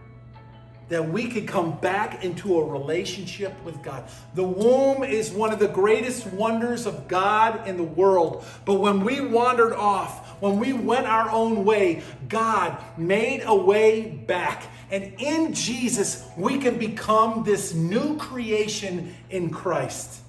That 0.90 1.10
we 1.10 1.28
could 1.28 1.48
come 1.48 1.80
back 1.80 2.24
into 2.24 2.60
a 2.60 2.64
relationship 2.64 3.52
with 3.64 3.82
God. 3.82 4.04
The 4.36 4.44
womb 4.44 5.04
is 5.04 5.32
one 5.32 5.52
of 5.52 5.58
the 5.58 5.68
greatest 5.68 6.28
wonders 6.28 6.86
of 6.86 7.08
God 7.08 7.68
in 7.68 7.78
the 7.78 7.84
world. 7.84 8.46
But 8.66 8.76
when 8.76 9.04
we 9.04 9.20
wandered 9.20 9.74
off, 9.74 10.26
when 10.42 10.60
we 10.60 10.74
went 10.74 11.08
our 11.08 11.30
own 11.32 11.66
way, 11.66 12.04
God 12.30 12.78
made 12.98 13.42
a 13.46 13.56
way 13.56 14.10
back. 14.10 14.64
And 14.92 15.16
in 15.20 15.54
Jesus, 15.54 16.24
we 16.38 16.60
can 16.60 16.78
become 16.78 17.44
this 17.44 17.74
new 17.74 18.18
creation 18.18 19.16
in 19.32 19.50
Christ. 19.50 20.22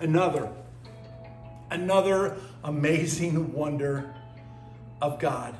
Another, 0.00 0.50
another 1.70 2.36
amazing 2.64 3.52
wonder 3.52 4.13
of 5.00 5.18
God. 5.18 5.56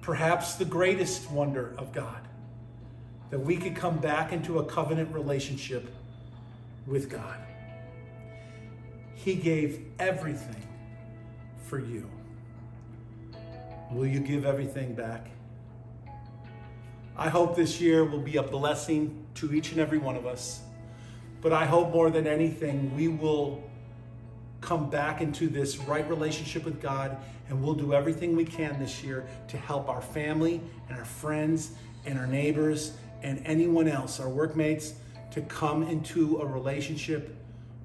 Perhaps 0.00 0.56
the 0.56 0.64
greatest 0.64 1.30
wonder 1.30 1.74
of 1.78 1.92
God. 1.92 2.20
That 3.30 3.40
we 3.40 3.56
could 3.56 3.76
come 3.76 3.98
back 3.98 4.32
into 4.32 4.58
a 4.58 4.64
covenant 4.64 5.14
relationship 5.14 5.88
with 6.86 7.08
God. 7.08 7.38
He 9.14 9.34
gave 9.34 9.86
everything 9.98 10.66
for 11.66 11.78
you. 11.78 12.10
Will 13.92 14.06
you 14.06 14.20
give 14.20 14.44
everything 14.44 14.94
back? 14.94 15.28
I 17.16 17.28
hope 17.28 17.54
this 17.54 17.80
year 17.80 18.04
will 18.04 18.20
be 18.20 18.36
a 18.36 18.42
blessing 18.42 19.26
to 19.34 19.52
each 19.52 19.70
and 19.70 19.80
every 19.80 19.98
one 19.98 20.16
of 20.16 20.26
us. 20.26 20.62
But 21.40 21.52
I 21.52 21.66
hope 21.66 21.92
more 21.92 22.10
than 22.10 22.26
anything, 22.26 22.94
we 22.96 23.08
will 23.08 23.62
come 24.62 24.88
back 24.88 25.20
into 25.20 25.48
this 25.48 25.76
right 25.80 26.08
relationship 26.08 26.64
with 26.64 26.80
God 26.80 27.18
and 27.48 27.62
we'll 27.62 27.74
do 27.74 27.92
everything 27.92 28.34
we 28.34 28.44
can 28.46 28.78
this 28.78 29.04
year 29.04 29.26
to 29.48 29.58
help 29.58 29.88
our 29.88 30.00
family 30.00 30.60
and 30.88 30.96
our 30.96 31.04
friends 31.04 31.72
and 32.06 32.18
our 32.18 32.26
neighbors 32.26 32.92
and 33.22 33.42
anyone 33.44 33.88
else, 33.88 34.18
our 34.20 34.30
workmates, 34.30 34.94
to 35.32 35.42
come 35.42 35.82
into 35.82 36.38
a 36.38 36.46
relationship 36.46 37.36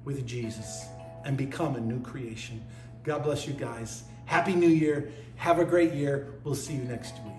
with 0.04 0.26
Jesus 0.26 0.86
and 1.24 1.36
become 1.36 1.76
a 1.76 1.80
new 1.80 2.00
creation. 2.00 2.64
God 3.04 3.22
bless 3.22 3.46
you 3.46 3.52
guys. 3.52 4.04
Happy 4.24 4.54
New 4.54 4.68
Year. 4.68 5.10
Have 5.36 5.58
a 5.58 5.64
great 5.64 5.92
year. 5.92 6.34
We'll 6.44 6.54
see 6.54 6.74
you 6.74 6.84
next 6.84 7.14
week. 7.24 7.37